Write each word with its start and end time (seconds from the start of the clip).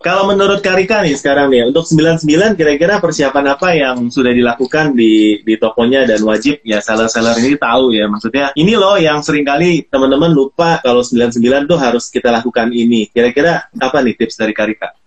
Kalau 0.00 0.24
menurut 0.24 0.64
Karika 0.64 1.04
nih 1.04 1.12
sekarang 1.12 1.52
nih, 1.52 1.68
untuk 1.68 1.84
99 1.84 2.56
kira-kira 2.56 3.04
persiapan 3.04 3.52
apa 3.52 3.68
yang 3.76 4.08
sudah 4.08 4.32
dilakukan 4.32 4.96
di 4.96 5.44
di 5.44 5.60
tokonya 5.60 6.08
dan 6.08 6.24
wajib 6.24 6.64
ya 6.64 6.80
seller-seller 6.80 7.36
ini 7.36 7.60
tahu 7.60 7.92
ya. 7.92 8.08
Maksudnya 8.08 8.56
ini 8.56 8.80
loh 8.80 8.96
yang 8.96 9.20
sering 9.20 9.44
kali 9.44 9.84
teman-teman 9.92 10.32
lupa 10.32 10.80
kalau 10.80 11.04
99 11.04 11.68
tuh 11.68 11.76
harus 11.76 12.08
kita 12.08 12.32
lakukan 12.32 12.72
ini. 12.72 13.12
Kira-kira 13.12 13.68
apa 13.76 14.00
nih 14.00 14.16
tips 14.16 14.40
dari 14.40 14.56
Karika? 14.56 14.99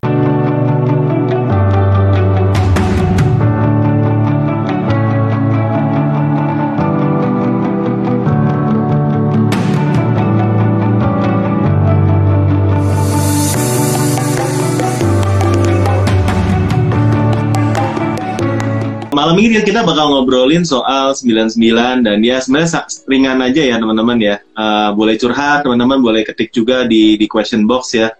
Malam 19.24 19.40
ini 19.40 19.64
kita 19.64 19.88
bakal 19.88 20.12
ngobrolin 20.12 20.68
soal 20.68 21.16
99 21.16 21.56
dan 22.04 22.20
ya 22.20 22.44
sebenarnya 22.44 22.84
ringan 23.08 23.40
aja 23.40 23.62
ya 23.64 23.76
teman-teman 23.80 24.20
ya. 24.20 24.36
Uh, 24.52 24.92
boleh 24.92 25.16
curhat, 25.16 25.64
teman-teman 25.64 26.04
boleh 26.04 26.28
ketik 26.28 26.52
juga 26.52 26.84
di 26.84 27.16
di 27.16 27.24
question 27.32 27.64
box 27.64 27.96
ya. 27.96 28.12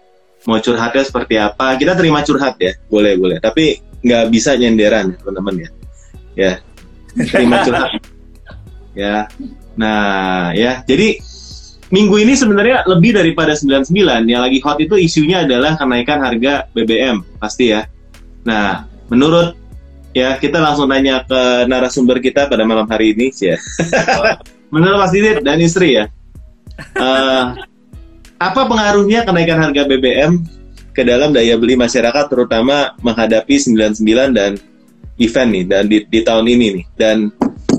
Mau 0.48 0.56
curhatnya 0.56 1.04
seperti 1.04 1.36
apa? 1.36 1.76
Kita 1.76 1.92
terima 1.92 2.24
curhat 2.24 2.56
ya, 2.56 2.72
boleh 2.88 3.20
boleh. 3.20 3.36
Tapi 3.36 3.84
nggak 4.00 4.32
bisa 4.32 4.56
nyenderan 4.56 5.12
teman-teman 5.20 5.54
ya. 5.60 5.68
Ya, 6.32 6.52
terima 7.28 7.60
curhat. 7.60 8.00
ya. 9.04 9.28
Nah 9.76 10.56
ya, 10.56 10.88
jadi 10.88 11.20
minggu 11.92 12.16
ini 12.16 12.32
sebenarnya 12.32 12.88
lebih 12.88 13.12
daripada 13.12 13.52
99. 13.52 13.92
Yang 14.24 14.40
lagi 14.40 14.58
hot 14.64 14.80
itu 14.80 14.96
isunya 14.96 15.44
adalah 15.44 15.76
kenaikan 15.76 16.24
harga 16.24 16.64
BBM 16.72 17.20
pasti 17.36 17.76
ya. 17.76 17.84
Nah, 18.48 18.88
menurut 19.12 19.63
Ya, 20.14 20.38
kita 20.38 20.62
langsung 20.62 20.86
tanya 20.86 21.26
ke 21.26 21.66
narasumber 21.66 22.22
kita 22.22 22.46
pada 22.46 22.62
malam 22.62 22.86
hari 22.86 23.18
ini, 23.18 23.34
ya. 23.34 23.58
Menurut 24.72 25.02
Mas 25.02 25.10
Didit 25.10 25.42
dan 25.42 25.58
istri 25.58 25.98
ya, 25.98 26.06
uh, 26.98 27.58
apa 28.38 28.60
pengaruhnya 28.66 29.26
kenaikan 29.26 29.58
harga 29.58 29.82
BBM 29.86 30.46
ke 30.94 31.02
dalam 31.02 31.34
daya 31.34 31.58
beli 31.58 31.74
masyarakat, 31.74 32.30
terutama 32.30 32.94
menghadapi 33.02 33.58
99 33.58 34.38
dan 34.38 34.54
event 35.18 35.50
nih, 35.50 35.64
dan 35.66 35.82
di, 35.90 35.98
di 36.06 36.20
tahun 36.22 36.46
ini 36.46 36.66
nih, 36.78 36.84
dan 36.94 37.34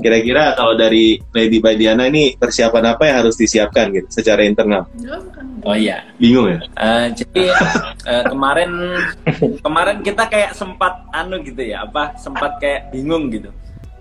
Kira-kira 0.06 0.54
kalau 0.54 0.78
dari 0.78 1.18
Lady 1.34 1.58
Badiana 1.58 2.06
ini 2.06 2.38
persiapan 2.38 2.94
apa 2.94 3.10
yang 3.10 3.26
harus 3.26 3.34
disiapkan 3.34 3.90
gitu 3.90 4.06
secara 4.06 4.46
internal? 4.46 4.86
Oh 5.66 5.74
iya. 5.74 6.06
Bingung 6.14 6.46
ya? 6.46 6.62
Uh, 6.78 7.10
jadi 7.10 7.50
uh, 8.06 8.22
kemarin 8.30 8.70
kemarin 9.66 10.06
kita 10.06 10.30
kayak 10.30 10.54
sempat 10.54 11.02
anu 11.10 11.42
gitu 11.42 11.58
ya, 11.58 11.82
apa 11.82 12.14
sempat 12.22 12.62
kayak 12.62 12.94
bingung 12.94 13.34
gitu. 13.34 13.50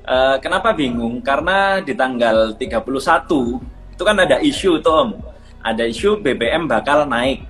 Uh, 0.06 0.38
kenapa 0.38 0.78
bingung? 0.78 1.26
Karena 1.26 1.82
di 1.82 1.98
tanggal 1.98 2.54
31 2.54 2.86
itu 3.98 4.04
kan 4.06 4.18
ada 4.22 4.38
isu 4.46 4.78
tuh 4.86 4.94
Om. 4.94 5.10
Ada 5.66 5.90
isu 5.90 6.22
BBM 6.22 6.70
bakal 6.70 7.10
naik. 7.10 7.42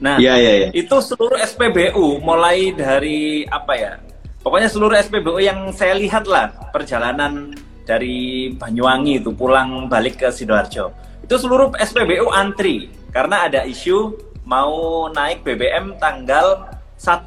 Nah, 0.00 0.16
ya, 0.16 0.40
ya, 0.40 0.52
ya. 0.56 0.68
itu 0.72 0.96
seluruh 1.04 1.36
SPBU 1.36 2.24
mulai 2.24 2.72
dari 2.72 3.44
apa 3.44 3.76
ya? 3.76 3.92
Pokoknya 4.40 4.72
seluruh 4.72 4.96
SPBU 4.96 5.36
yang 5.44 5.68
saya 5.76 5.92
lihat 6.00 6.24
lah 6.24 6.48
perjalanan 6.72 7.52
dari 7.84 8.50
Banyuwangi 8.54 9.20
itu 9.22 9.30
pulang 9.34 9.88
balik 9.90 10.22
ke 10.24 10.28
Sidoarjo. 10.30 10.92
Itu 11.24 11.36
seluruh 11.36 11.74
SPBU 11.78 12.30
antri 12.32 12.90
karena 13.10 13.46
ada 13.46 13.66
isu 13.66 14.14
mau 14.46 15.06
naik 15.10 15.46
BBM 15.46 15.94
tanggal 16.02 16.66
1. 16.98 17.22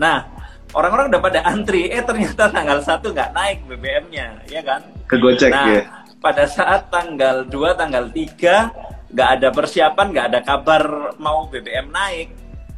Nah, 0.00 0.26
orang-orang 0.74 1.14
udah 1.14 1.22
pada 1.22 1.40
antri, 1.46 1.88
eh 1.88 2.02
ternyata 2.02 2.50
tanggal 2.50 2.82
1 2.82 3.14
nggak 3.14 3.30
naik 3.30 3.58
BBM-nya, 3.70 4.26
ya 4.50 4.62
kan? 4.66 4.82
Kegocek 5.06 5.54
nah, 5.54 5.66
ya. 5.70 5.82
pada 6.18 6.44
saat 6.50 6.90
tanggal 6.90 7.46
2, 7.46 7.78
tanggal 7.78 8.04
3 8.10 9.14
nggak 9.14 9.28
ada 9.38 9.48
persiapan, 9.54 10.06
nggak 10.10 10.26
ada 10.34 10.40
kabar 10.42 10.82
mau 11.22 11.46
BBM 11.46 11.88
naik. 11.94 12.28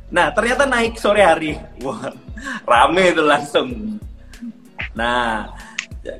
Nah, 0.08 0.32
ternyata 0.32 0.64
naik 0.64 0.96
sore 0.96 1.20
hari. 1.20 1.56
Wah, 1.84 2.12
rame 2.64 3.12
itu 3.12 3.24
langsung. 3.24 3.68
Nah, 4.96 5.52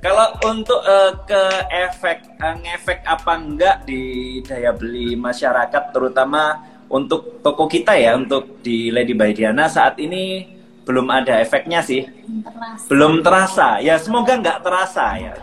kalau 0.03 0.29
untuk 0.45 0.81
uh, 0.85 1.13
ke 1.25 1.43
efek 1.73 2.19
uh, 2.37 2.57
ngefek 2.61 3.01
apa 3.09 3.33
enggak 3.39 3.77
di 3.89 4.03
daya 4.45 4.77
beli 4.77 5.17
masyarakat 5.17 5.95
terutama 5.95 6.61
untuk 6.89 7.41
toko 7.41 7.69
kita 7.69 7.97
ya 7.97 8.17
untuk 8.17 8.61
di 8.65 8.93
Lady 8.93 9.13
by 9.13 9.33
Diana 9.33 9.69
saat 9.69 9.97
ini 10.01 10.57
belum 10.89 11.13
ada 11.13 11.37
efeknya 11.45 11.85
sih. 11.85 12.09
Terasa. 12.09 12.85
Belum 12.89 13.13
terasa. 13.21 13.69
Ya 13.85 14.01
semoga 14.01 14.33
nggak 14.41 14.65
terasa 14.65 15.07
ya. 15.21 15.35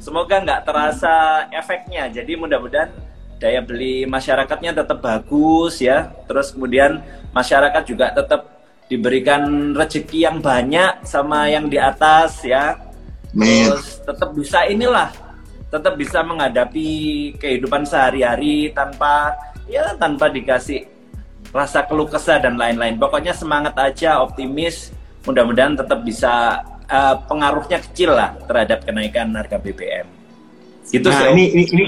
Semoga 0.00 0.40
nggak 0.40 0.60
terasa 0.64 1.14
efeknya. 1.52 2.08
Jadi 2.08 2.40
mudah-mudahan 2.40 2.88
daya 3.36 3.60
beli 3.60 4.08
masyarakatnya 4.08 4.72
tetap 4.72 5.04
bagus 5.04 5.84
ya. 5.84 6.08
Terus 6.24 6.56
kemudian 6.56 7.04
masyarakat 7.36 7.82
juga 7.84 8.16
tetap 8.16 8.48
diberikan 8.88 9.72
rezeki 9.76 10.24
yang 10.24 10.38
banyak 10.40 11.04
sama 11.04 11.48
yang 11.52 11.68
di 11.68 11.80
atas 11.80 12.44
ya 12.44 12.76
terus 13.34 13.98
tetap 14.06 14.30
bisa 14.32 14.58
inilah 14.70 15.10
tetap 15.68 15.94
bisa 15.98 16.22
menghadapi 16.22 16.88
kehidupan 17.38 17.82
sehari-hari 17.82 18.70
tanpa 18.70 19.34
ya 19.66 19.94
tanpa 19.98 20.30
dikasih 20.30 20.86
rasa 21.50 21.82
keluh 21.86 22.06
kesah 22.06 22.38
dan 22.42 22.58
lain-lain. 22.58 22.98
Pokoknya 22.98 23.34
semangat 23.34 23.74
aja 23.78 24.22
optimis. 24.22 24.90
Mudah-mudahan 25.26 25.74
tetap 25.74 26.02
bisa 26.02 26.62
uh, 26.86 27.16
pengaruhnya 27.26 27.80
kecil 27.80 28.12
lah 28.14 28.36
terhadap 28.44 28.84
kenaikan 28.84 29.32
harga 29.34 29.56
BBM 29.56 30.24
gitu 30.92 31.08
nah, 31.08 31.16
sih 31.16 31.26
ini, 31.32 31.44
ini 31.54 31.64
ini 31.72 31.84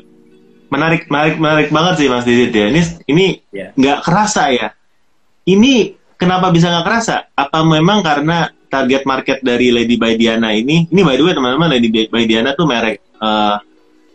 menarik 0.72 1.06
menarik 1.06 1.36
menarik 1.38 1.68
banget 1.70 1.94
sih 2.00 2.06
Mas 2.10 2.24
Didit 2.26 2.52
ya. 2.54 2.66
Ini 2.72 2.80
ini 3.06 3.26
ya. 3.54 3.68
nggak 3.76 3.98
yeah. 4.00 4.04
kerasa 4.04 4.42
ya. 4.50 4.68
Ini 5.46 5.94
kenapa 6.18 6.50
bisa 6.50 6.72
nggak 6.72 6.86
kerasa? 6.86 7.30
Apa 7.38 7.62
memang 7.62 8.02
karena 8.02 8.50
target 8.68 9.02
market 9.08 9.38
dari 9.42 9.70
Lady 9.72 9.96
by 9.96 10.14
Diana 10.18 10.52
ini, 10.52 10.86
ini 10.90 11.00
by 11.02 11.16
the 11.16 11.24
way 11.24 11.34
teman-teman 11.34 11.68
Lady 11.72 11.88
by 11.88 12.24
Diana 12.26 12.52
tuh 12.52 12.66
merek, 12.68 13.02
uh, 13.22 13.56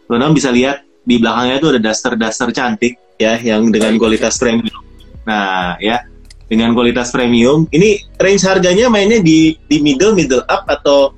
teman-teman 0.07 0.35
bisa 0.35 0.49
lihat 0.51 0.83
di 1.01 1.17
belakangnya 1.17 1.57
tuh 1.57 1.69
ada 1.75 1.81
daster-daster 1.81 2.53
cantik 2.53 2.93
ya, 3.17 3.39
yang 3.41 3.73
dengan 3.73 3.97
kualitas 3.97 4.37
premium. 4.37 4.81
Nah 5.25 5.75
ya, 5.81 6.05
dengan 6.51 6.75
kualitas 6.75 7.09
premium, 7.09 7.65
ini 7.71 8.03
range 8.19 8.43
harganya 8.43 8.91
mainnya 8.91 9.23
di 9.23 9.55
di 9.65 9.77
middle 9.79 10.13
middle 10.13 10.43
up 10.45 10.67
atau 10.67 11.15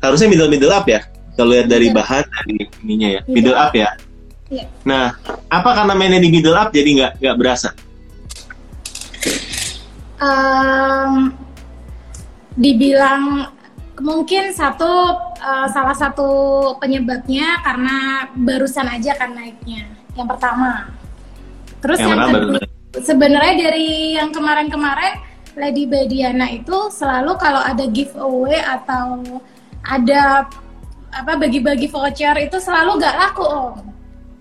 harusnya 0.00 0.30
middle 0.30 0.48
middle 0.48 0.72
up 0.72 0.86
ya? 0.86 1.02
Kalau 1.36 1.52
lihat 1.52 1.68
dari 1.68 1.92
bahan 1.92 2.24
dari 2.24 2.64
ininya 2.86 3.08
ya, 3.18 3.20
middle 3.28 3.58
up 3.58 3.76
ya. 3.76 3.92
Iya. 4.46 4.64
Nah, 4.86 5.18
apa 5.50 5.70
karena 5.74 5.92
mainnya 5.98 6.22
di 6.22 6.30
middle 6.30 6.54
up 6.54 6.70
jadi 6.70 6.86
nggak 6.86 7.12
nggak 7.20 7.36
berasa? 7.36 7.74
Um, 10.16 11.36
dibilang 12.56 13.52
mungkin 14.00 14.52
satu 14.52 15.16
uh, 15.40 15.68
salah 15.72 15.96
satu 15.96 16.28
penyebabnya 16.80 17.60
karena 17.64 18.28
barusan 18.36 18.88
aja 18.88 19.16
kan 19.16 19.32
naiknya 19.32 19.88
yang 20.16 20.28
pertama. 20.28 20.88
Terus 21.80 22.00
yang, 22.00 22.16
yang 22.16 22.32
kedua 22.32 22.60
sebenarnya 23.00 23.54
dari 23.68 24.16
yang 24.16 24.32
kemarin-kemarin 24.32 25.20
Lady 25.56 25.88
Bediana 25.88 26.48
itu 26.52 26.92
selalu 26.92 27.36
kalau 27.36 27.60
ada 27.60 27.84
giveaway 27.88 28.60
atau 28.60 29.20
ada 29.84 30.48
apa 31.12 31.32
bagi-bagi 31.40 31.88
voucher 31.88 32.36
itu 32.40 32.60
selalu 32.60 33.00
gak 33.00 33.16
laku 33.16 33.44
om. 33.44 33.76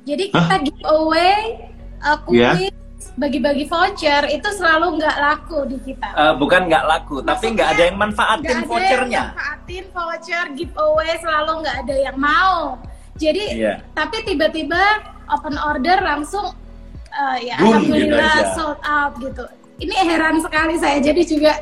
Jadi 0.04 0.32
kita 0.32 0.56
Hah? 0.60 0.64
giveaway 0.64 1.40
uh, 2.04 2.18
kuis 2.24 2.40
yeah 2.40 2.85
bagi-bagi 3.16 3.64
voucher 3.72 4.28
itu 4.28 4.50
selalu 4.52 5.00
nggak 5.00 5.18
laku 5.24 5.60
di 5.72 5.78
kita. 5.88 6.10
Uh, 6.20 6.34
bukan 6.36 6.68
nggak 6.68 6.84
laku, 6.84 7.24
Maksudnya, 7.24 7.32
tapi 7.32 7.46
nggak 7.56 7.70
ada 7.72 7.84
yang 7.88 7.98
manfaatin 7.98 8.58
gak 8.60 8.68
vouchernya. 8.68 9.00
Ada 9.00 9.08
yang 9.08 9.28
manfaatin 9.32 9.86
voucher 9.96 10.46
giveaway 10.60 11.12
selalu 11.24 11.52
nggak 11.64 11.78
ada 11.88 11.96
yang 11.96 12.18
mau. 12.20 12.60
Jadi 13.16 13.44
yeah. 13.56 13.80
tapi 13.96 14.28
tiba-tiba 14.28 14.84
open 15.32 15.56
order 15.56 16.04
langsung 16.04 16.52
uh, 17.16 17.38
ya 17.40 17.56
Boom, 17.64 17.88
alhamdulillah 17.88 18.36
gitu 18.36 18.56
sold 18.60 18.80
out 18.84 19.14
gitu. 19.24 19.44
Ini 19.80 19.96
heran 20.04 20.36
sekali 20.44 20.76
saya 20.76 21.00
jadi 21.00 21.24
juga 21.24 21.54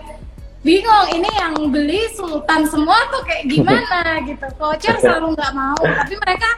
bingung 0.65 1.07
ini 1.13 1.29
yang 1.37 1.53
beli 1.69 2.09
sultan 2.17 2.65
semua 2.65 2.97
tuh 3.13 3.21
kayak 3.29 3.45
gimana 3.45 4.01
gitu. 4.29 4.45
Voucher 4.57 4.97
selalu 4.97 5.37
nggak 5.37 5.53
mau, 5.53 5.77
tapi 5.77 6.17
mereka 6.17 6.49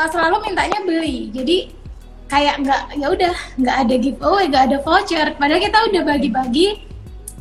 uh, 0.00 0.08
selalu 0.08 0.48
mintanya 0.48 0.80
beli. 0.88 1.28
Jadi 1.36 1.81
kayak 2.32 2.64
nggak 2.64 2.82
ya 2.96 3.06
udah 3.12 3.34
nggak 3.60 3.76
ada 3.84 3.94
giveaway 4.00 4.44
nggak 4.48 4.64
ada 4.72 4.78
voucher. 4.80 5.26
Padahal 5.36 5.60
kita 5.60 5.78
udah 5.92 6.02
bagi-bagi 6.08 6.68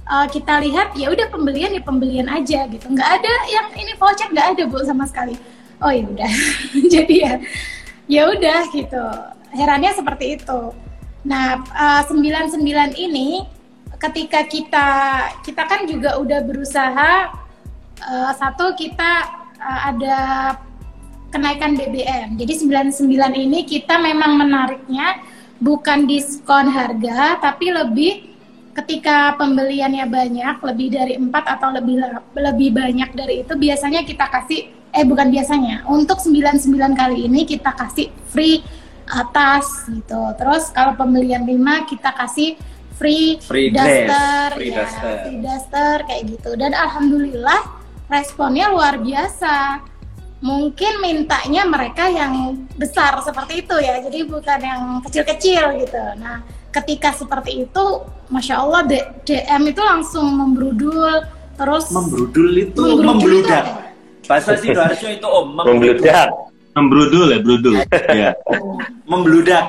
uh, 0.03 0.27
kita 0.27 0.59
lihat 0.59 0.91
ya 0.99 1.07
udah 1.07 1.31
pembelian 1.31 1.71
ya 1.71 1.79
pembelian 1.79 2.27
aja 2.27 2.67
gitu. 2.67 2.91
Nggak 2.91 3.09
ada 3.23 3.33
yang 3.47 3.71
ini 3.79 3.95
voucher 3.95 4.27
nggak 4.27 4.47
ada 4.59 4.63
bu 4.67 4.83
sama 4.83 5.07
sekali. 5.07 5.39
Oh 5.79 5.87
ya 5.87 6.03
udah. 6.03 6.31
Jadi 6.93 7.15
ya 7.23 7.39
ya 8.11 8.27
udah 8.27 8.67
gitu. 8.75 9.05
Herannya 9.55 9.95
seperti 9.95 10.35
itu. 10.35 10.61
Nah 11.23 11.63
uh, 11.71 12.03
99 12.11 12.59
ini 12.99 13.47
ketika 13.95 14.43
kita 14.43 14.87
kita 15.39 15.63
kan 15.63 15.87
juga 15.87 16.19
udah 16.19 16.43
berusaha 16.43 17.31
uh, 18.03 18.31
satu 18.35 18.75
kita 18.75 19.11
uh, 19.55 19.79
ada 19.87 20.19
kenaikan 21.31 21.79
BBM. 21.79 22.35
Jadi 22.35 22.53
99 22.67 23.07
ini 23.33 23.63
kita 23.63 23.97
memang 23.97 24.37
menariknya 24.37 25.23
bukan 25.57 26.05
diskon 26.05 26.67
harga 26.67 27.39
tapi 27.39 27.71
lebih 27.71 28.31
ketika 28.71 29.35
pembeliannya 29.35 30.07
banyak, 30.07 30.55
lebih 30.63 30.87
dari 30.95 31.13
empat 31.19 31.59
atau 31.59 31.75
lebih 31.75 31.99
lebih 32.35 32.69
banyak 32.71 33.09
dari 33.15 33.43
itu 33.43 33.53
biasanya 33.55 34.03
kita 34.07 34.27
kasih 34.27 34.71
eh 34.91 35.07
bukan 35.07 35.31
biasanya. 35.31 35.87
Untuk 35.87 36.19
99 36.19 36.67
kali 36.95 37.27
ini 37.31 37.47
kita 37.47 37.71
kasih 37.75 38.11
free 38.31 38.63
atas 39.07 39.87
gitu. 39.91 40.21
Terus 40.39 40.71
kalau 40.71 40.95
pembelian 40.95 41.43
5 41.43 41.91
kita 41.91 42.11
kasih 42.15 42.55
free, 42.95 43.41
free 43.43 43.73
duster, 43.73 44.55
free 44.55 44.71
ya, 44.71 44.85
duster. 44.85 45.15
free 45.25 45.39
duster 45.41 45.95
kayak 46.07 46.21
gitu. 46.31 46.51
Dan 46.55 46.71
alhamdulillah 46.71 47.61
responnya 48.07 48.71
luar 48.71 48.99
biasa. 48.99 49.83
Mungkin 50.41 51.05
mintanya 51.05 51.69
mereka 51.69 52.09
yang 52.09 52.65
besar 52.73 53.21
seperti 53.21 53.61
itu 53.61 53.77
ya, 53.77 54.01
jadi 54.01 54.25
bukan 54.25 54.59
yang 54.59 54.81
kecil-kecil 55.05 55.85
gitu. 55.85 56.03
Nah, 56.17 56.41
ketika 56.73 57.13
seperti 57.13 57.69
itu, 57.69 57.85
masya 58.25 58.57
Allah 58.57 58.81
DM 59.21 59.61
itu 59.69 59.81
langsung 59.85 60.33
membrudul, 60.33 61.29
terus 61.53 61.93
membrudul 61.93 62.49
itu 62.57 62.81
membludak. 63.05 63.93
Bahasa 64.25 64.57
sidoarjo 64.57 65.07
itu 65.13 65.27
om 65.29 65.61
membludak. 65.61 66.33
Membrudul 66.71 67.27
ya, 67.35 67.39
brudul. 67.43 67.73
ya. 68.25 68.31
Membludak. 69.05 69.65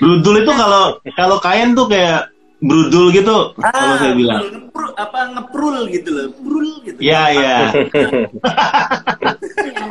Brudul 0.00 0.34
itu 0.46 0.52
kalau 0.56 0.84
kalau 1.12 1.36
kain 1.42 1.76
tuh 1.76 1.90
kayak 1.90 2.32
brudul 2.56 3.12
gitu 3.12 3.52
ah, 3.60 3.68
kalau 3.68 3.96
saya 4.00 4.14
bilang. 4.16 4.40
ngeprul, 4.48 4.90
apa 4.96 5.20
ngeprul 5.36 5.76
gitu 5.92 6.08
loh 6.08 6.26
brul 6.40 6.70
gitu. 6.84 6.98
Ya 7.00 7.28
ya. 7.32 7.58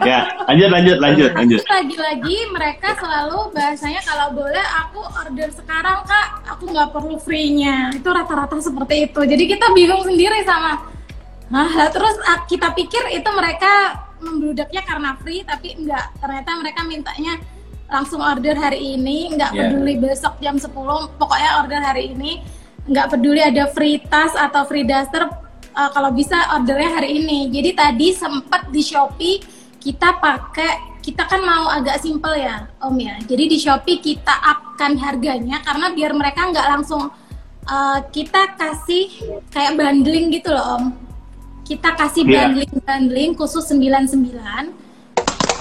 Ya 0.05 0.29
lanjut 0.45 0.69
lanjut 0.69 0.97
lanjut 1.01 1.31
lanjut. 1.33 1.59
lagi-lagi 1.65 2.37
mereka 2.53 2.93
selalu 3.01 3.49
bahasanya 3.57 4.05
kalau 4.05 4.37
boleh 4.37 4.61
aku 4.85 5.01
order 5.01 5.49
sekarang 5.49 6.05
kak. 6.05 6.27
Aku 6.53 6.69
nggak 6.69 6.93
perlu 6.93 7.17
free-nya. 7.17 7.89
Itu 7.89 8.13
rata-rata 8.13 8.61
seperti 8.61 9.09
itu. 9.09 9.17
Jadi 9.25 9.43
kita 9.49 9.73
bingung 9.73 10.05
sendiri 10.05 10.45
sama 10.45 10.95
nah 11.45 11.69
terus 11.93 12.17
ah, 12.25 12.41
kita 12.49 12.73
pikir 12.73 13.05
itu 13.13 13.29
mereka 13.29 14.01
membludaknya 14.17 14.81
karena 14.81 15.13
free 15.21 15.45
tapi 15.45 15.77
enggak 15.77 16.09
ternyata 16.17 16.51
mereka 16.57 16.81
mintanya 16.81 17.37
langsung 17.85 18.21
order 18.21 18.57
hari 18.57 18.97
ini, 18.97 19.33
nggak 19.37 19.51
yeah. 19.53 19.69
peduli 19.69 19.93
besok 20.01 20.41
jam 20.41 20.57
10, 20.57 20.73
pokoknya 21.21 21.51
order 21.61 21.81
hari 21.81 22.17
ini, 22.17 22.41
nggak 22.89 23.13
peduli 23.13 23.41
ada 23.41 23.69
free 23.69 24.01
tas 24.01 24.33
atau 24.33 24.65
free 24.65 24.85
duster, 24.85 25.29
uh, 25.75 25.89
kalau 25.91 26.09
bisa 26.15 26.55
ordernya 26.55 26.97
hari 26.97 27.21
ini. 27.21 27.51
Jadi 27.51 27.69
tadi 27.75 28.07
sempat 28.15 28.71
di 28.71 28.81
Shopee 28.81 29.43
kita 29.77 30.17
pakai, 30.17 30.97
kita 31.05 31.29
kan 31.29 31.45
mau 31.45 31.69
agak 31.69 32.01
simple 32.01 32.33
ya 32.33 32.65
Om 32.81 32.95
ya. 32.97 33.15
Jadi 33.21 33.43
di 33.45 33.57
Shopee 33.61 34.01
kita 34.01 34.33
upkan 34.33 34.97
harganya 34.97 35.61
karena 35.61 35.93
biar 35.93 36.11
mereka 36.17 36.49
nggak 36.49 36.67
langsung 36.73 37.13
uh, 37.69 37.99
kita 38.09 38.57
kasih 38.57 39.13
kayak 39.53 39.77
bundling 39.77 40.33
gitu 40.33 40.49
loh 40.49 40.81
Om. 40.81 40.85
Kita 41.65 41.97
kasih 41.97 42.25
iya. 42.25 42.49
bundling-bundling 42.49 43.31
yeah. 43.33 43.37
khusus 43.37 43.65
99 43.69 44.84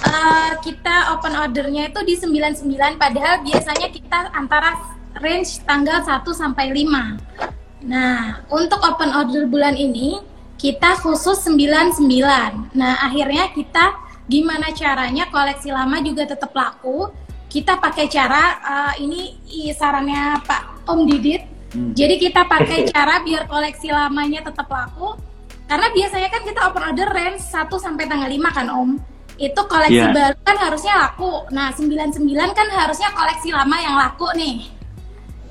uh, 0.05 0.51
kita 0.61 1.17
open 1.17 1.33
ordernya 1.33 1.89
itu 1.89 1.99
di 2.05 2.15
99 2.17 3.01
padahal 3.01 3.41
biasanya 3.41 3.87
kita 3.89 4.29
antara 4.33 4.77
range 5.19 5.63
tanggal 5.63 6.03
1 6.03 6.25
sampai 6.31 6.71
5. 6.71 7.85
Nah, 7.85 8.41
untuk 8.49 8.81
open 8.81 9.11
order 9.13 9.45
bulan 9.45 9.77
ini 9.77 10.19
kita 10.57 10.97
khusus 10.99 11.45
99. 11.45 12.73
Nah, 12.73 12.93
akhirnya 13.05 13.51
kita 13.53 13.95
gimana 14.25 14.73
caranya 14.73 15.29
koleksi 15.29 15.69
lama 15.69 16.01
juga 16.01 16.25
tetap 16.25 16.51
laku. 16.55 17.13
Kita 17.45 17.79
pakai 17.79 18.11
cara 18.11 18.43
uh, 18.59 18.93
ini 18.99 19.37
sarannya 19.71 20.41
Pak 20.43 20.89
Om 20.89 20.99
Didit. 21.07 21.43
Hmm. 21.71 21.91
Jadi 21.95 22.19
kita 22.19 22.47
pakai 22.47 22.87
cara 22.89 23.21
biar 23.23 23.47
koleksi 23.47 23.93
lamanya 23.93 24.43
tetap 24.43 24.67
laku. 24.67 25.15
Karena 25.65 25.89
biasanya 25.89 26.29
kan 26.29 26.41
kita 26.45 26.61
open 26.69 26.83
order 26.93 27.09
range 27.09 27.41
1 27.41 27.69
sampai 27.79 28.05
tanggal 28.05 28.29
5 28.29 28.57
kan 28.57 28.69
Om 28.69 29.14
itu 29.35 29.61
koleksi 29.67 29.99
yeah. 29.99 30.15
baru 30.15 30.37
kan 30.43 30.57
harusnya 30.57 30.93
laku. 30.95 31.43
Nah, 31.51 31.75
99 31.75 32.23
kan 32.55 32.67
harusnya 32.71 33.09
koleksi 33.11 33.51
lama 33.51 33.77
yang 33.79 33.95
laku 33.99 34.27
nih. 34.35 34.71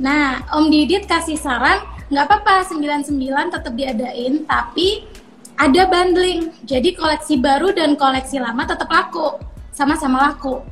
Nah, 0.00 0.42
Om 0.50 0.72
Didit 0.72 1.04
kasih 1.06 1.38
saran, 1.38 1.84
nggak 2.08 2.24
apa-apa 2.26 2.66
99 2.66 3.14
tetap 3.52 3.72
diadain, 3.76 4.42
tapi 4.48 5.06
ada 5.54 5.86
bundling. 5.86 6.50
Jadi 6.66 6.98
koleksi 6.98 7.38
baru 7.38 7.70
dan 7.70 7.94
koleksi 7.94 8.42
lama 8.42 8.66
tetap 8.66 8.90
laku, 8.90 9.38
sama-sama 9.70 10.32
laku. 10.32 10.64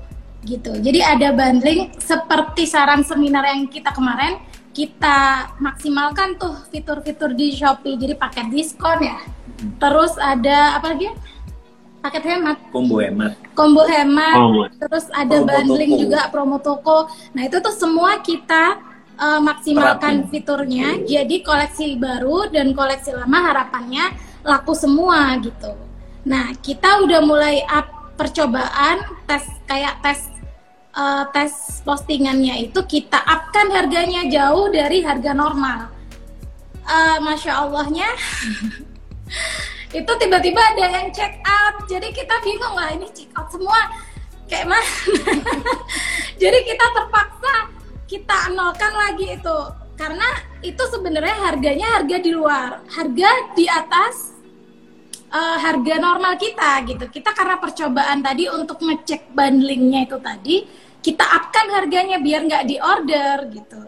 Gitu. 0.42 0.74
Jadi 0.82 0.98
ada 0.98 1.30
bundling 1.30 1.94
seperti 2.02 2.66
saran 2.66 3.06
seminar 3.06 3.46
yang 3.46 3.70
kita 3.70 3.94
kemarin, 3.94 4.42
kita 4.74 5.52
maksimalkan 5.62 6.34
tuh 6.40 6.56
fitur-fitur 6.72 7.30
di 7.36 7.54
Shopee. 7.54 7.94
Jadi 7.94 8.18
paket 8.18 8.50
diskon 8.50 8.98
ya. 9.06 9.22
Terus 9.78 10.18
ada 10.18 10.80
apa 10.80 10.96
lagi? 10.96 11.12
Paket 12.02 12.24
hemat. 12.34 12.58
Combo 12.74 12.98
hemat. 12.98 13.32
Combo 13.54 13.82
hemat. 13.86 14.36
Oh. 14.36 14.66
Terus 14.66 15.06
ada 15.14 15.38
promo 15.38 15.46
bundling 15.48 15.92
toko. 15.94 16.02
juga 16.02 16.20
promo 16.28 16.56
toko. 16.58 16.98
Nah, 17.32 17.42
itu 17.46 17.56
tuh 17.62 17.74
semua 17.78 18.18
kita 18.18 18.82
uh, 19.16 19.40
maksimalkan 19.40 20.26
Terapin. 20.26 20.30
fiturnya. 20.34 20.88
Jadi 21.06 21.46
koleksi 21.46 21.94
baru 21.96 22.50
dan 22.50 22.74
koleksi 22.74 23.14
lama 23.14 23.38
harapannya 23.38 24.10
laku 24.42 24.74
semua 24.74 25.38
gitu. 25.38 25.78
Nah, 26.26 26.50
kita 26.58 27.06
udah 27.06 27.22
mulai 27.22 27.62
up 27.70 28.14
percobaan 28.18 29.02
tes 29.24 29.46
kayak 29.64 30.02
tes 30.04 30.28
uh, 30.94 31.24
tes 31.30 31.80
postingannya 31.86 32.68
itu 32.70 32.80
kita 32.84 33.18
upkan 33.18 33.72
harganya 33.72 34.26
jauh 34.28 34.68
dari 34.68 35.00
harga 35.06 35.32
normal. 35.32 35.88
Uh, 36.82 37.22
Masya 37.22 37.62
Allahnya 37.62 38.10
itu 39.92 40.12
tiba-tiba 40.16 40.60
ada 40.60 40.84
yang 40.88 41.08
check 41.12 41.36
out. 41.44 41.84
Jadi 41.84 42.08
kita 42.16 42.40
bingung 42.40 42.72
lah 42.72 42.96
ini 42.96 43.06
check 43.12 43.28
out 43.36 43.52
semua 43.52 43.92
kayak 44.48 44.64
mana? 44.68 44.92
Jadi 46.42 46.58
kita 46.64 46.84
terpaksa 46.96 47.54
kita 48.08 48.38
nolkan 48.56 48.92
lagi 48.96 49.36
itu. 49.36 49.58
Karena 49.92 50.28
itu 50.64 50.82
sebenarnya 50.88 51.36
harganya 51.52 52.00
harga 52.00 52.16
di 52.18 52.30
luar 52.32 52.80
harga 52.88 53.30
di 53.52 53.68
atas 53.68 54.32
uh, 55.28 55.60
harga 55.60 55.94
normal 56.00 56.40
kita 56.40 56.88
gitu. 56.88 57.04
Kita 57.12 57.36
karena 57.36 57.60
percobaan 57.60 58.24
tadi 58.24 58.48
untuk 58.48 58.80
ngecek 58.80 59.36
bundlingnya 59.36 60.08
itu 60.08 60.16
tadi 60.24 60.56
kita 61.04 61.22
upkan 61.22 61.68
harganya 61.76 62.16
biar 62.16 62.48
nggak 62.48 62.64
di 62.64 62.80
order 62.80 63.36
gitu. 63.52 63.82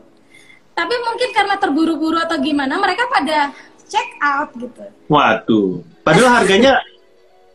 Tapi 0.74 0.94
mungkin 1.00 1.30
karena 1.32 1.56
terburu-buru 1.56 2.18
atau 2.20 2.36
gimana 2.42 2.76
mereka 2.76 3.08
pada 3.08 3.56
check 3.88 4.20
out 4.20 4.52
gitu. 4.58 4.84
Waduh 5.08 5.93
Padahal 6.04 6.44
harganya 6.44 6.76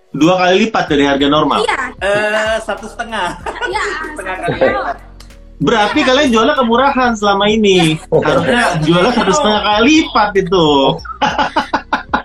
dua 0.09 0.33
kali 0.41 0.65
lipat 0.65 0.85
dari 0.89 1.03
harga 1.05 1.27
normal. 1.29 1.61
Iya. 1.61 1.81
Eh, 2.01 2.55
satu 2.65 2.89
setengah. 2.89 3.37
Iya. 3.69 3.83
setengah 4.17 4.37
kali 4.41 4.57
lipat. 4.57 4.97
Berarti 5.59 5.99
kalian 6.07 6.29
jualnya 6.31 6.55
kemurahan 6.55 7.11
selama 7.13 7.45
ini. 7.51 7.99
Harusnya 8.09 8.79
jualnya 8.81 9.11
satu 9.13 9.31
setengah 9.37 9.61
kali 9.61 9.83
lipat 10.01 10.29
itu. 10.41 10.67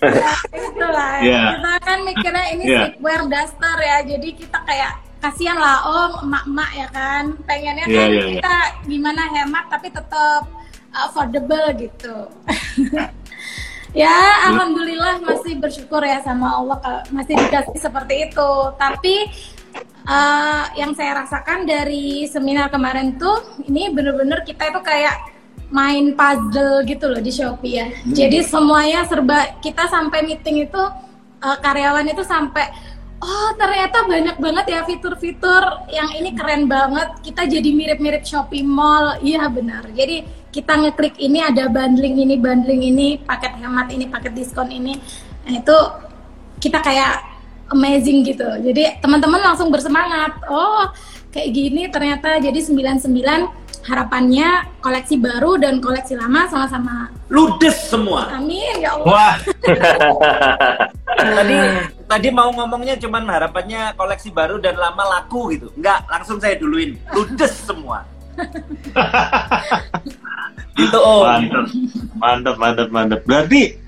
ya, 0.01 0.33
itulah. 0.55 1.15
Yeah. 1.21 1.49
Kita 1.61 1.73
kan 1.85 1.99
mikirnya 2.09 2.45
ini 2.57 2.65
yeah. 2.65 2.81
sleepwear 2.89 3.21
duster 3.29 3.77
ya. 3.85 3.97
Jadi 4.07 4.29
kita 4.39 4.59
kayak 4.65 4.93
kasihan 5.25 5.57
lah 5.57 5.81
om 5.89 6.29
emak-emak 6.29 6.71
ya 6.77 6.89
kan 6.93 7.25
pengennya 7.49 7.89
yeah, 7.89 7.97
kan 7.97 8.09
yeah, 8.13 8.29
kita 8.29 8.57
yeah. 8.61 8.69
gimana 8.85 9.23
hemat 9.33 9.65
tapi 9.73 9.89
tetap 9.89 10.45
affordable 10.93 11.67
gitu 11.81 12.17
Ya, 13.95 14.43
alhamdulillah 14.51 15.23
masih 15.23 15.55
bersyukur 15.55 16.03
ya 16.03 16.19
sama 16.27 16.59
Allah 16.59 17.07
masih 17.15 17.39
dikasih 17.39 17.79
seperti 17.79 18.27
itu. 18.27 18.51
Tapi 18.75 19.31
uh, 20.03 20.67
yang 20.75 20.99
saya 20.99 21.23
rasakan 21.23 21.63
dari 21.63 22.27
seminar 22.27 22.75
kemarin 22.75 23.15
tuh 23.15 23.39
ini 23.71 23.95
bener-bener 23.95 24.43
kita 24.43 24.75
itu 24.75 24.83
kayak 24.83 25.31
main 25.71 26.11
puzzle 26.19 26.83
gitu 26.91 27.07
loh 27.07 27.23
di 27.23 27.31
Shopee 27.31 27.75
ya. 27.79 27.87
Hmm. 27.87 28.15
Jadi 28.19 28.43
semuanya 28.43 29.07
serba 29.07 29.63
kita 29.63 29.87
sampai 29.87 30.27
meeting 30.27 30.67
itu 30.67 30.83
uh, 31.39 31.57
karyawan 31.63 32.11
itu 32.11 32.27
sampai 32.27 32.75
oh 33.23 33.55
ternyata 33.55 34.11
banyak 34.11 34.37
banget 34.43 34.67
ya 34.75 34.81
fitur-fitur 34.83 35.87
yang 35.95 36.11
ini 36.19 36.35
keren 36.35 36.67
banget. 36.67 37.23
Kita 37.23 37.47
jadi 37.47 37.71
mirip-mirip 37.71 38.27
Shopee 38.27 38.67
Mall. 38.67 39.23
Iya 39.23 39.47
benar. 39.47 39.87
Jadi 39.95 40.44
kita 40.55 40.79
ngeklik 40.79 41.19
ini 41.19 41.43
ada 41.43 41.67
bundling 41.67 42.15
ini 42.15 42.39
bundling 42.39 42.87
ini 42.87 43.19
paket 43.19 43.59
hemat 43.59 43.91
ini 43.91 44.07
paket 44.07 44.39
diskon 44.39 44.71
ini 44.71 44.95
nah 45.43 45.59
itu 45.59 45.77
kita 46.63 46.79
kayak 46.79 47.27
amazing 47.75 48.23
gitu 48.23 48.47
jadi 48.63 49.03
teman-teman 49.03 49.43
langsung 49.43 49.75
bersemangat 49.75 50.31
oh 50.47 50.95
kayak 51.35 51.51
gini 51.51 51.91
ternyata 51.91 52.39
jadi 52.39 52.55
99 52.55 53.11
harapannya 53.85 54.79
koleksi 54.79 55.19
baru 55.19 55.59
dan 55.59 55.83
koleksi 55.83 56.15
lama 56.17 56.49
sama-sama 56.49 57.13
ludes 57.29 57.77
semua. 57.91 58.33
Amin 58.33 58.81
ya 58.81 58.97
Allah. 58.97 59.05
Wah. 59.05 59.35
tadi 61.37 61.59
tadi 62.09 62.29
mau 62.33 62.49
ngomongnya 62.49 62.97
cuman 62.97 63.29
harapannya 63.29 63.93
koleksi 63.93 64.33
baru 64.33 64.57
dan 64.57 64.81
lama 64.81 65.21
laku 65.21 65.53
gitu. 65.53 65.69
Enggak, 65.77 66.09
langsung 66.09 66.41
saya 66.41 66.57
duluin. 66.57 66.97
Ludes 67.13 67.53
semua. 67.61 68.09
itu 70.79 70.99
oh. 70.99 71.23
Mantap. 71.23 71.67
Mantap, 72.19 72.57
mantap, 72.59 72.89
mantap. 72.91 73.21
Berarti 73.23 73.79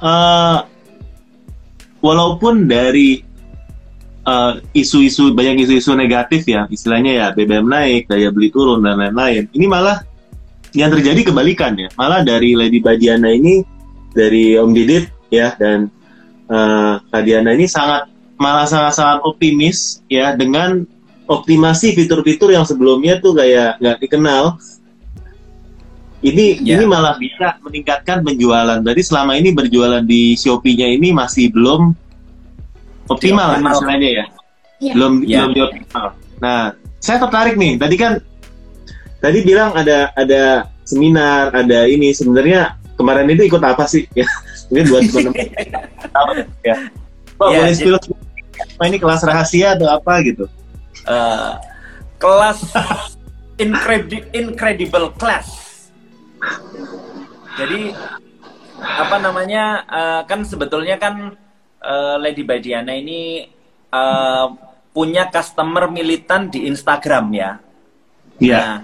uh, 0.00 0.64
walaupun 2.04 2.68
dari 2.68 3.32
Eh, 4.22 4.54
isu-isu 4.86 5.26
uh, 5.26 5.34
banyak 5.34 5.66
isu-isu 5.66 5.98
negatif 5.98 6.46
ya 6.46 6.70
istilahnya 6.70 7.10
ya 7.10 7.26
BBM 7.34 7.66
naik 7.66 8.06
daya 8.06 8.30
beli 8.30 8.54
turun 8.54 8.78
dan 8.78 8.94
lain-lain 8.94 9.50
ini 9.50 9.66
malah 9.66 9.98
yang 10.78 10.94
terjadi 10.94 11.34
kebalikan 11.34 11.74
ya 11.74 11.90
malah 11.98 12.22
dari 12.22 12.54
Lady 12.54 12.78
Badiana 12.78 13.34
ini 13.34 13.66
dari 14.14 14.54
Om 14.54 14.70
Didit 14.70 15.10
ya 15.26 15.58
dan 15.58 15.90
uh, 16.46 17.02
Kadiana 17.10 17.50
ini 17.50 17.66
sangat 17.66 18.14
malah 18.38 18.62
sangat-sangat 18.62 19.26
optimis 19.26 20.06
ya 20.06 20.38
dengan 20.38 20.86
optimasi 21.26 21.90
fitur-fitur 21.98 22.54
yang 22.54 22.62
sebelumnya 22.62 23.18
tuh 23.18 23.34
kayak 23.34 23.82
nggak 23.82 24.06
dikenal 24.06 24.54
ini 26.22 26.62
yeah. 26.62 26.78
ini 26.78 26.84
malah 26.86 27.18
bisa 27.18 27.58
meningkatkan 27.66 28.22
penjualan. 28.22 28.78
Berarti 28.78 29.02
selama 29.02 29.34
ini 29.34 29.50
berjualan 29.50 30.02
di 30.06 30.38
Shopee-nya 30.38 30.94
ini 30.94 31.10
masih 31.10 31.50
belum 31.50 31.92
optimal, 33.10 33.58
optimal. 33.58 33.66
masalahnya 33.66 34.08
ya. 34.22 34.26
Yeah. 34.78 34.94
Belum 34.94 35.12
yeah. 35.26 35.46
belum 35.50 35.68
optimal. 35.68 36.06
Nah, 36.38 36.60
saya 37.02 37.18
tertarik 37.26 37.58
nih. 37.58 37.74
Tadi 37.74 37.96
kan 37.98 38.12
tadi 39.18 39.38
bilang 39.42 39.74
ada 39.74 40.14
ada 40.14 40.70
seminar, 40.86 41.50
ada 41.50 41.90
ini 41.90 42.14
sebenarnya 42.14 42.78
kemarin 42.94 43.26
itu 43.34 43.50
ikut 43.50 43.62
apa 43.62 43.84
sih 43.90 44.06
ya? 44.18 44.26
Mungkin 44.70 44.84
buat 44.88 45.02
teman-teman 45.10 45.46
ya. 46.70 46.76
Pak, 47.34 47.46
yeah, 47.50 47.66
boleh 47.66 47.74
spill 47.74 47.98
apa 48.62 48.82
ini 48.86 48.98
kelas 49.02 49.22
rahasia 49.26 49.74
atau 49.74 49.90
apa 49.90 50.22
gitu? 50.22 50.46
Uh, 51.02 51.58
kelas 52.22 52.62
incredible 53.64 54.22
incredible 54.30 55.06
class. 55.18 55.61
Jadi 57.56 57.92
apa 58.82 59.16
namanya 59.22 59.86
uh, 59.86 60.20
kan 60.26 60.42
sebetulnya 60.42 60.98
kan 60.98 61.36
uh, 61.78 62.16
Lady 62.18 62.42
Badiana 62.42 62.96
ini 62.96 63.46
uh, 63.92 64.46
punya 64.92 65.28
customer 65.30 65.88
militan 65.88 66.48
di 66.52 66.68
Instagram 66.68 67.24
ya. 67.32 67.50
Iya. 68.40 68.52
Yeah. 68.52 68.66
Nah, 68.66 68.76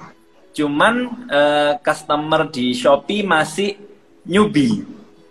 cuman 0.55 0.95
uh, 1.31 1.73
customer 1.83 2.51
di 2.51 2.75
Shopee 2.75 3.23
masih 3.23 3.79
newbie. 4.27 4.83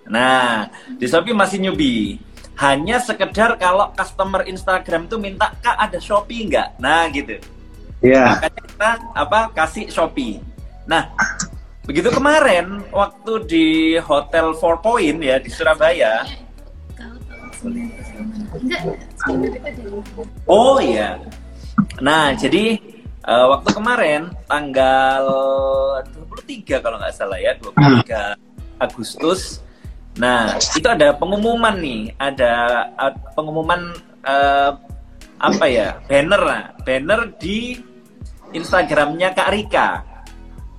Nah, 0.07 0.72
di 0.96 1.05
Shopee 1.05 1.36
masih 1.36 1.60
newbie. 1.60 2.19
Hanya 2.57 2.98
sekedar 2.98 3.53
kalau 3.62 3.93
customer 3.93 4.41
Instagram 4.50 5.05
tuh 5.05 5.22
minta 5.22 5.53
kak 5.62 5.77
ada 5.77 6.01
Shopee 6.01 6.50
nggak? 6.50 6.81
Nah 6.81 7.05
gitu. 7.13 7.38
Iya. 8.01 8.13
Yeah. 8.13 8.27
Makanya 8.34 8.62
kita 8.65 8.89
apa 9.13 9.39
kasih 9.53 9.86
Shopee. 9.93 10.41
Nah, 10.88 11.12
begitu 11.88 12.12
kemarin 12.12 12.84
waktu 12.91 13.34
di 13.48 13.67
Hotel 14.03 14.51
Four 14.60 14.84
Point 14.84 15.24
ya 15.24 15.39
di 15.39 15.48
Surabaya 15.48 16.27
Oh 20.46 20.77
iya. 20.77 21.17
Nah, 22.01 22.34
jadi 22.38 22.77
uh, 23.25 23.58
waktu 23.58 23.70
kemarin 23.74 24.22
tanggal 24.46 25.24
23 26.38 26.84
kalau 26.84 26.98
nggak 27.01 27.15
salah 27.15 27.39
ya, 27.41 27.58
23 27.58 27.74
hmm. 27.74 28.36
Agustus. 28.77 29.65
Nah, 30.17 30.58
itu 30.58 30.86
ada 30.86 31.13
pengumuman 31.13 31.77
nih, 31.77 32.13
ada 32.17 32.53
uh, 32.98 33.13
pengumuman 33.34 33.94
uh, 34.25 34.77
apa 35.38 35.65
ya? 35.70 36.01
Banner 36.10 36.74
banner 36.82 37.34
di 37.38 37.77
Instagramnya 38.53 39.34
Kak 39.34 39.50
Rika. 39.53 39.89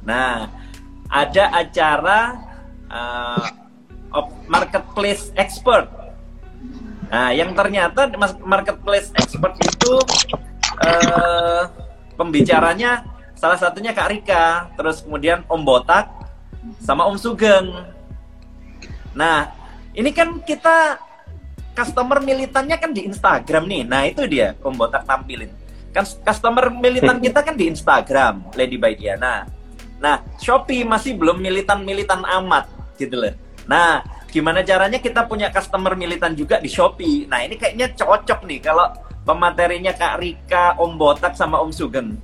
Nah, 0.02 0.46
ada 1.08 1.44
acara 1.56 2.20
uh, 2.88 3.48
marketplace 4.48 5.32
expert 5.36 5.98
Nah, 7.08 7.32
yang 7.32 7.56
ternyata 7.56 8.04
marketplace 8.44 9.08
expert 9.16 9.56
itu 9.64 9.92
uh, 10.84 11.64
pembicaranya 12.20 13.04
salah 13.32 13.56
satunya 13.56 13.96
Kak 13.96 14.08
Rika, 14.12 14.68
terus 14.76 15.00
kemudian 15.00 15.40
Om 15.48 15.62
Botak 15.64 16.12
sama 16.84 17.08
Om 17.08 17.16
Sugeng. 17.16 17.72
Nah, 19.16 19.48
ini 19.96 20.12
kan 20.12 20.36
kita 20.44 21.00
customer 21.72 22.20
militannya 22.20 22.76
kan 22.76 22.92
di 22.92 23.08
Instagram 23.08 23.64
nih. 23.64 23.82
Nah, 23.88 24.04
itu 24.04 24.28
dia 24.28 24.52
Om 24.60 24.76
Botak 24.76 25.08
tampilin. 25.08 25.48
Kan 25.96 26.04
customer 26.04 26.68
militan 26.68 27.24
kita 27.24 27.40
kan 27.40 27.56
di 27.56 27.72
Instagram, 27.72 28.52
Lady 28.52 28.76
by 28.76 28.92
Diana. 28.92 29.48
Nah, 29.98 30.22
Shopee 30.38 30.86
masih 30.86 31.18
belum 31.18 31.42
militan-militan 31.42 32.22
amat 32.22 32.70
gitu 32.98 33.18
loh. 33.18 33.34
Nah, 33.66 34.02
gimana 34.28 34.60
caranya 34.60 35.00
kita 35.00 35.24
punya 35.24 35.48
customer 35.48 35.96
militan 35.96 36.36
juga 36.36 36.60
di 36.60 36.68
Shopee. 36.68 37.24
Nah 37.26 37.42
ini 37.42 37.56
kayaknya 37.56 37.96
cocok 37.96 38.44
nih 38.44 38.60
kalau 38.60 38.92
pematerinya 39.24 39.92
Kak 39.96 40.20
Rika, 40.20 40.76
Om 40.76 41.00
Botak 41.00 41.34
sama 41.34 41.60
Om 41.64 41.72
Sugeng. 41.72 42.16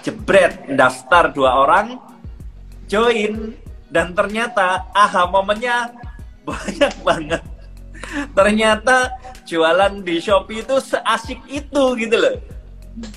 Jebret, 0.00 0.64
daftar 0.72 1.28
dua 1.28 1.60
orang, 1.60 2.00
join, 2.88 3.52
dan 3.92 4.16
ternyata 4.16 4.88
aha 4.96 5.28
momennya 5.28 5.92
banyak 6.48 6.94
banget. 7.04 7.42
Ternyata 8.32 9.12
jualan 9.44 10.00
di 10.00 10.22
Shopee 10.22 10.64
itu 10.64 10.78
seasik 10.80 11.42
itu 11.50 11.84
gitu 11.98 12.16
loh. 12.16 12.36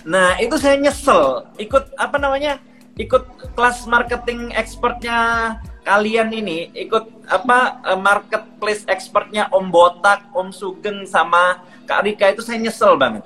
Nah 0.03 0.35
itu 0.41 0.57
saya 0.59 0.75
nyesel 0.75 1.49
ikut 1.61 1.93
apa 1.95 2.17
namanya 2.19 2.59
ikut 2.93 3.23
kelas 3.57 3.89
marketing 3.89 4.53
expertnya 4.53 5.57
kalian 5.81 6.29
ini 6.29 6.69
ikut 6.77 7.25
apa 7.25 7.81
eh, 7.89 7.99
marketplace 7.99 8.85
expertnya 8.85 9.49
Om 9.49 9.73
Botak, 9.73 10.29
Om 10.31 10.53
Sugeng 10.53 11.09
sama 11.09 11.65
Kak 11.89 12.05
Rika 12.05 12.31
itu 12.31 12.45
saya 12.45 12.61
nyesel 12.61 12.95
banget. 12.95 13.25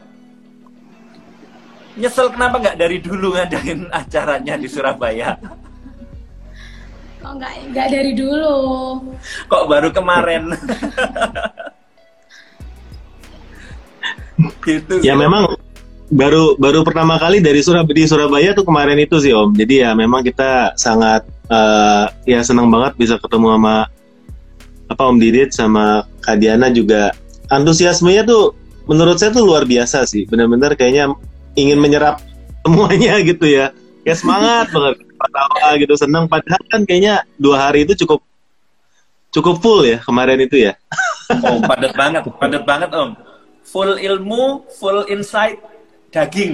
Nyesel 1.98 2.30
kenapa 2.34 2.62
nggak 2.62 2.78
dari 2.80 2.98
dulu 3.02 3.36
ngadain 3.36 3.92
acaranya 4.00 4.56
di 4.56 4.68
Surabaya? 4.72 5.36
Kok 7.22 7.34
nggak 7.38 7.54
nggak 7.76 7.88
dari 7.92 8.12
dulu? 8.16 8.56
Kok 9.52 9.64
baru 9.68 9.90
kemarin? 9.92 10.54
gitu. 14.68 15.02
Ya 15.02 15.18
memang 15.18 15.58
baru 16.08 16.56
baru 16.56 16.88
pertama 16.88 17.20
kali 17.20 17.44
dari 17.44 17.60
Surabaya 17.60 17.96
di 17.96 18.04
Surabaya 18.08 18.50
tuh 18.56 18.64
kemarin 18.64 18.96
itu 19.00 19.20
sih 19.20 19.36
Om. 19.36 19.56
Jadi 19.56 19.84
ya 19.84 19.92
memang 19.92 20.24
kita 20.24 20.76
sangat 20.80 21.28
uh, 21.52 22.08
ya 22.24 22.40
senang 22.44 22.72
banget 22.72 22.96
bisa 22.96 23.20
ketemu 23.20 23.60
sama 23.60 23.76
apa 24.88 25.02
Om 25.04 25.18
Didit 25.20 25.52
sama 25.52 26.08
Kadiana 26.24 26.72
juga 26.72 27.12
antusiasmenya 27.52 28.24
tuh 28.24 28.56
menurut 28.88 29.20
saya 29.20 29.36
tuh 29.36 29.44
luar 29.44 29.68
biasa 29.68 30.08
sih. 30.08 30.24
Benar-benar 30.28 30.80
kayaknya 30.80 31.12
ingin 31.60 31.80
menyerap 31.80 32.24
semuanya 32.64 33.20
gitu 33.20 33.44
ya. 33.44 33.76
Kayak 34.08 34.18
semangat 34.24 34.66
banget 34.72 34.96
ketawa 35.18 35.70
gitu 35.82 35.94
senang 35.98 36.30
padahal 36.30 36.62
kan 36.70 36.82
kayaknya 36.88 37.26
dua 37.42 37.68
hari 37.68 37.84
itu 37.84 37.98
cukup 38.06 38.22
cukup 39.36 39.60
full 39.60 39.84
ya 39.84 40.00
kemarin 40.00 40.40
itu 40.40 40.72
ya. 40.72 40.80
Oh, 41.44 41.60
padat 41.60 41.92
banget, 41.92 42.24
padat 42.40 42.64
banget 42.64 42.90
Om. 42.96 43.20
Full 43.68 44.00
ilmu, 44.00 44.64
full 44.80 45.04
insight, 45.12 45.60
daging. 46.18 46.54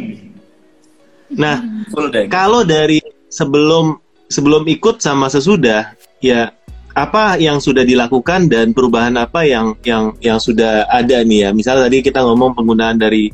Nah, 1.33 1.87
kalau 2.27 2.67
dari 2.67 2.99
sebelum 3.31 3.97
sebelum 4.27 4.67
ikut 4.67 4.99
sama 4.99 5.31
sesudah, 5.31 5.95
ya 6.19 6.51
apa 6.93 7.41
yang 7.41 7.57
sudah 7.57 7.81
dilakukan 7.81 8.45
dan 8.45 8.69
perubahan 8.75 9.17
apa 9.17 9.47
yang 9.47 9.73
yang 9.81 10.13
yang 10.21 10.37
sudah 10.37 10.85
ada 10.91 11.25
nih 11.25 11.47
ya. 11.47 11.49
Misalnya 11.55 11.89
tadi 11.89 12.05
kita 12.05 12.21
ngomong 12.21 12.53
penggunaan 12.53 13.01
dari 13.01 13.33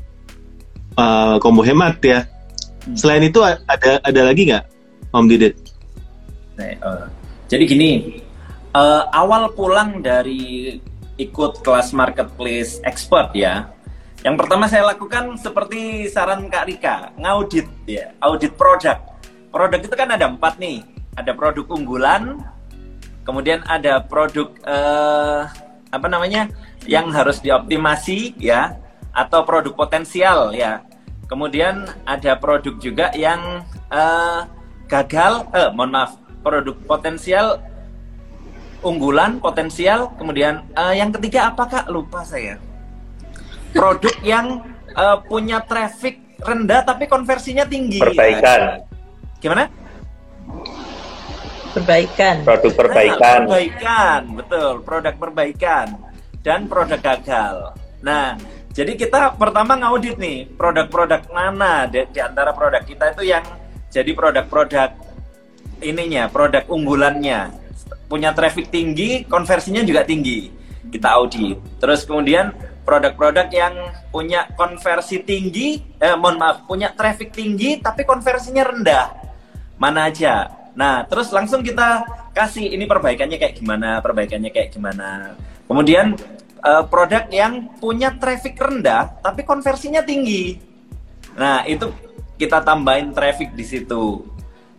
uh, 0.96 1.36
combo 1.44 1.66
hemat 1.66 2.00
ya. 2.00 2.24
Hmm. 2.88 2.96
Selain 2.96 3.24
itu 3.26 3.44
ada 3.44 4.00
ada 4.00 4.22
lagi 4.24 4.48
nggak, 4.48 4.64
Om 5.12 5.28
Didit? 5.28 5.60
Nah, 6.56 6.72
uh, 6.80 7.06
jadi 7.52 7.64
gini, 7.68 8.24
uh, 8.72 9.04
awal 9.12 9.52
pulang 9.52 10.00
dari 10.00 10.80
ikut 11.20 11.60
kelas 11.60 11.92
marketplace 11.92 12.80
expert 12.88 13.36
ya, 13.36 13.68
yang 14.20 14.36
pertama 14.36 14.68
saya 14.68 14.84
lakukan 14.84 15.40
seperti 15.40 16.12
saran 16.12 16.52
Kak 16.52 16.66
Rika, 16.68 16.96
ngaudit 17.16 17.68
ya, 17.88 18.12
audit 18.20 18.52
produk. 18.60 19.00
Produk 19.50 19.80
itu 19.80 19.96
kan 19.96 20.12
ada 20.12 20.28
empat 20.28 20.60
nih, 20.60 20.84
ada 21.16 21.32
produk 21.32 21.66
unggulan, 21.72 22.44
kemudian 23.24 23.64
ada 23.66 24.04
produk 24.04 24.52
eh, 24.68 25.42
apa 25.90 26.08
namanya 26.12 26.52
yang 26.84 27.10
harus 27.16 27.40
dioptimasi 27.40 28.36
ya, 28.36 28.76
atau 29.16 29.48
produk 29.48 29.72
potensial 29.74 30.52
ya. 30.52 30.84
Kemudian 31.30 31.86
ada 32.04 32.36
produk 32.36 32.76
juga 32.78 33.16
yang 33.16 33.64
eh, 33.88 34.42
gagal, 34.92 35.48
eh, 35.56 35.72
mohon 35.72 35.96
maaf, 35.96 36.20
produk 36.44 36.76
potensial 36.84 37.64
unggulan, 38.84 39.40
potensial, 39.44 40.12
kemudian 40.16 40.64
uh, 40.76 40.96
yang 40.96 41.12
ketiga 41.12 41.52
apakah 41.52 41.84
lupa 41.92 42.24
saya? 42.24 42.56
Produk 43.74 44.16
yang 44.26 44.66
uh, 44.98 45.18
punya 45.24 45.62
traffic 45.62 46.20
rendah 46.42 46.82
tapi 46.88 47.06
konversinya 47.06 47.68
tinggi. 47.68 48.02
Perbaikan. 48.02 48.84
Gimana? 49.40 49.70
Perbaikan. 51.76 52.36
Produk 52.44 52.74
perbaikan. 52.74 53.40
Nah, 53.46 53.46
perbaikan, 53.46 54.22
betul. 54.34 54.74
Produk 54.82 55.14
perbaikan 55.16 55.88
dan 56.42 56.66
produk 56.66 56.98
gagal. 56.98 57.78
Nah, 58.02 58.40
jadi 58.74 58.96
kita 58.96 59.36
pertama 59.36 59.76
ngaudit 59.76 60.16
nih 60.18 60.48
produk-produk 60.56 61.28
mana 61.30 61.86
di, 61.86 62.06
di 62.10 62.20
antara 62.24 62.56
produk 62.56 62.82
kita 62.82 63.12
itu 63.14 63.28
yang 63.28 63.44
jadi 63.90 64.12
produk-produk 64.16 64.90
ininya, 65.84 66.32
produk 66.32 66.64
unggulannya 66.70 67.54
punya 68.10 68.34
traffic 68.34 68.74
tinggi, 68.74 69.28
konversinya 69.30 69.86
juga 69.86 70.02
tinggi. 70.02 70.50
Kita 70.90 71.22
audit. 71.22 71.62
Terus 71.78 72.02
kemudian 72.08 72.50
produk-produk 72.84 73.48
yang 73.54 73.74
punya 74.10 74.50
konversi 74.58 75.22
tinggi, 75.22 75.80
eh, 76.02 76.16
mohon 76.18 76.42
maaf, 76.42 76.66
punya 76.66 76.92
traffic 76.96 77.32
tinggi 77.32 77.78
tapi 77.80 78.04
konversinya 78.04 78.66
rendah. 78.66 79.06
Mana 79.80 80.10
aja? 80.12 80.50
Nah, 80.76 81.04
terus 81.08 81.32
langsung 81.36 81.60
kita 81.60 82.08
kasih 82.32 82.72
ini 82.72 82.88
perbaikannya 82.88 83.36
kayak 83.36 83.56
gimana, 83.60 84.00
perbaikannya 84.00 84.52
kayak 84.52 84.72
gimana. 84.72 85.36
Kemudian 85.68 86.16
uh, 86.64 86.84
produk 86.88 87.28
yang 87.32 87.68
punya 87.78 88.16
traffic 88.16 88.56
rendah 88.56 89.20
tapi 89.20 89.44
konversinya 89.44 90.04
tinggi. 90.04 90.60
Nah, 91.36 91.64
itu 91.68 91.92
kita 92.40 92.64
tambahin 92.64 93.12
traffic 93.12 93.52
di 93.56 93.66
situ. 93.68 94.24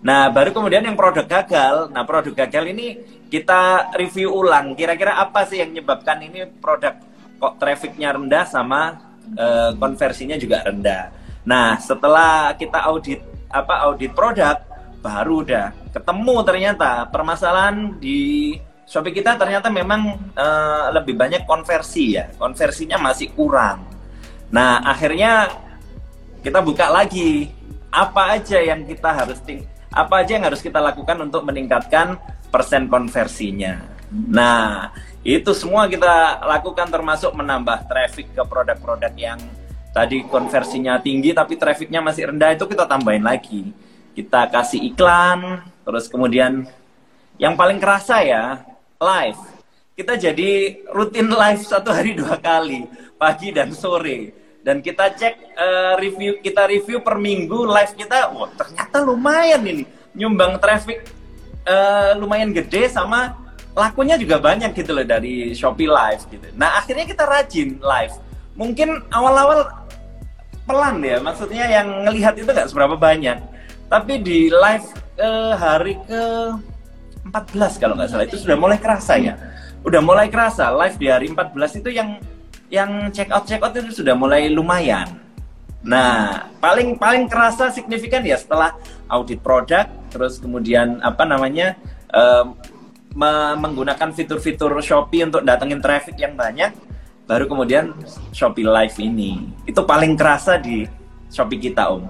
Nah, 0.01 0.33
baru 0.33 0.57
kemudian 0.57 0.81
yang 0.81 0.97
produk 0.97 1.29
gagal. 1.29 1.93
Nah, 1.93 2.09
produk 2.09 2.33
gagal 2.33 2.73
ini 2.73 2.87
kita 3.29 3.93
review 3.93 4.33
ulang. 4.33 4.73
Kira-kira 4.73 5.21
apa 5.21 5.45
sih 5.45 5.61
yang 5.61 5.77
menyebabkan 5.77 6.25
ini 6.25 6.49
produk 6.49 6.97
kok 7.41 7.57
trafficnya 7.57 8.13
rendah 8.13 8.45
sama 8.45 9.01
uh, 9.35 9.73
konversinya 9.81 10.37
juga 10.37 10.61
rendah. 10.61 11.09
Nah, 11.49 11.81
setelah 11.81 12.53
kita 12.55 12.85
audit 12.85 13.25
apa 13.49 13.89
audit 13.89 14.13
produk, 14.13 14.61
baru 15.01 15.43
udah 15.43 15.67
ketemu 15.91 16.37
ternyata 16.45 17.09
permasalahan 17.09 17.97
di 17.97 18.55
Shopee 18.91 19.15
kita 19.15 19.39
ternyata 19.39 19.71
memang 19.71 20.19
uh, 20.35 20.91
lebih 20.91 21.15
banyak 21.15 21.47
konversi 21.47 22.19
ya. 22.19 22.27
Konversinya 22.35 22.99
masih 22.99 23.31
kurang. 23.33 23.87
Nah, 24.51 24.83
akhirnya 24.83 25.47
kita 26.43 26.59
buka 26.59 26.91
lagi 26.91 27.55
apa 27.91 28.35
aja 28.39 28.59
yang 28.59 28.83
kita 28.87 29.11
harus 29.15 29.39
ting 29.47 29.63
apa 29.91 30.23
aja 30.23 30.39
yang 30.39 30.47
harus 30.47 30.63
kita 30.63 30.79
lakukan 30.79 31.19
untuk 31.23 31.43
meningkatkan 31.43 32.19
persen 32.51 32.87
konversinya. 32.91 33.79
Nah, 34.11 34.91
itu 35.21 35.53
semua 35.53 35.85
kita 35.85 36.41
lakukan 36.49 36.89
termasuk 36.89 37.33
menambah 37.37 37.85
traffic 37.85 38.33
ke 38.33 38.43
produk-produk 38.45 39.13
yang 39.21 39.41
tadi 39.93 40.25
konversinya 40.25 40.97
tinggi 40.97 41.37
tapi 41.37 41.61
trafficnya 41.61 42.01
masih 42.01 42.33
rendah 42.33 42.57
itu 42.57 42.65
kita 42.65 42.89
tambahin 42.89 43.25
lagi. 43.25 43.77
Kita 44.17 44.49
kasih 44.49 44.81
iklan, 44.91 45.61
terus 45.85 46.09
kemudian 46.09 46.67
yang 47.37 47.55
paling 47.55 47.77
kerasa 47.77 48.25
ya 48.25 48.65
live. 48.97 49.41
Kita 49.93 50.17
jadi 50.17 50.81
rutin 50.89 51.29
live 51.29 51.61
satu 51.61 51.93
hari 51.93 52.17
dua 52.17 52.41
kali, 52.41 52.89
pagi 53.21 53.53
dan 53.53 53.77
sore 53.77 54.41
dan 54.61 54.85
kita 54.85 55.13
cek 55.17 55.35
uh, 55.57 55.95
review 55.97 56.41
kita 56.45 56.69
review 56.69 57.01
per 57.01 57.17
minggu 57.17 57.65
live 57.65 57.97
kita 57.97 58.29
wah 58.33 58.49
ternyata 58.53 59.01
lumayan 59.01 59.65
ini 59.65 59.85
nyumbang 60.13 60.61
traffic 60.61 61.09
uh, 61.65 62.13
lumayan 62.21 62.53
gede 62.53 62.93
sama 62.93 63.37
lakunya 63.75 64.19
juga 64.19 64.43
banyak 64.43 64.75
gitu 64.75 64.91
loh 64.95 65.07
dari 65.07 65.55
Shopee 65.55 65.87
Live 65.87 66.27
gitu. 66.31 66.47
Nah 66.59 66.83
akhirnya 66.83 67.07
kita 67.07 67.25
rajin 67.27 67.79
live. 67.79 68.15
Mungkin 68.59 69.07
awal-awal 69.15 69.71
pelan 70.67 71.01
ya, 71.01 71.19
maksudnya 71.23 71.65
yang 71.71 72.07
ngelihat 72.07 72.35
itu 72.37 72.51
nggak 72.51 72.69
seberapa 72.69 72.99
banyak. 72.99 73.39
Tapi 73.91 74.23
di 74.23 74.51
live 74.51 74.87
uh, 75.19 75.55
hari 75.59 75.99
ke 76.07 76.23
14 77.27 77.81
kalau 77.83 77.95
nggak 77.99 78.11
salah 78.11 78.27
itu 78.27 78.39
sudah 78.39 78.57
mulai 78.59 78.79
kerasa 78.79 79.19
ya. 79.19 79.35
Udah 79.87 80.03
mulai 80.03 80.29
kerasa 80.29 80.69
live 80.75 80.97
di 81.01 81.07
hari 81.09 81.27
14 81.33 81.81
itu 81.81 81.91
yang 81.95 82.21
yang 82.71 83.11
check 83.11 83.33
out 83.35 83.47
check 83.49 83.63
out 83.63 83.75
itu 83.75 84.03
sudah 84.03 84.15
mulai 84.15 84.51
lumayan. 84.51 85.09
Nah, 85.81 86.45
paling 86.61 87.01
paling 87.01 87.25
kerasa 87.25 87.73
signifikan 87.73 88.21
ya 88.21 88.37
setelah 88.37 88.77
audit 89.09 89.41
produk, 89.41 89.89
terus 90.13 90.37
kemudian 90.37 91.01
apa 91.01 91.25
namanya 91.25 91.73
um, 92.13 92.53
menggunakan 93.61 94.11
fitur-fitur 94.17 94.73
Shopee 94.81 95.29
untuk 95.29 95.45
datengin 95.45 95.79
traffic 95.85 96.17
yang 96.17 96.33
banyak, 96.33 96.73
baru 97.29 97.45
kemudian 97.45 97.93
Shopee 98.33 98.65
Live 98.65 98.97
ini 98.97 99.53
itu 99.69 99.81
paling 99.85 100.17
kerasa 100.17 100.57
di 100.57 100.89
Shopee 101.29 101.61
kita, 101.61 101.93
Om. 101.93 102.09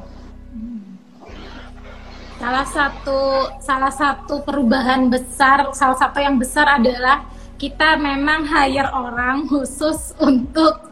Salah 2.40 2.64
satu 2.64 3.20
salah 3.60 3.92
satu 3.92 4.40
perubahan 4.40 5.12
besar, 5.12 5.76
salah 5.76 5.98
satu 6.00 6.24
yang 6.24 6.40
besar 6.40 6.80
adalah 6.80 7.28
kita 7.60 8.00
memang 8.00 8.48
hire 8.48 8.88
orang 8.96 9.44
khusus 9.44 10.16
untuk 10.16 10.88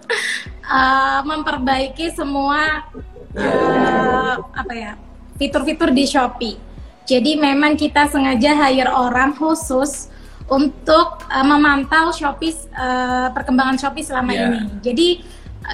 uh, 0.69 1.21
memperbaiki 1.25 2.13
semua 2.13 2.85
uh, 3.33 4.35
apa 4.53 4.73
ya 4.77 4.93
fitur-fitur 5.41 5.89
di 5.89 6.05
Shopee. 6.05 6.68
Jadi 7.09 7.41
memang 7.41 7.73
kita 7.73 8.05
sengaja 8.13 8.53
hire 8.53 8.93
orang 8.93 9.33
khusus 9.33 10.13
untuk 10.45 11.25
uh, 11.25 11.47
memantau 11.49 12.13
Shopee 12.13 12.53
uh, 12.77 13.33
perkembangan 13.33 13.81
Shopee 13.81 14.05
selama 14.05 14.37
yeah. 14.37 14.45
ini. 14.45 14.61
Jadi 14.85 15.09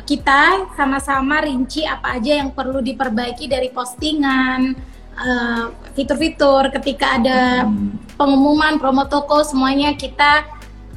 kita 0.07 0.71
sama-sama 0.75 1.43
rinci 1.43 1.87
apa 1.87 2.19
aja 2.19 2.39
yang 2.39 2.51
perlu 2.51 2.83
diperbaiki 2.83 3.47
dari 3.47 3.71
postingan, 3.71 4.75
fitur-fitur, 5.95 6.67
uh, 6.67 6.73
ketika 6.75 7.19
ada 7.19 7.67
hmm. 7.67 8.19
pengumuman 8.19 8.79
promo 8.83 9.07
toko 9.07 9.47
semuanya 9.47 9.95
kita 9.95 10.47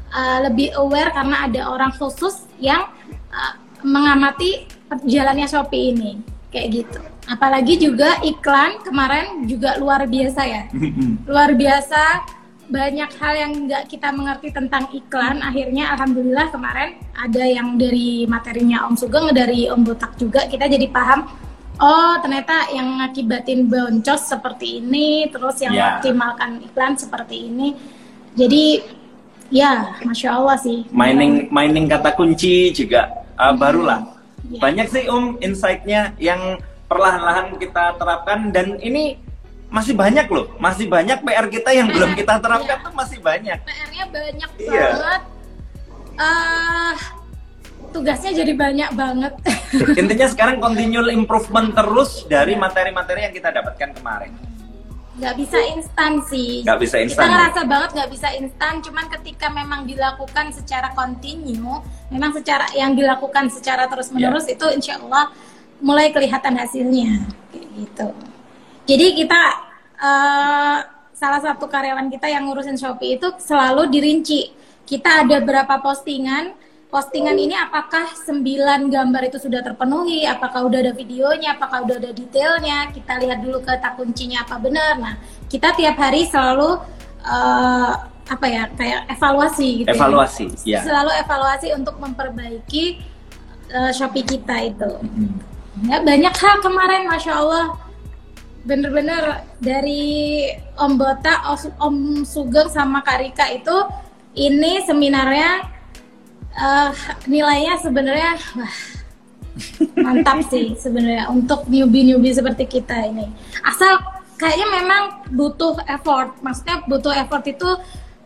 uh, 0.10 0.50
lebih 0.50 0.74
aware 0.78 1.14
karena 1.14 1.46
ada 1.46 1.70
orang 1.70 1.94
khusus 1.94 2.50
yang 2.58 2.90
uh, 3.30 3.54
mengamati 3.86 4.66
jalannya 5.06 5.46
Shopee 5.46 5.94
ini 5.94 6.18
kayak 6.50 6.68
gitu. 6.74 7.02
Apalagi 7.28 7.76
juga 7.76 8.18
iklan 8.24 8.80
kemarin 8.88 9.44
juga 9.44 9.76
luar 9.76 10.08
biasa 10.08 10.42
ya, 10.48 10.64
luar 11.28 11.52
biasa 11.54 12.24
banyak 12.68 13.12
hal 13.20 13.34
yang 13.36 13.52
nggak 13.68 13.84
kita 13.92 14.12
mengerti 14.16 14.52
tentang 14.52 14.88
iklan. 14.96 15.44
Akhirnya 15.44 15.92
alhamdulillah 15.96 16.48
kemarin 16.52 17.00
ada 17.16 17.44
yang 17.44 17.76
dari 17.76 18.24
materinya 18.28 18.88
Om 18.88 18.96
Sugeng 18.96 19.32
dari 19.36 19.68
Om 19.68 19.84
Botak 19.84 20.16
juga 20.16 20.48
kita 20.48 20.72
jadi 20.72 20.88
paham. 20.88 21.28
Oh 21.78 22.16
ternyata 22.24 22.72
yang 22.74 23.04
ngakibatin 23.04 23.70
boncos 23.70 24.32
seperti 24.32 24.82
ini, 24.82 25.28
terus 25.30 25.62
yang 25.62 25.76
yeah. 25.76 26.00
optimalkan 26.00 26.64
iklan 26.64 26.96
seperti 26.96 27.52
ini. 27.52 27.76
Jadi 28.38 28.98
Ya, 29.48 29.96
masya 30.04 30.36
Allah 30.36 30.58
sih. 30.60 30.84
Mining 30.92 31.48
mining 31.48 31.88
kata 31.88 32.12
kunci 32.20 32.76
juga 32.76 33.24
uh, 33.40 33.56
barulah. 33.56 34.20
Ya. 34.52 34.60
Banyak 34.60 34.88
sih 34.92 35.04
um 35.08 35.40
insightnya 35.40 36.12
yang 36.20 36.60
perlahan-lahan 36.88 37.60
kita 37.60 38.00
terapkan 38.00 38.50
dan 38.52 38.80
ini 38.80 39.20
masih 39.68 39.94
banyak 39.94 40.28
loh, 40.32 40.48
masih 40.58 40.88
banyak 40.88 41.20
PR 41.28 41.48
kita 41.52 41.70
yang 41.76 41.92
PR, 41.92 41.96
belum 42.00 42.12
kita 42.16 42.34
terapkan 42.40 42.78
iya. 42.80 42.86
tuh 42.88 42.94
masih 42.96 43.20
banyak. 43.20 43.60
PR-nya 43.68 44.06
banyak 44.08 44.50
iya. 44.64 44.88
banget. 44.96 45.22
Uh, 46.18 46.96
tugasnya 47.92 48.32
jadi 48.32 48.54
banyak 48.56 48.90
banget. 48.96 49.34
Intinya 50.02 50.28
sekarang 50.32 50.64
continual 50.64 51.12
improvement 51.12 51.76
terus 51.76 52.24
dari 52.32 52.56
materi-materi 52.56 53.28
yang 53.28 53.34
kita 53.36 53.52
dapatkan 53.52 53.92
kemarin 54.00 54.34
nggak 55.18 55.34
bisa 55.34 55.60
instan 55.74 56.22
sih. 56.30 56.62
Nggak 56.62 56.80
bisa 56.86 56.96
instan. 57.02 57.26
Kita 57.26 57.34
ngerasa 57.34 57.62
banget 57.66 57.90
nggak 57.98 58.12
bisa 58.14 58.28
instan, 58.38 58.74
cuman 58.86 59.06
ketika 59.18 59.50
memang 59.50 59.90
dilakukan 59.90 60.54
secara 60.54 60.94
kontinu, 60.94 61.82
memang 62.14 62.32
secara 62.38 62.70
yang 62.78 62.94
dilakukan 62.94 63.50
secara 63.50 63.90
terus 63.90 64.14
menerus 64.14 64.46
yeah. 64.46 64.54
itu 64.54 64.66
insya 64.78 65.02
Allah 65.02 65.34
mulai 65.82 66.10
kelihatan 66.10 66.58
hasilnya, 66.58 67.26
kayak 67.54 67.68
gitu. 67.78 68.08
Jadi 68.88 69.08
kita 69.20 69.42
uh, 70.00 70.80
salah 71.12 71.42
satu 71.42 71.66
karyawan 71.66 72.08
kita 72.14 72.30
yang 72.30 72.46
ngurusin 72.46 72.78
Shopee 72.78 73.18
itu 73.18 73.28
selalu 73.42 73.90
dirinci. 73.90 74.54
Kita 74.88 75.28
ada 75.28 75.44
berapa 75.44 75.84
postingan, 75.84 76.56
postingan 76.88 77.36
ini 77.36 77.52
apakah 77.52 78.08
9 78.16 78.88
gambar 78.88 79.22
itu 79.28 79.38
sudah 79.42 79.60
terpenuhi, 79.60 80.24
apakah 80.24 80.64
udah 80.64 80.80
ada 80.80 80.94
videonya, 80.96 81.60
apakah 81.60 81.84
udah 81.84 82.00
ada 82.00 82.12
detailnya, 82.16 82.88
kita 82.96 83.20
lihat 83.20 83.44
dulu 83.44 83.60
kata 83.60 84.00
kuncinya 84.00 84.48
apa 84.48 84.56
benar. 84.56 84.96
Nah, 84.96 85.16
kita 85.52 85.76
tiap 85.76 86.00
hari 86.00 86.24
selalu 86.32 86.80
uh, 87.28 87.94
apa 88.28 88.46
ya 88.48 88.64
kayak 88.76 89.02
evaluasi 89.12 89.84
gitu. 89.84 89.88
Ya. 89.92 89.96
Evaluasi, 89.96 90.46
ya. 90.64 90.80
Selalu 90.84 91.12
evaluasi 91.28 91.68
untuk 91.76 92.00
memperbaiki 92.00 93.04
uh, 93.76 93.92
Shopee 93.92 94.24
kita 94.24 94.56
itu. 94.64 94.92
Mm-hmm. 95.04 95.57
Ya 95.86 96.02
banyak 96.02 96.34
hal 96.34 96.58
kemarin, 96.66 97.06
masya 97.06 97.38
Allah 97.38 97.66
bener-bener 98.68 99.48
dari 99.64 100.44
Om 100.76 101.00
Bota, 101.00 101.56
Om 101.80 102.28
Sugeng 102.28 102.68
sama 102.68 103.00
Karika 103.00 103.48
itu 103.48 103.72
ini 104.36 104.84
seminarnya 104.84 105.64
uh, 106.52 106.92
nilainya 107.26 107.80
sebenarnya 107.80 108.36
mantap 109.98 110.44
sih 110.52 110.76
sebenarnya 110.78 111.32
untuk 111.32 111.66
newbie-newbie 111.72 112.36
seperti 112.36 112.68
kita 112.68 113.08
ini. 113.08 113.32
Asal 113.64 113.98
kayaknya 114.38 114.68
memang 114.84 115.04
butuh 115.34 115.80
effort. 115.90 116.38
Maksudnya 116.44 116.84
butuh 116.86 117.14
effort 117.16 117.48
itu 117.48 117.70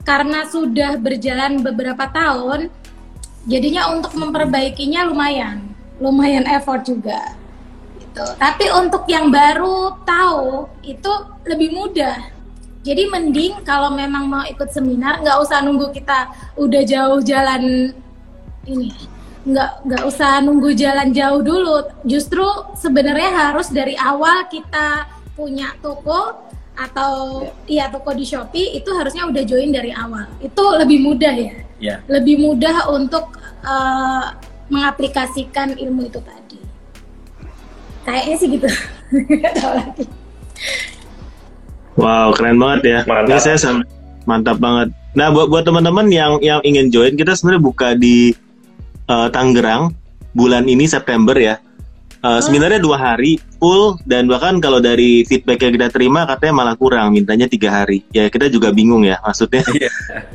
karena 0.02 0.50
sudah 0.50 0.98
berjalan 0.98 1.62
beberapa 1.62 2.10
tahun, 2.10 2.74
jadinya 3.46 3.94
untuk 3.94 4.18
memperbaikinya 4.18 5.06
lumayan, 5.06 5.62
lumayan 6.02 6.50
effort 6.50 6.84
juga. 6.84 7.41
Gitu. 8.12 8.28
Tapi 8.36 8.66
untuk 8.76 9.08
yang 9.08 9.32
baru 9.32 9.96
tahu 10.04 10.68
itu 10.84 11.12
lebih 11.48 11.72
mudah. 11.72 12.20
Jadi 12.84 13.08
mending 13.08 13.64
kalau 13.64 13.96
memang 13.96 14.28
mau 14.28 14.44
ikut 14.44 14.68
seminar 14.74 15.24
nggak 15.24 15.38
usah 15.40 15.64
nunggu 15.64 15.96
kita 15.96 16.28
udah 16.60 16.82
jauh 16.84 17.24
jalan 17.24 17.94
ini 18.68 18.92
nggak 19.42 19.72
nggak 19.86 20.04
usah 20.06 20.42
nunggu 20.44 20.74
jalan 20.78 21.10
jauh 21.14 21.42
dulu 21.42 21.88
justru 22.06 22.46
sebenarnya 22.78 23.50
harus 23.50 23.74
dari 23.74 23.98
awal 23.98 24.46
kita 24.50 25.10
punya 25.34 25.74
toko 25.82 26.46
atau 26.78 27.46
iya 27.66 27.90
toko 27.90 28.14
di 28.14 28.22
Shopee 28.22 28.78
itu 28.78 28.90
harusnya 28.94 29.26
udah 29.26 29.44
join 29.46 29.74
dari 29.74 29.90
awal 29.94 30.30
itu 30.42 30.62
lebih 30.78 31.02
mudah 31.02 31.34
ya 31.34 31.54
yeah. 31.82 31.98
lebih 32.06 32.38
mudah 32.38 32.90
untuk 32.94 33.34
uh, 33.66 34.30
mengaplikasikan 34.70 35.74
ilmu 35.74 36.06
itu 36.10 36.22
tadi 36.22 36.41
kayaknya 38.08 38.36
sih 38.38 38.48
gitu 38.50 38.66
wow 42.02 42.34
keren 42.34 42.58
banget 42.58 42.82
ya 42.84 43.00
mantap. 43.06 43.30
Ini 43.30 43.58
saya 43.58 43.74
mantap 44.24 44.58
banget 44.58 44.90
nah 45.12 45.28
buat 45.28 45.52
buat 45.52 45.68
teman-teman 45.68 46.08
yang 46.08 46.40
yang 46.40 46.64
ingin 46.64 46.88
join 46.88 47.20
kita 47.20 47.36
sebenarnya 47.36 47.62
buka 47.62 48.00
di 48.00 48.32
uh, 49.12 49.28
Tangerang 49.28 49.92
bulan 50.32 50.68
ini 50.68 50.88
September 50.88 51.36
ya. 51.36 51.60
Uh, 52.22 52.38
oh. 52.38 52.40
Sebenarnya 52.40 52.78
dua 52.78 53.02
hari 53.02 53.42
full 53.58 53.98
dan 54.06 54.30
bahkan 54.30 54.62
kalau 54.62 54.78
dari 54.78 55.26
feedback 55.26 55.66
yang 55.66 55.74
kita 55.74 55.90
terima 55.90 56.30
katanya 56.30 56.54
malah 56.54 56.76
kurang, 56.78 57.18
mintanya 57.18 57.50
tiga 57.50 57.74
hari. 57.74 58.06
Ya 58.14 58.30
kita 58.30 58.48
juga 58.48 58.70
bingung 58.70 59.02
ya 59.02 59.18
maksudnya. 59.26 59.66
Iya. 59.74 59.90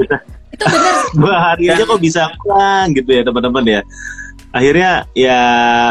Itu 0.57 0.65
benar. 0.67 0.95
dua 1.15 1.37
hari 1.37 1.65
aja 1.71 1.85
kok 1.87 2.01
bisa 2.03 2.27
kurang 2.43 2.97
gitu 2.97 3.11
ya 3.15 3.23
teman-teman 3.23 3.65
ya. 3.65 3.81
Akhirnya 4.55 5.05
ya 5.13 5.41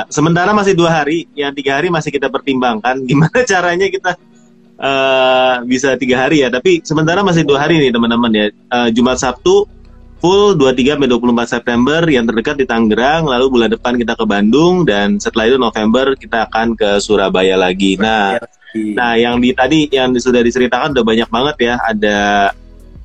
sementara 0.10 0.56
masih 0.56 0.74
dua 0.74 1.04
hari, 1.04 1.28
yang 1.38 1.54
tiga 1.54 1.78
hari 1.78 1.92
masih 1.92 2.10
kita 2.10 2.32
pertimbangkan 2.32 3.04
gimana 3.10 3.46
caranya 3.46 3.88
kita 3.88 4.12
uh, 4.80 5.62
bisa 5.68 5.96
tiga 6.00 6.26
hari 6.26 6.42
ya. 6.42 6.50
Tapi 6.50 6.82
sementara 6.82 7.22
masih 7.22 7.46
dua 7.46 7.68
hari 7.68 7.78
nih 7.80 7.92
teman-teman 7.94 8.32
ya. 8.34 8.46
Uh, 8.72 8.90
Jumat 8.92 9.22
Sabtu 9.22 9.68
full 10.26 10.58
23 10.58 10.98
sampai 10.98 11.10
24 11.12 11.54
September 11.60 12.02
yang 12.10 12.26
terdekat 12.26 12.56
di 12.58 12.66
Tangerang, 12.66 13.30
lalu 13.30 13.46
bulan 13.52 13.70
depan 13.70 13.94
kita 13.94 14.18
ke 14.18 14.26
Bandung 14.26 14.82
dan 14.82 15.22
setelah 15.22 15.54
itu 15.54 15.58
November 15.62 16.18
kita 16.18 16.50
akan 16.50 16.74
ke 16.74 16.98
Surabaya 16.98 17.54
lagi. 17.54 17.94
Nah, 18.00 18.42
nah 18.98 19.14
yang 19.14 19.38
di 19.38 19.54
tadi 19.54 19.86
yang 19.94 20.18
sudah 20.18 20.42
diceritakan 20.42 20.98
udah 20.98 21.06
banyak 21.06 21.30
banget 21.30 21.56
ya, 21.62 21.74
ada 21.78 22.50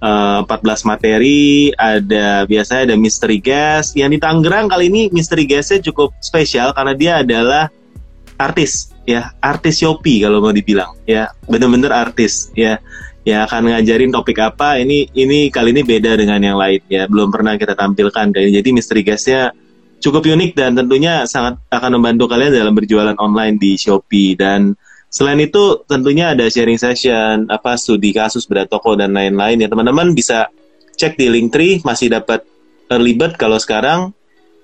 uh, 0.01 0.43
eh, 0.43 0.49
14 0.49 0.91
materi, 0.91 1.71
ada 1.77 2.45
biasanya 2.49 2.93
ada 2.93 2.97
mystery 2.97 3.39
guest. 3.39 3.95
Yang 3.97 4.17
di 4.17 4.19
Tangerang 4.21 4.67
kali 4.69 4.89
ini 4.89 5.03
mystery 5.13 5.45
guestnya 5.47 5.81
cukup 5.85 6.17
spesial 6.21 6.73
karena 6.73 6.93
dia 6.97 7.13
adalah 7.21 7.69
artis 8.41 8.91
ya, 9.05 9.37
artis 9.41 9.85
Shopee 9.85 10.25
kalau 10.25 10.41
mau 10.41 10.53
dibilang 10.53 10.97
ya, 11.05 11.33
bener-bener 11.47 11.93
artis 11.93 12.51
ya. 12.57 12.81
Ya 13.21 13.45
akan 13.45 13.69
ngajarin 13.69 14.09
topik 14.17 14.41
apa 14.41 14.81
ini 14.81 15.05
ini 15.13 15.53
kali 15.53 15.77
ini 15.77 15.85
beda 15.85 16.17
dengan 16.17 16.41
yang 16.41 16.57
lain 16.57 16.81
ya. 16.89 17.05
Belum 17.05 17.29
pernah 17.29 17.53
kita 17.61 17.77
tampilkan 17.77 18.33
kali 18.33 18.49
jadi 18.49 18.73
misteri 18.73 19.05
guestnya 19.05 19.53
cukup 20.01 20.25
unik 20.25 20.57
dan 20.57 20.73
tentunya 20.73 21.29
sangat 21.29 21.61
akan 21.69 22.01
membantu 22.01 22.33
kalian 22.33 22.57
dalam 22.57 22.73
berjualan 22.73 23.13
online 23.21 23.61
di 23.61 23.77
Shopee. 23.77 24.41
Dan 24.41 24.73
selain 25.11 25.43
itu 25.43 25.83
tentunya 25.91 26.33
ada 26.33 26.47
sharing 26.47 26.79
session 26.79 27.51
apa 27.51 27.75
studi 27.75 28.15
kasus 28.15 28.47
berat 28.47 28.71
toko 28.71 28.95
dan 28.95 29.11
lain-lain. 29.11 29.59
Ya 29.59 29.69
teman-teman 29.69 30.15
bisa 30.15 30.49
cek 30.95 31.19
di 31.19 31.27
link 31.27 31.51
tree 31.51 31.83
masih 31.83 32.15
dapat 32.15 32.47
early 32.89 33.19
bird 33.19 33.35
kalau 33.35 33.59
sekarang 33.59 34.15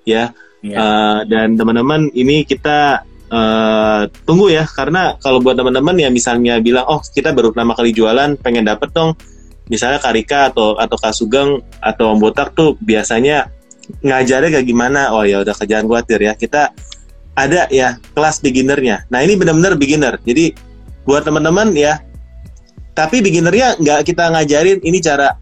ya. 0.07 0.31
Yeah. 0.31 0.47
Iya. 0.65 0.79
uh, 0.81 1.19
dan 1.29 1.55
teman-teman 1.55 2.11
ini 2.17 2.43
kita 2.47 3.05
uh, 3.29 4.09
tunggu 4.25 4.55
ya. 4.55 4.65
Karena 4.65 5.19
kalau 5.19 5.43
buat 5.43 5.59
teman-teman 5.59 5.99
yang 5.99 6.15
misalnya 6.15 6.63
bilang 6.63 6.87
oh 6.87 7.03
kita 7.03 7.35
baru 7.35 7.51
pertama 7.53 7.75
kali 7.75 7.91
jualan 7.91 8.39
pengen 8.41 8.65
dapet 8.65 8.95
dong. 8.95 9.19
Misalnya 9.67 9.99
Karika 9.99 10.55
atau 10.55 10.79
atau 10.79 10.95
Kasugeng 10.95 11.59
atau 11.83 12.15
Om 12.15 12.23
Botak 12.23 12.55
tuh 12.55 12.79
biasanya 12.79 13.51
ngajarnya 13.99 14.55
kayak 14.55 14.67
gimana? 14.67 15.11
Oh 15.11 15.27
ya 15.27 15.43
udah 15.43 15.55
kerjaan 15.59 15.91
khawatir 15.91 16.23
ya. 16.23 16.39
Kita 16.39 16.71
ada 17.37 17.68
ya 17.68 18.01
kelas 18.16 18.40
beginnernya. 18.40 19.05
Nah 19.12 19.22
ini 19.22 19.37
benar-benar 19.37 19.77
beginner. 19.77 20.16
Jadi 20.25 20.57
buat 21.07 21.22
teman-teman 21.22 21.77
ya 21.77 22.03
tapi 22.96 23.20
beginnernya 23.20 23.77
nggak 23.77 24.09
kita 24.09 24.33
ngajarin 24.33 24.81
ini 24.83 24.99
cara 25.05 25.37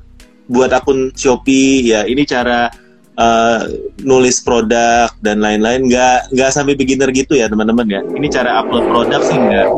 buat 0.50 0.74
akun 0.74 1.14
Shopee 1.14 1.86
ya 1.88 2.04
ini 2.04 2.26
cara 2.26 2.68
uh, 3.16 3.64
nulis 4.02 4.42
produk 4.42 5.08
dan 5.22 5.40
lain-lain. 5.40 5.86
Nggak 5.86 6.34
nggak 6.34 6.50
sampai 6.50 6.74
beginner 6.74 7.08
gitu 7.14 7.38
ya 7.38 7.46
teman-teman 7.46 7.86
ya. 7.86 8.00
Ini 8.02 8.26
cara 8.28 8.60
upload 8.60 8.90
produk 8.90 9.20
sih 9.22 9.38
enggak 9.38 9.70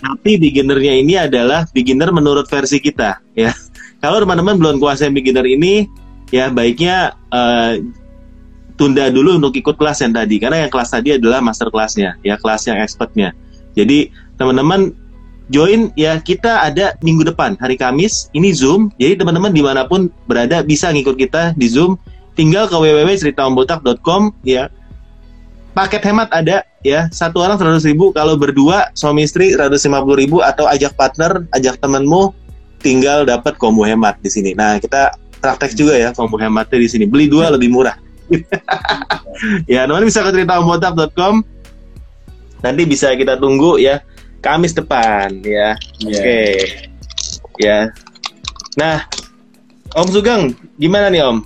tapi 0.00 0.40
beginnernya 0.40 0.96
ini 0.96 1.14
adalah 1.20 1.68
beginner 1.76 2.08
menurut 2.10 2.48
versi 2.48 2.80
kita 2.80 3.20
ya. 3.36 3.52
Kalau 4.02 4.24
teman-teman 4.24 4.56
belum 4.56 4.76
kuasai 4.80 5.12
beginner 5.12 5.44
ini 5.44 5.84
ya 6.32 6.48
baiknya 6.48 7.12
uh, 7.28 7.76
tunda 8.80 9.12
dulu 9.12 9.36
untuk 9.36 9.52
ikut 9.52 9.76
kelas 9.76 10.00
yang 10.00 10.16
tadi. 10.16 10.40
Karena 10.40 10.64
yang 10.64 10.72
kelas 10.72 10.96
tadi 10.96 11.20
adalah 11.20 11.44
master 11.44 11.68
kelasnya 11.68 12.16
ya 12.24 12.40
kelas 12.40 12.64
yang 12.64 12.80
expertnya. 12.80 13.36
Jadi 13.76 14.08
teman-teman 14.40 14.96
join 15.52 15.92
ya 16.00 16.16
kita 16.16 16.64
ada 16.64 16.96
minggu 17.04 17.28
depan 17.28 17.60
hari 17.60 17.76
Kamis 17.76 18.32
ini 18.32 18.56
Zoom. 18.56 18.88
Jadi 18.96 19.20
teman-teman 19.20 19.52
di 19.52 19.60
mana 19.60 19.84
pun 19.84 20.08
berada 20.24 20.64
bisa 20.64 20.88
ngikut 20.88 21.20
kita 21.20 21.52
di 21.60 21.68
Zoom. 21.68 22.00
Tinggal 22.40 22.72
ke 22.72 22.76
www.ceritaombotak.com 22.80 24.32
ya. 24.48 24.72
Paket 25.76 26.02
hemat 26.08 26.32
ada 26.32 26.64
ya 26.82 27.06
satu 27.12 27.44
orang 27.44 27.60
seratus 27.60 27.84
ribu 27.86 28.10
kalau 28.10 28.34
berdua 28.34 28.90
suami 28.96 29.28
istri 29.28 29.52
seratus 29.54 29.84
lima 29.86 30.02
puluh 30.02 30.18
ribu 30.18 30.36
atau 30.42 30.66
ajak 30.66 30.96
partner 30.98 31.46
ajak 31.54 31.78
temenmu 31.78 32.34
tinggal 32.82 33.22
dapat 33.28 33.54
combo 33.60 33.86
hemat 33.86 34.18
di 34.18 34.32
sini. 34.32 34.50
Nah 34.56 34.82
kita 34.82 35.14
praktek 35.38 35.78
juga 35.78 35.94
ya 35.94 36.10
combo 36.10 36.40
hematnya 36.40 36.74
di 36.80 36.88
sini. 36.90 37.04
Beli 37.06 37.30
dua 37.30 37.54
lebih 37.54 37.70
murah 37.70 37.94
ya 39.72 39.86
teman 39.88 40.04
bisa 40.06 40.22
ke 40.22 40.30
ceritaombotak.com 40.30 41.34
nanti 42.60 42.82
bisa 42.84 43.12
kita 43.16 43.36
tunggu 43.40 43.80
ya 43.80 44.04
Kamis 44.40 44.72
depan 44.72 45.42
ya 45.44 45.76
yeah. 46.00 46.12
oke 46.12 46.20
okay. 46.20 46.54
ya 47.60 47.78
nah 48.78 49.04
Om 49.90 50.08
Sugeng 50.08 50.54
gimana 50.78 51.10
nih 51.10 51.26
Om 51.26 51.42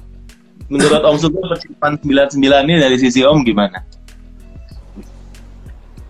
menurut 0.69 1.03
Om 1.03 1.17
Sugeng 1.17 1.47
persiapan 1.49 1.93
99 2.01 2.41
ini 2.69 2.75
dari 2.81 2.97
sisi 3.01 3.25
Om 3.25 3.41
gimana? 3.45 3.81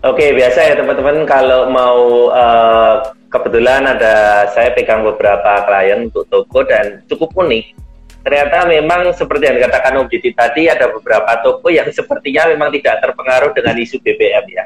Oke, 0.05 0.37
biasa 0.37 0.69
ya 0.69 0.73
teman-teman 0.77 1.25
kalau 1.25 1.65
mau 1.73 2.29
uh, 2.29 3.01
kebetulan 3.25 3.89
ada 3.89 4.45
saya 4.53 4.69
pegang 4.77 5.01
beberapa 5.01 5.65
klien 5.65 6.13
untuk 6.13 6.29
toko 6.29 6.61
dan 6.61 7.01
cukup 7.09 7.33
unik. 7.33 7.73
Ternyata 8.25 8.65
memang 8.65 9.13
seperti 9.13 9.45
yang 9.45 9.61
dikatakan 9.61 10.01
Om 10.01 10.09
Didi 10.09 10.33
tadi 10.33 10.65
ada 10.65 10.89
beberapa 10.89 11.29
toko 11.45 11.69
yang 11.69 11.85
sepertinya 11.93 12.49
memang 12.49 12.73
tidak 12.73 12.97
terpengaruh 13.05 13.53
dengan 13.53 13.77
isu 13.77 14.01
BBM 14.01 14.45
ya. 14.49 14.65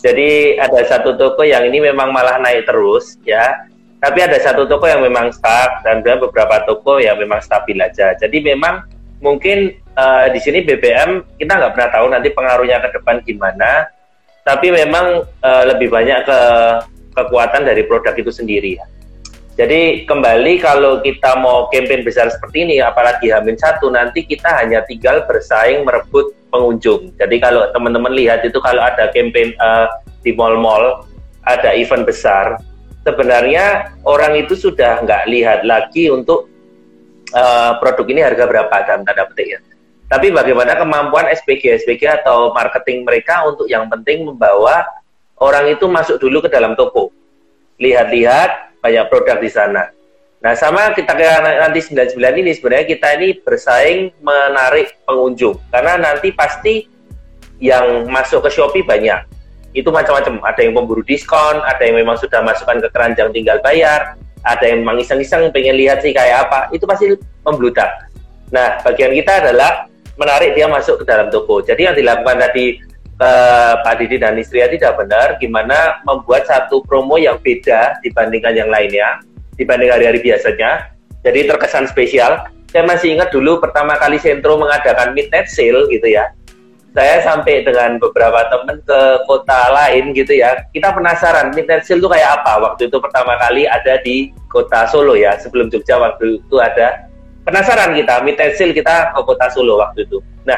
Jadi 0.00 0.56
ada 0.56 0.80
satu 0.80 1.12
toko 1.12 1.44
yang 1.44 1.68
ini 1.68 1.92
memang 1.92 2.08
malah 2.08 2.40
naik 2.40 2.64
terus 2.64 3.20
ya. 3.28 3.68
Tapi 4.00 4.24
ada 4.24 4.40
satu 4.40 4.64
toko 4.64 4.88
yang 4.88 5.04
memang 5.04 5.28
stuck 5.28 5.84
dan 5.84 6.00
beberapa 6.00 6.64
toko 6.64 6.96
yang 6.96 7.20
memang 7.20 7.44
stabil 7.44 7.76
aja. 7.76 8.16
Jadi 8.16 8.40
memang 8.40 8.88
mungkin 9.20 9.76
uh, 9.92 10.32
di 10.32 10.40
sini 10.40 10.64
BBM 10.64 11.36
kita 11.36 11.52
nggak 11.52 11.72
pernah 11.76 11.90
tahu 11.92 12.06
nanti 12.08 12.32
pengaruhnya 12.32 12.80
ke 12.80 12.96
depan 12.96 13.20
gimana. 13.28 13.92
Tapi 14.40 14.72
memang 14.72 15.20
uh, 15.44 15.64
lebih 15.68 15.92
banyak 15.92 16.24
ke 16.24 16.40
kekuatan 17.12 17.60
dari 17.68 17.84
produk 17.84 18.16
itu 18.16 18.32
sendiri 18.32 18.80
ya. 18.80 18.88
Jadi 19.56 20.04
kembali 20.04 20.60
kalau 20.60 21.00
kita 21.00 21.40
mau 21.40 21.72
campaign 21.72 22.04
besar 22.04 22.28
seperti 22.28 22.68
ini, 22.68 22.76
apalagi 22.84 23.32
Hamin 23.32 23.56
satu, 23.56 23.88
nanti 23.88 24.20
kita 24.28 24.52
hanya 24.52 24.84
tinggal 24.84 25.24
bersaing 25.24 25.80
merebut 25.80 26.36
pengunjung. 26.52 27.16
Jadi 27.16 27.40
kalau 27.40 27.64
teman-teman 27.72 28.12
lihat 28.12 28.44
itu 28.44 28.60
kalau 28.60 28.84
ada 28.84 29.08
campaign 29.16 29.56
uh, 29.56 29.88
di 30.20 30.36
mall-mall, 30.36 31.08
ada 31.48 31.72
event 31.72 32.04
besar, 32.04 32.60
sebenarnya 33.08 33.96
orang 34.04 34.36
itu 34.36 34.52
sudah 34.52 35.00
nggak 35.00 35.24
lihat 35.32 35.64
lagi 35.64 36.12
untuk 36.12 36.52
uh, 37.32 37.80
produk 37.80 38.06
ini 38.12 38.20
harga 38.20 38.44
berapa 38.44 38.76
dalam 38.84 39.08
tanda 39.08 39.24
petik 39.24 39.56
ya. 39.56 39.58
Tapi 40.12 40.36
bagaimana 40.36 40.76
kemampuan 40.76 41.32
SPG 41.32 41.80
SPG 41.80 42.22
atau 42.22 42.52
marketing 42.52 43.08
mereka 43.08 43.42
untuk 43.48 43.66
yang 43.72 43.88
penting 43.88 44.28
membawa 44.28 44.84
orang 45.40 45.72
itu 45.72 45.88
masuk 45.88 46.20
dulu 46.20 46.44
ke 46.44 46.52
dalam 46.52 46.76
toko. 46.76 47.08
lihat-lihat 47.76 48.75
banyak 48.86 49.04
produk 49.10 49.42
di 49.42 49.50
sana. 49.50 49.90
Nah, 50.38 50.54
sama 50.54 50.94
kita 50.94 51.10
nanti 51.42 51.82
99 51.82 52.22
ini 52.22 52.54
sebenarnya 52.54 52.86
kita 52.86 53.18
ini 53.18 53.28
bersaing 53.42 54.14
menarik 54.22 54.94
pengunjung 55.02 55.58
karena 55.74 55.98
nanti 55.98 56.30
pasti 56.30 56.86
yang 57.58 58.06
masuk 58.06 58.46
ke 58.46 58.50
Shopee 58.54 58.86
banyak. 58.86 59.26
Itu 59.74 59.90
macam-macam. 59.90 60.40
Ada 60.46 60.60
yang 60.62 60.78
memburu 60.78 61.02
diskon, 61.02 61.60
ada 61.66 61.82
yang 61.82 61.98
memang 61.98 62.14
sudah 62.16 62.40
masukkan 62.46 62.78
ke 62.78 62.88
keranjang 62.94 63.34
tinggal 63.34 63.58
bayar, 63.60 64.14
ada 64.46 64.64
yang 64.64 64.86
memang 64.86 65.02
iseng-iseng 65.02 65.50
pengen 65.50 65.74
lihat 65.74 66.00
sih 66.00 66.14
kayak 66.14 66.46
apa. 66.46 66.70
Itu 66.70 66.86
pasti 66.86 67.10
membludak. 67.42 68.08
Nah, 68.54 68.78
bagian 68.86 69.12
kita 69.12 69.42
adalah 69.42 69.90
menarik 70.14 70.54
dia 70.54 70.70
masuk 70.70 71.02
ke 71.02 71.04
dalam 71.04 71.28
toko. 71.28 71.60
Jadi 71.60 71.90
yang 71.90 71.96
dilakukan 71.96 72.38
tadi 72.40 72.78
uh, 73.20 73.80
Pak 73.80 73.94
Didi 74.00 74.20
dan 74.20 74.36
istri 74.36 74.60
tidak 74.64 74.96
benar, 75.00 75.36
gimana 75.40 76.00
membuat 76.04 76.48
satu 76.48 76.84
promo 76.84 77.16
yang 77.16 77.40
beda 77.40 78.00
dibandingkan 78.04 78.54
yang 78.56 78.68
lainnya 78.68 79.20
dibanding 79.56 79.90
hari-hari 79.90 80.20
biasanya. 80.20 80.92
Jadi 81.24 81.48
terkesan 81.48 81.90
spesial. 81.90 82.46
Saya 82.70 82.84
masih 82.84 83.16
ingat 83.16 83.32
dulu 83.32 83.58
pertama 83.58 83.96
kali 83.96 84.20
Sentro 84.20 84.60
mengadakan 84.60 85.16
midnight 85.16 85.48
sale 85.48 85.88
gitu 85.88 86.06
ya. 86.06 86.28
Saya 86.96 87.20
sampai 87.24 87.60
dengan 87.60 88.00
beberapa 88.00 88.48
teman 88.48 88.80
ke 88.84 89.00
kota 89.28 89.68
lain 89.72 90.12
gitu 90.16 90.36
ya. 90.36 90.60
Kita 90.72 90.92
penasaran 90.92 91.52
midnight 91.56 91.88
sale 91.88 92.00
itu 92.04 92.08
kayak 92.08 92.42
apa. 92.42 92.62
Waktu 92.62 92.88
itu 92.92 92.96
pertama 93.00 93.36
kali 93.40 93.64
ada 93.64 94.00
di 94.04 94.30
kota 94.52 94.86
Solo 94.86 95.16
ya. 95.16 95.34
Sebelum 95.40 95.72
Jogja 95.72 95.98
waktu 95.98 96.40
itu 96.40 96.56
ada. 96.60 97.08
Penasaran 97.48 97.96
kita 97.96 98.22
midnight 98.22 98.54
sale 98.60 98.76
kita 98.76 99.12
ke 99.16 99.20
kota 99.24 99.46
Solo 99.50 99.80
waktu 99.80 100.04
itu. 100.04 100.20
Nah, 100.44 100.56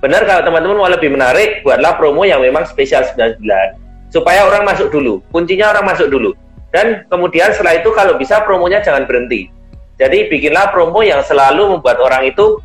benar 0.00 0.24
kalau 0.24 0.42
teman-teman 0.44 0.76
mau 0.80 0.90
lebih 0.90 1.12
menarik, 1.12 1.60
buatlah 1.62 1.96
promo 2.00 2.24
yang 2.24 2.40
memang 2.40 2.64
spesial 2.66 3.04
99 3.04 3.80
supaya 4.10 4.44
orang 4.44 4.66
masuk 4.66 4.90
dulu. 4.90 5.22
Kuncinya 5.30 5.70
orang 5.70 5.86
masuk 5.86 6.10
dulu. 6.10 6.34
Dan 6.70 7.06
kemudian 7.10 7.50
setelah 7.54 7.78
itu 7.78 7.90
kalau 7.94 8.18
bisa 8.18 8.42
promonya 8.42 8.82
jangan 8.82 9.06
berhenti. 9.06 9.50
Jadi 9.98 10.30
bikinlah 10.30 10.70
promo 10.74 11.02
yang 11.02 11.22
selalu 11.22 11.78
membuat 11.78 11.98
orang 12.00 12.30
itu 12.30 12.58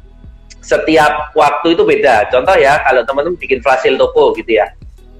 setiap 0.62 1.34
waktu 1.38 1.78
itu 1.78 1.86
beda. 1.86 2.30
Contoh 2.34 2.58
ya, 2.58 2.82
kalau 2.82 3.06
teman-teman 3.06 3.38
bikin 3.38 3.62
flash 3.62 3.86
sale 3.86 3.98
toko 3.98 4.34
gitu 4.34 4.58
ya. 4.58 4.72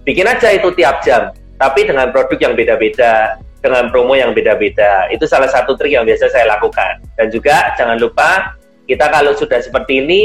Bikin 0.06 0.26
aja 0.26 0.54
itu 0.54 0.70
tiap 0.78 1.02
jam, 1.02 1.34
tapi 1.58 1.86
dengan 1.86 2.14
produk 2.14 2.38
yang 2.38 2.54
beda-beda, 2.54 3.42
dengan 3.62 3.90
promo 3.90 4.14
yang 4.14 4.38
beda-beda. 4.38 5.10
Itu 5.10 5.26
salah 5.26 5.50
satu 5.50 5.74
trik 5.74 5.98
yang 5.98 6.06
biasa 6.06 6.30
saya 6.30 6.46
lakukan. 6.46 7.02
Dan 7.18 7.34
juga 7.34 7.74
jangan 7.74 7.98
lupa 7.98 8.54
kita 8.86 9.10
kalau 9.10 9.34
sudah 9.34 9.58
seperti 9.62 10.06
ini, 10.06 10.22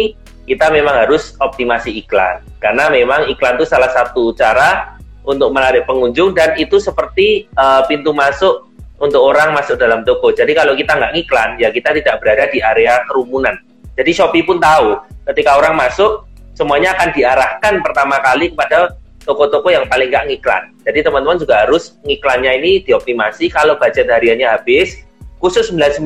kita 0.50 0.66
memang 0.74 1.06
harus 1.06 1.38
optimasi 1.38 1.94
iklan. 2.02 2.42
Karena 2.58 2.90
memang 2.90 3.30
iklan 3.30 3.54
itu 3.54 3.70
salah 3.70 3.86
satu 3.94 4.34
cara 4.34 4.98
untuk 5.22 5.54
menarik 5.54 5.86
pengunjung 5.86 6.34
dan 6.34 6.58
itu 6.58 6.82
seperti 6.82 7.46
uh, 7.54 7.86
pintu 7.86 8.10
masuk 8.10 8.66
untuk 8.98 9.22
orang 9.22 9.54
masuk 9.54 9.78
dalam 9.78 10.02
toko. 10.02 10.34
Jadi 10.34 10.50
kalau 10.50 10.74
kita 10.74 10.98
nggak 10.98 11.14
ngiklan, 11.14 11.54
ya 11.62 11.70
kita 11.70 11.94
tidak 11.94 12.18
berada 12.18 12.50
di 12.50 12.58
area 12.58 13.06
kerumunan. 13.06 13.54
Jadi 13.94 14.10
Shopee 14.10 14.42
pun 14.42 14.58
tahu 14.58 14.98
ketika 15.30 15.54
orang 15.54 15.78
masuk, 15.78 16.26
semuanya 16.58 16.98
akan 16.98 17.14
diarahkan 17.14 17.74
pertama 17.86 18.18
kali 18.18 18.50
kepada 18.50 18.98
toko-toko 19.22 19.70
yang 19.70 19.86
paling 19.86 20.10
nggak 20.10 20.34
ngiklan. 20.34 20.74
Jadi 20.82 20.98
teman-teman 21.06 21.38
juga 21.38 21.62
harus 21.62 21.94
ngiklannya 22.02 22.58
ini 22.58 22.82
dioptimasi. 22.82 23.46
Kalau 23.54 23.78
budget 23.78 24.10
hariannya 24.10 24.50
habis, 24.50 24.98
khusus 25.38 25.70
99 25.70 26.02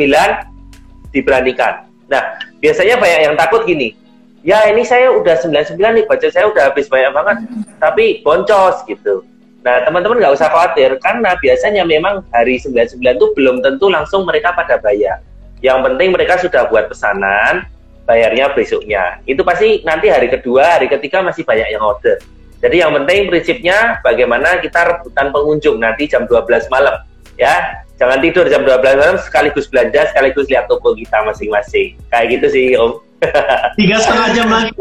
diberanikan. 1.16 1.88
Nah, 2.12 2.36
biasanya 2.60 3.00
banyak 3.00 3.20
yang 3.32 3.34
takut 3.38 3.64
gini, 3.64 3.96
ya 4.44 4.68
ini 4.68 4.84
saya 4.84 5.10
udah 5.10 5.40
99 5.40 5.80
nih 5.80 6.04
baca 6.04 6.28
saya 6.28 6.46
udah 6.52 6.70
habis 6.70 6.86
banyak 6.86 7.10
banget. 7.16 7.36
Tapi 7.80 8.20
boncos 8.20 8.84
gitu. 8.86 9.24
Nah 9.64 9.80
teman-teman 9.88 10.20
nggak 10.20 10.36
usah 10.36 10.52
khawatir 10.52 11.00
karena 11.00 11.32
biasanya 11.40 11.82
memang 11.88 12.20
hari 12.30 12.60
99 12.60 13.00
itu 13.00 13.26
belum 13.32 13.64
tentu 13.64 13.88
langsung 13.88 14.28
mereka 14.28 14.52
pada 14.52 14.76
bayar. 14.78 15.24
Yang 15.64 15.80
penting 15.90 16.08
mereka 16.12 16.36
sudah 16.36 16.68
buat 16.68 16.92
pesanan 16.92 17.64
bayarnya 18.04 18.52
besoknya. 18.52 19.24
Itu 19.24 19.40
pasti 19.42 19.80
nanti 19.82 20.12
hari 20.12 20.28
kedua 20.28 20.76
hari 20.76 20.92
ketiga 20.92 21.24
masih 21.24 21.42
banyak 21.48 21.72
yang 21.72 21.80
order. 21.80 22.20
Jadi 22.60 22.80
yang 22.80 22.92
penting 22.92 23.32
prinsipnya 23.32 24.00
bagaimana 24.04 24.60
kita 24.60 24.84
rebutan 24.84 25.32
pengunjung 25.32 25.80
nanti 25.80 26.08
jam 26.08 26.28
12 26.28 26.68
malam 26.68 26.96
ya 27.34 27.82
jangan 27.98 28.18
tidur 28.22 28.46
jam 28.50 28.62
12 28.66 28.78
malam 28.82 29.16
sekaligus 29.22 29.66
belanja 29.70 30.10
sekaligus 30.10 30.46
lihat 30.50 30.66
toko 30.66 30.94
kita 30.94 31.18
masing-masing. 31.26 31.98
Kayak 32.10 32.26
gitu 32.38 32.46
sih 32.50 32.66
om. 32.78 32.98
Tiga 33.78 33.96
setengah 34.02 34.28
jam 34.34 34.48
lagi 34.50 34.72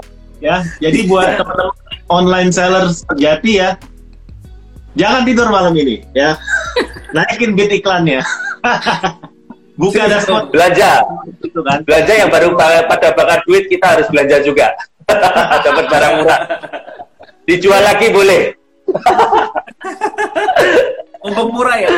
ya. 0.43 0.61
Jadi 0.81 1.07
buat 1.07 1.39
teman-teman 1.39 1.75
online 2.11 2.51
seller 2.51 2.91
sejati 2.91 3.63
ya 3.63 3.69
jangan 4.93 5.21
tidur 5.25 5.47
malam 5.49 5.73
ini 5.77 6.01
ya. 6.13 6.37
Naikin 7.15 7.53
bit 7.53 7.69
iklannya. 7.69 8.25
Buka 9.81 10.05
dashboard. 10.05 10.53
Belanja. 10.53 11.01
Itu 11.41 11.61
kan. 11.65 11.81
Belanja 11.85 12.13
yang 12.13 12.29
baru 12.29 12.53
pada 12.57 13.09
bakar 13.13 13.41
duit 13.45 13.69
kita 13.69 13.97
harus 13.97 14.05
belanja 14.09 14.41
juga. 14.45 14.69
Dapat 15.61 15.85
barang 15.89 16.13
murah. 16.21 16.41
Dijual 17.45 17.81
lagi 17.81 18.07
boleh 18.13 18.63
Mumpung 21.23 21.55
murah 21.55 21.77
ya? 21.79 21.89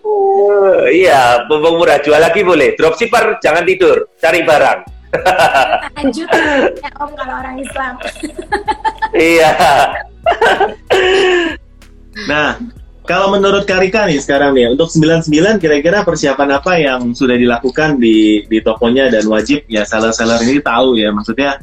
Uh, 0.00 0.88
iya, 0.88 1.44
mumpung 1.44 1.76
murah. 1.76 2.00
Jual 2.00 2.16
lagi 2.16 2.40
boleh. 2.40 2.72
Dropshipper 2.72 3.36
jangan 3.44 3.68
tidur, 3.68 4.08
cari 4.16 4.40
barang. 4.40 4.80
Lanjut 6.00 6.28
ya 6.80 6.90
Om 6.96 7.10
kalau 7.12 7.34
orang 7.36 7.56
Islam. 7.60 7.94
iya. 9.12 9.52
nah, 12.32 12.56
kalau 13.04 13.28
menurut 13.34 13.68
Karika 13.68 14.08
nih 14.08 14.24
sekarang 14.24 14.56
nih 14.56 14.72
untuk 14.72 14.88
99 14.88 15.60
kira-kira 15.60 16.00
persiapan 16.06 16.48
apa 16.56 16.72
yang 16.80 17.12
sudah 17.12 17.36
dilakukan 17.36 18.00
di 18.00 18.48
di 18.48 18.58
tokonya 18.64 19.12
dan 19.12 19.28
wajib 19.28 19.68
ya 19.68 19.84
seller-seller 19.84 20.40
ini 20.48 20.64
tahu 20.64 20.96
ya 20.96 21.12
maksudnya 21.12 21.60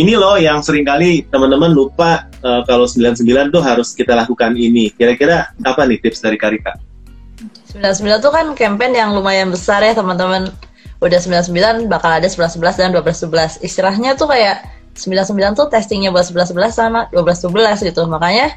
ini 0.00 0.16
loh 0.16 0.40
yang 0.40 0.64
sering 0.64 0.88
kali 0.88 1.28
teman-teman 1.28 1.76
lupa 1.76 2.24
uh, 2.40 2.64
kalau 2.64 2.88
99 2.88 3.52
tuh 3.52 3.60
harus 3.60 3.92
kita 3.92 4.16
lakukan 4.16 4.56
ini. 4.56 4.88
Kira-kira 4.96 5.52
apa 5.60 5.84
nih 5.84 6.00
tips 6.00 6.24
dari 6.24 6.40
Karika? 6.40 6.72
99 7.76 8.24
tuh 8.24 8.32
kan 8.32 8.46
campaign 8.56 8.96
yang 8.96 9.12
lumayan 9.12 9.52
besar 9.52 9.84
ya 9.84 9.92
teman-teman 9.92 10.48
udah 11.04 11.20
99 11.20 11.86
bakal 11.92 12.16
ada 12.16 12.24
11 12.24 12.56
11 12.56 12.80
dan 12.80 12.90
12 12.96 13.60
12. 13.60 13.60
Istilahnya 13.60 14.16
tuh 14.16 14.32
kayak 14.32 14.64
99 14.96 15.36
tuh 15.54 15.66
testingnya 15.68 16.08
buat 16.08 16.24
11 16.24 16.56
11 16.56 16.72
sama 16.72 17.00
12 17.12 17.52
12 17.52 17.84
gitu. 17.92 18.02
Makanya 18.08 18.56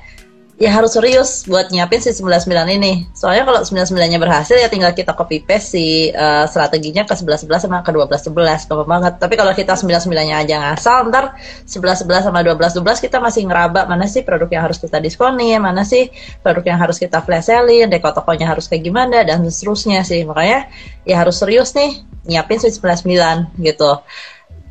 ya 0.63 0.71
harus 0.71 0.95
serius 0.95 1.43
buat 1.43 1.67
nyiapin 1.76 1.99
si 1.99 2.15
99 2.15 2.47
ini. 2.80 3.04
Soalnya 3.12 3.43
kalau 3.43 3.60
99-nya 3.67 4.15
berhasil 4.15 4.56
ya 4.56 4.71
tinggal 4.71 4.95
kita 4.95 5.12
copy 5.12 5.43
paste 5.43 5.76
si 5.76 6.08
uh, 6.15 6.47
strateginya 6.47 7.04
ke 7.04 7.12
11 7.12 7.43
11 7.43 7.67
sama 7.67 7.84
ke 7.84 7.91
12 7.91 8.32
12 8.32 8.71
gampang 8.71 8.88
banget. 8.88 9.13
Tapi 9.19 9.36
kalau 9.36 9.52
kita 9.52 9.76
99-nya 9.76 10.36
aja 10.39 10.56
ngasal 10.63 11.12
ntar 11.12 11.36
11 11.67 12.08
11 12.08 12.32
sama 12.32 12.39
12 12.47 12.80
12 12.80 13.04
kita 13.04 13.19
masih 13.19 13.43
ngeraba 13.43 13.84
mana 13.91 14.08
sih 14.08 14.23
produk 14.23 14.47
yang 14.47 14.63
harus 14.63 14.80
kita 14.80 15.04
diskonin, 15.04 15.60
mana 15.60 15.84
sih 15.84 16.08
produk 16.39 16.63
yang 16.63 16.80
harus 16.80 16.95
kita 16.95 17.19
flash 17.19 17.52
selling, 17.52 17.91
deko 17.91 18.15
tokonya 18.15 18.47
harus 18.47 18.71
kayak 18.71 18.88
gimana 18.88 19.28
dan 19.28 19.43
seterusnya 19.43 20.08
sih. 20.08 20.23
Makanya 20.23 20.71
ya 21.04 21.19
harus 21.19 21.43
serius 21.43 21.76
nih 21.76 21.99
nyiapin 22.23 22.56
si 22.56 22.71
99 22.71 23.60
gitu 23.60 23.99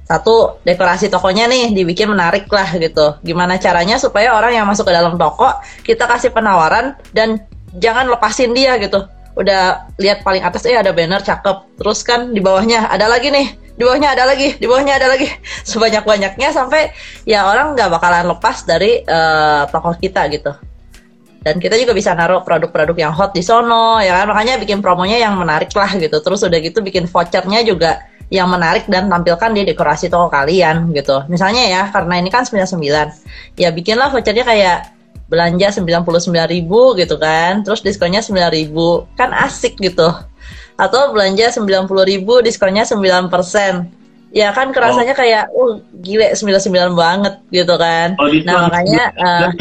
satu 0.02 0.58
dekorasi 0.66 1.08
tokonya 1.08 1.46
nih 1.46 1.72
dibikin 1.72 2.10
menarik 2.10 2.50
lah 2.50 2.74
gitu. 2.76 3.16
Gimana 3.22 3.56
caranya 3.56 3.96
supaya 3.96 4.34
orang 4.34 4.52
yang 4.58 4.66
masuk 4.66 4.90
ke 4.90 4.92
dalam 4.92 5.14
toko 5.14 5.48
kita 5.86 6.04
kasih 6.10 6.34
penawaran 6.34 6.98
dan 7.14 7.40
jangan 7.78 8.10
lepasin 8.10 8.52
dia 8.52 8.76
gitu. 8.82 9.06
Udah 9.32 9.88
lihat 9.96 10.20
paling 10.26 10.44
atas 10.44 10.68
eh 10.68 10.76
ada 10.76 10.92
banner 10.92 11.22
cakep. 11.22 11.80
Terus 11.80 12.04
kan 12.04 12.34
di 12.34 12.42
bawahnya 12.42 12.90
ada 12.90 13.08
lagi 13.08 13.32
nih. 13.32 13.56
Di 13.72 13.88
bawahnya 13.88 14.12
ada 14.12 14.28
lagi, 14.28 14.52
di 14.60 14.66
bawahnya 14.68 15.00
ada 15.00 15.08
lagi. 15.08 15.32
Sebanyak-banyaknya 15.70 16.48
sampai 16.52 16.92
ya 17.24 17.48
orang 17.48 17.72
nggak 17.72 17.88
bakalan 17.88 18.28
lepas 18.28 18.68
dari 18.68 19.00
uh, 19.08 19.64
toko 19.70 19.96
kita 19.96 20.28
gitu. 20.28 20.52
Dan 21.42 21.58
kita 21.58 21.74
juga 21.74 21.90
bisa 21.90 22.14
naruh 22.14 22.46
produk-produk 22.46 22.94
yang 22.94 23.10
hot 23.10 23.34
di 23.34 23.42
sono 23.42 23.98
ya 23.98 24.22
kan. 24.22 24.30
Makanya 24.30 24.60
bikin 24.60 24.84
promonya 24.84 25.18
yang 25.18 25.34
menarik 25.40 25.72
lah 25.72 25.90
gitu. 25.96 26.20
Terus 26.20 26.44
udah 26.44 26.58
gitu 26.60 26.84
bikin 26.84 27.08
vouchernya 27.08 27.64
juga 27.64 28.12
yang 28.32 28.48
menarik 28.48 28.88
dan 28.88 29.12
tampilkan 29.12 29.52
di 29.52 29.68
dekorasi 29.68 30.08
toko 30.08 30.32
kalian 30.32 30.88
gitu. 30.96 31.20
Misalnya 31.28 31.68
ya, 31.68 31.82
karena 31.92 32.16
ini 32.16 32.32
kan 32.32 32.48
99. 32.48 32.80
Ya 33.60 33.68
bikinlah 33.68 34.08
vouchernya 34.08 34.48
kayak 34.48 34.78
belanja 35.28 35.68
99 35.76 36.32
ribu 36.48 36.96
gitu 36.96 37.20
kan, 37.20 37.60
terus 37.60 37.84
diskonnya 37.84 38.24
9 38.24 38.48
ribu. 38.56 39.04
Kan 39.20 39.36
asik 39.36 39.76
gitu. 39.76 40.08
Atau 40.80 41.12
belanja 41.12 41.52
90 41.52 41.84
ribu, 42.08 42.40
diskonnya 42.40 42.88
9 42.88 43.28
persen. 43.28 43.92
Ya 44.32 44.48
kan 44.56 44.72
kerasanya 44.72 45.12
oh. 45.12 45.18
kayak, 45.20 45.44
uh 45.52 45.72
gile 46.00 46.32
99 46.32 46.96
banget 46.96 47.34
gitu 47.52 47.76
kan. 47.76 48.16
Oh, 48.16 48.32
nah 48.48 48.72
makanya, 48.72 49.12
uh, 49.20 49.52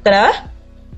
Kenapa? 0.00 0.48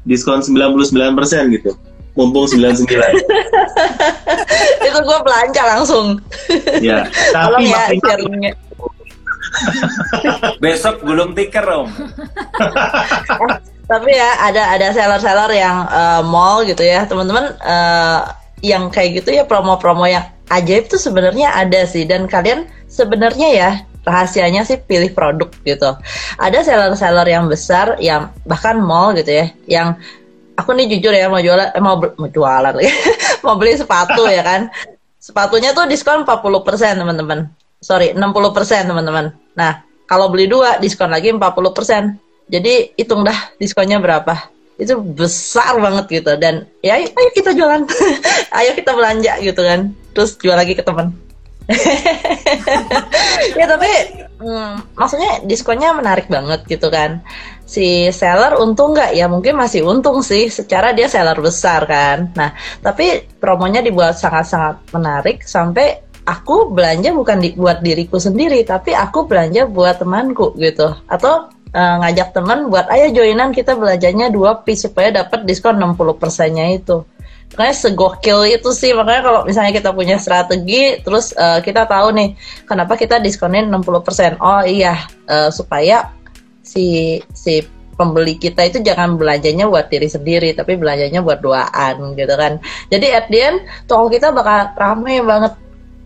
Diskon 0.07 0.39
99 0.39 1.19
persen 1.19 1.51
gitu 1.51 1.75
mumpung 2.17 2.49
99 2.49 2.89
itu 4.87 4.99
gue 5.05 5.19
belanja 5.21 5.63
langsung. 5.69 6.07
Ya 6.81 7.05
tapi 7.37 7.69
ya 7.69 8.57
besok 10.59 11.05
gulung 11.05 11.33
tiker 11.37 11.65
om. 11.65 11.89
Tapi 13.87 14.11
ya 14.11 14.31
ada 14.43 14.75
ada 14.75 14.91
seller-seller 14.91 15.51
yang 15.55 15.87
uh, 15.87 16.23
mall 16.27 16.67
gitu 16.67 16.83
ya. 16.83 17.07
Teman-teman 17.07 17.55
uh, 17.63 18.35
yang 18.65 18.91
kayak 18.91 19.23
gitu 19.23 19.37
ya 19.37 19.45
promo-promo 19.47 20.09
yang 20.09 20.27
ajaib 20.51 20.91
tuh 20.91 20.99
sebenarnya 20.99 21.55
ada 21.55 21.87
sih. 21.87 22.03
Dan 22.03 22.27
kalian 22.27 22.67
sebenarnya 22.91 23.49
ya 23.55 23.71
rahasianya 24.03 24.67
sih 24.67 24.83
pilih 24.83 25.15
produk 25.15 25.51
gitu. 25.63 25.95
Ada 26.39 26.67
seller-seller 26.67 27.27
yang 27.31 27.47
besar 27.47 27.99
yang 28.03 28.35
bahkan 28.43 28.79
mall 28.83 29.15
gitu 29.15 29.31
ya 29.31 29.47
yang 29.67 29.89
aku 30.57 30.71
nih 30.73 30.87
jujur 30.97 31.13
ya 31.13 31.29
mau 31.29 31.39
jualan 31.39 31.71
eh, 31.77 31.83
mau 31.85 32.01
mau 32.01 32.29
jualan 32.29 32.73
lagi. 32.75 32.91
Mau 33.47 33.55
beli 33.55 33.79
sepatu 33.79 34.27
ya 34.27 34.43
kan. 34.43 34.67
Sepatunya 35.23 35.71
tuh 35.71 35.87
diskon 35.87 36.27
40% 36.27 36.99
teman-teman. 36.99 37.47
Sorry 37.79 38.11
60% 38.11 38.91
teman-teman. 38.91 39.31
Nah 39.55 39.87
kalau 40.11 40.27
beli 40.35 40.51
dua 40.51 40.83
diskon 40.83 41.15
lagi 41.15 41.31
40% 41.31 42.51
jadi 42.51 42.91
hitung 42.99 43.23
dah 43.23 43.55
diskonnya 43.63 44.03
berapa. 44.03 44.51
Itu 44.83 44.99
besar 44.99 45.79
banget 45.79 46.11
gitu. 46.11 46.35
Dan 46.43 46.67
ya 46.83 46.99
ayo 46.99 47.31
kita 47.31 47.55
jualan. 47.55 47.87
Ayo 48.59 48.75
kita 48.75 48.93
belanja 48.99 49.39
gitu 49.39 49.63
kan. 49.63 49.95
Terus 50.11 50.35
jual 50.43 50.59
lagi 50.59 50.75
ke 50.75 50.83
teman. 50.83 51.15
Ya 53.57 53.69
tapi 53.69 53.91
hmm, 54.41 54.97
maksudnya 54.97 55.45
diskonnya 55.45 55.93
menarik 55.97 56.29
banget 56.29 56.65
gitu 56.69 56.89
kan 56.89 57.25
si 57.67 58.09
seller 58.15 58.57
untung 58.63 58.95
nggak? 58.95 59.13
Ya 59.19 59.27
mungkin 59.27 59.59
masih 59.59 59.85
untung 59.85 60.23
sih 60.23 60.49
secara 60.49 60.95
dia 60.95 61.11
seller 61.11 61.37
besar 61.43 61.85
kan. 61.85 62.31
Nah 62.39 62.55
tapi 62.81 63.27
promonya 63.43 63.83
dibuat 63.83 64.17
sangat-sangat 64.17 64.95
menarik 64.95 65.43
sampai 65.43 66.07
aku 66.27 66.71
belanja 66.71 67.11
bukan 67.13 67.39
di, 67.43 67.53
buat 67.59 67.83
diriku 67.83 68.17
sendiri 68.23 68.63
tapi 68.63 68.95
aku 68.95 69.27
belanja 69.27 69.67
buat 69.67 69.99
temanku 69.99 70.55
gitu. 70.57 70.95
Atau 71.11 71.51
uh, 71.75 71.95
ngajak 72.01 72.33
teman 72.33 72.71
buat 72.71 72.87
ayo 72.89 73.13
joinan 73.13 73.51
kita 73.51 73.75
belanjanya 73.75 74.31
dua 74.31 74.63
piece 74.63 74.87
supaya 74.87 75.13
dapat 75.13 75.45
diskon 75.45 75.77
60 75.77 76.23
persennya 76.23 76.73
itu. 76.73 77.03
Makanya 77.55 77.75
segokil 77.79 78.59
itu 78.59 78.71
sih 78.75 78.91
makanya 78.91 79.23
kalau 79.23 79.41
misalnya 79.47 79.73
kita 79.73 79.91
punya 79.95 80.19
strategi 80.19 80.99
terus 81.01 81.31
uh, 81.39 81.63
kita 81.63 81.87
tahu 81.87 82.11
nih 82.11 82.35
kenapa 82.67 82.99
kita 82.99 83.23
diskonin 83.23 83.71
60% 83.71 84.43
oh 84.43 84.67
iya 84.67 85.07
uh, 85.31 85.49
supaya 85.55 86.11
si 86.67 87.19
si 87.31 87.63
pembeli 87.97 88.37
kita 88.37 88.67
itu 88.67 88.85
jangan 88.85 89.17
belanjanya 89.17 89.71
buat 89.71 89.89
diri 89.89 90.11
sendiri 90.11 90.53
tapi 90.53 90.77
belanjanya 90.77 91.23
buat 91.25 91.41
duaan 91.41 92.13
gitu 92.19 92.35
kan. 92.35 92.59
Jadi 92.93 93.07
at 93.15 93.27
the 93.31 93.39
end 93.41 93.59
toko 93.87 94.11
kita 94.11 94.35
bakal 94.35 94.75
rame 94.77 95.23
banget. 95.23 95.55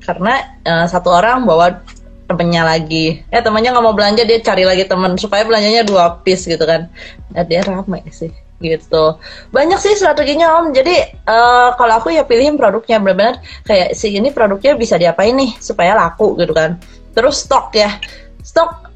Karena 0.01 0.41
uh, 0.65 0.87
satu 0.89 1.13
orang 1.13 1.45
bawa 1.45 1.83
temennya 2.31 2.63
lagi. 2.63 3.21
Eh 3.29 3.43
temennya 3.43 3.75
nggak 3.75 3.85
mau 3.85 3.93
belanja 3.93 4.23
dia 4.23 4.39
cari 4.41 4.63
lagi 4.63 4.87
temen 4.87 5.19
supaya 5.19 5.43
belanjanya 5.43 5.83
dua 5.83 6.23
piece 6.23 6.47
gitu 6.47 6.63
kan. 6.63 6.87
Nah, 7.35 7.43
dia 7.43 7.61
rame 7.67 8.07
sih 8.15 8.31
gitu. 8.61 9.19
Banyak 9.51 9.81
sih 9.83 9.97
strateginya 9.99 10.63
om. 10.63 10.71
Jadi 10.71 10.95
uh, 11.27 11.75
kalau 11.75 12.01
aku 12.01 12.15
ya 12.15 12.23
pilihin 12.25 12.55
produknya. 12.55 13.03
Benar-benar 13.03 13.43
kayak 13.67 13.99
si 13.99 14.15
ini 14.15 14.31
produknya 14.31 14.79
bisa 14.79 14.95
diapain 14.97 15.35
nih 15.35 15.59
supaya 15.59 15.93
laku 15.99 16.39
gitu 16.39 16.55
kan. 16.55 16.79
Terus 17.13 17.45
stok 17.45 17.75
ya. 17.75 17.99
Stok 18.41 18.90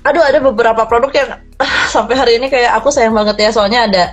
aduh 0.00 0.24
ada 0.24 0.40
beberapa 0.40 0.88
produk 0.88 1.12
yang 1.12 1.30
uh, 1.60 1.84
sampai 1.92 2.14
hari 2.16 2.32
ini 2.40 2.48
kayak 2.48 2.72
aku 2.80 2.88
sayang 2.88 3.12
banget 3.12 3.36
ya. 3.40 3.50
Soalnya 3.52 3.80
ada 3.88 4.04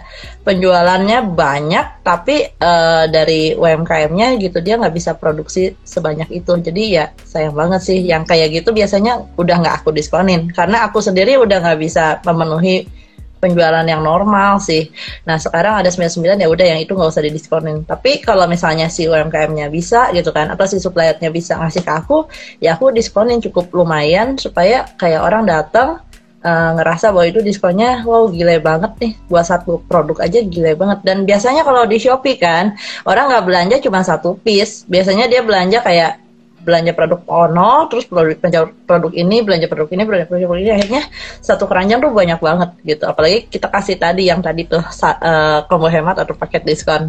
penjualannya 0.44 1.32
banyak 1.32 2.04
tapi 2.04 2.48
uh, 2.60 3.08
dari 3.08 3.56
UMKM-nya 3.56 4.40
gitu 4.40 4.60
dia 4.60 4.76
nggak 4.76 4.96
bisa 4.96 5.16
produksi 5.16 5.76
sebanyak 5.88 6.28
itu. 6.32 6.52
Jadi 6.60 6.84
ya 6.92 7.12
sayang 7.24 7.56
banget 7.56 7.82
sih. 7.84 8.00
Yang 8.04 8.36
kayak 8.36 8.48
gitu 8.64 8.70
biasanya 8.76 9.32
udah 9.40 9.56
nggak 9.64 9.76
aku 9.84 9.96
diskonin 9.96 10.52
karena 10.52 10.88
aku 10.88 11.00
sendiri 11.00 11.40
udah 11.40 11.64
nggak 11.64 11.80
bisa 11.80 12.20
memenuhi 12.28 13.07
penjualan 13.38 13.86
yang 13.86 14.02
normal 14.02 14.60
sih. 14.62 14.90
Nah 15.26 15.38
sekarang 15.38 15.82
ada 15.82 15.90
99 15.90 16.38
ya 16.38 16.48
udah 16.50 16.66
yang 16.66 16.80
itu 16.82 16.94
nggak 16.94 17.10
usah 17.10 17.24
didiskonin. 17.24 17.86
Tapi 17.86 18.22
kalau 18.22 18.46
misalnya 18.50 18.90
si 18.90 19.06
UMKM-nya 19.06 19.70
bisa 19.72 20.10
gitu 20.14 20.30
kan, 20.34 20.50
atau 20.52 20.66
si 20.66 20.78
suppliernya 20.82 21.30
bisa 21.30 21.58
ngasih 21.58 21.82
ke 21.86 21.92
aku, 21.94 22.28
ya 22.60 22.76
aku 22.76 22.90
diskonin 22.92 23.40
cukup 23.40 23.70
lumayan 23.74 24.36
supaya 24.36 24.86
kayak 24.98 25.22
orang 25.24 25.46
datang 25.48 26.02
uh, 26.44 26.72
ngerasa 26.78 27.10
bahwa 27.14 27.26
itu 27.30 27.40
diskonnya 27.42 28.04
wow 28.06 28.30
gile 28.30 28.60
banget 28.62 28.92
nih 29.02 29.14
buat 29.32 29.46
satu 29.48 29.82
produk 29.86 30.22
aja 30.26 30.44
gile 30.44 30.76
banget. 30.78 31.00
Dan 31.06 31.24
biasanya 31.24 31.64
kalau 31.66 31.88
di 31.88 31.98
Shopee 31.98 32.38
kan 32.38 32.76
orang 33.08 33.32
nggak 33.32 33.46
belanja 33.46 33.76
cuma 33.82 34.02
satu 34.06 34.38
piece, 34.42 34.84
biasanya 34.86 35.26
dia 35.32 35.42
belanja 35.42 35.82
kayak 35.82 36.27
belanja 36.68 36.92
produk 36.92 37.24
ono 37.32 37.88
terus 37.88 38.04
produk 38.04 38.36
belanja 38.36 38.60
produk 38.84 39.12
ini 39.16 39.40
belanja 39.40 39.72
produk 39.72 39.88
ini 39.96 40.04
belanja 40.04 40.26
produk 40.28 40.60
ini 40.60 40.72
akhirnya 40.76 41.08
satu 41.40 41.64
keranjang 41.64 42.04
tuh 42.04 42.12
banyak 42.12 42.40
banget 42.44 42.70
gitu 42.84 43.08
apalagi 43.08 43.48
kita 43.48 43.72
kasih 43.72 43.96
tadi 43.96 44.28
yang 44.28 44.44
tadi 44.44 44.68
tuh 44.68 44.84
uh, 44.84 45.64
combo 45.72 45.88
hemat 45.88 46.28
atau 46.28 46.36
paket 46.36 46.68
diskon 46.68 47.08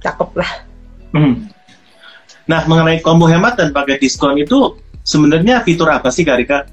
cakep 0.00 0.30
lah 0.32 0.50
hmm. 1.12 1.52
nah 2.48 2.64
mengenai 2.64 3.04
combo 3.04 3.28
hemat 3.28 3.60
dan 3.60 3.68
paket 3.76 4.00
diskon 4.00 4.40
itu 4.40 4.80
sebenarnya 5.04 5.60
fitur 5.60 5.92
apa 5.92 6.08
sih 6.08 6.24
Karika? 6.24 6.64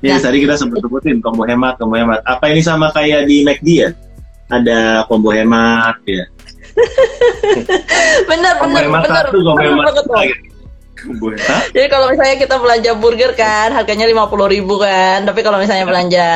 Ya, 0.00 0.16
nah, 0.16 0.32
tadi 0.32 0.40
kita 0.40 0.56
sempat 0.56 0.80
sebutin 0.80 1.20
combo 1.20 1.44
hemat, 1.44 1.76
combo 1.76 1.92
hemat. 1.92 2.24
Apa 2.24 2.48
ini 2.48 2.64
sama 2.64 2.88
kayak 2.88 3.28
di 3.28 3.44
McD 3.44 3.68
ya? 3.68 3.92
Ada 4.48 5.04
combo 5.04 5.28
hemat 5.28 6.00
ya 6.08 6.24
bener 8.28 8.54
bener 8.60 8.84
bener 8.88 9.24
bener 9.32 9.72
banget 9.80 10.06
Jadi 11.72 11.86
kalau 11.88 12.12
misalnya 12.12 12.36
kita 12.36 12.60
belanja 12.60 12.92
burger 12.92 13.32
kan 13.32 13.72
harganya 13.72 14.04
lima 14.04 14.28
puluh 14.28 14.52
ribu 14.52 14.76
kan, 14.76 15.24
tapi 15.24 15.40
kalau 15.40 15.56
misalnya 15.56 15.88
belanja 15.88 16.26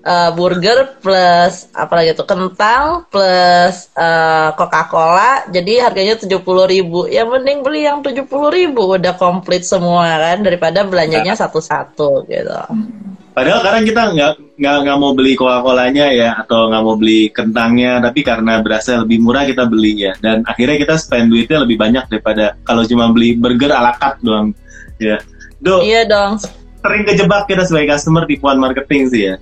uh, 0.00 0.32
burger 0.32 0.96
plus 1.04 1.68
apa 1.76 1.92
lagi 1.92 2.16
tuh 2.16 2.24
kentang 2.24 3.04
plus 3.12 3.92
uh, 3.92 4.56
Coca-Cola, 4.56 5.44
jadi 5.52 5.84
harganya 5.84 6.16
tujuh 6.16 6.40
puluh 6.40 6.64
ribu. 6.64 7.04
Ya 7.04 7.28
mending 7.28 7.60
beli 7.60 7.84
yang 7.84 8.00
tujuh 8.00 8.24
puluh 8.24 8.48
ribu. 8.48 8.96
Udah 8.96 9.12
komplit 9.12 9.60
semua 9.68 10.16
kan 10.16 10.40
daripada 10.40 10.88
belanjanya 10.88 11.36
satu-satu 11.36 12.24
gitu. 12.24 12.60
Padahal 13.34 13.66
sekarang 13.66 13.82
kita 13.82 14.02
nggak 14.14 14.32
nggak 14.62 14.76
nggak 14.86 14.98
mau 15.02 15.10
beli 15.10 15.34
Coca-Colanya 15.34 16.06
ya 16.14 16.38
atau 16.38 16.70
nggak 16.70 16.82
mau 16.86 16.94
beli 16.94 17.34
kentangnya, 17.34 17.98
tapi 17.98 18.22
karena 18.22 18.62
berasa 18.62 19.02
lebih 19.02 19.18
murah 19.26 19.42
kita 19.42 19.66
beli 19.66 20.06
ya. 20.06 20.14
Dan 20.22 20.46
akhirnya 20.46 20.78
kita 20.78 20.94
spend 20.94 21.34
duitnya 21.34 21.66
lebih 21.66 21.74
banyak 21.74 22.06
daripada 22.06 22.54
kalau 22.62 22.86
cuma 22.86 23.10
beli 23.10 23.34
burger 23.34 23.74
ala 23.74 23.98
carte 23.98 24.22
doang. 24.22 24.54
Ya. 25.02 25.18
Do, 25.58 25.82
iya 25.82 26.06
dong. 26.06 26.38
Sering 26.78 27.02
kejebak 27.10 27.50
kita 27.50 27.66
sebagai 27.66 27.98
customer 27.98 28.22
tipuan 28.30 28.62
marketing 28.62 29.10
sih 29.10 29.22
ya. 29.34 29.36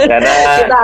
karena 0.00 0.32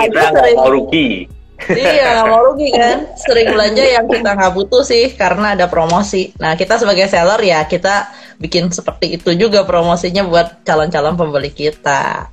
kita 0.05 0.23
nggak 0.29 0.47
mau 0.61 0.69
rugi. 0.69 1.25
Iya 1.71 2.21
nggak 2.21 2.29
mau 2.29 2.43
rugi 2.51 2.71
kan 2.75 3.07
sering 3.15 3.53
belanja 3.55 3.85
yang 3.85 4.07
kita 4.11 4.31
nggak 4.35 4.53
butuh 4.57 4.83
sih 4.83 5.15
karena 5.15 5.55
ada 5.55 5.67
promosi 5.71 6.35
nah 6.41 6.59
kita 6.59 6.81
sebagai 6.81 7.07
seller 7.07 7.39
ya 7.41 7.65
kita 7.69 8.11
bikin 8.43 8.75
seperti 8.75 9.15
itu 9.15 9.31
juga 9.39 9.63
promosinya 9.63 10.27
buat 10.27 10.67
calon-calon 10.67 11.15
pembeli 11.15 11.55
kita. 11.55 12.27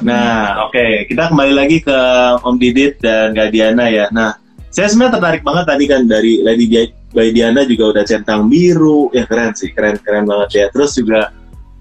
Nah, 0.00 0.64
oke, 0.64 0.72
okay. 0.72 0.92
kita 1.04 1.28
kembali 1.28 1.52
lagi 1.52 1.84
ke 1.84 1.98
Om 2.40 2.56
Didit 2.56 2.96
dan 3.04 3.36
Kak 3.36 3.52
Diana 3.52 3.92
ya. 3.92 4.08
Nah, 4.08 4.32
saya 4.72 4.88
sebenarnya 4.88 5.20
tertarik 5.20 5.42
banget 5.44 5.64
tadi 5.68 5.84
kan 5.84 6.02
dari 6.08 6.40
Lady 6.40 6.66
Bay 7.12 7.34
Diana 7.34 7.68
juga 7.68 7.98
udah 7.98 8.04
centang 8.08 8.48
biru, 8.48 9.12
ya 9.12 9.28
keren 9.28 9.52
sih, 9.52 9.74
keren 9.74 10.00
keren 10.00 10.24
banget 10.24 10.48
ya. 10.54 10.66
Terus 10.72 10.96
juga 10.96 11.34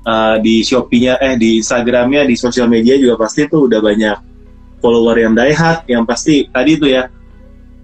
uh, 0.03 0.35
di 0.41 0.65
Shopee-nya, 0.65 1.21
eh 1.23 1.39
di 1.39 1.61
Instagram-nya, 1.61 2.25
di 2.27 2.35
sosial 2.35 2.67
media 2.67 2.99
juga 2.99 3.21
pasti 3.21 3.47
tuh 3.47 3.69
udah 3.69 3.79
banyak 3.79 4.17
follower 4.79 5.17
yang 5.17 5.33
diehat, 5.33 5.83
yang 5.89 6.03
pasti 6.05 6.47
tadi 6.49 6.77
tuh 6.77 6.89
ya 6.89 7.03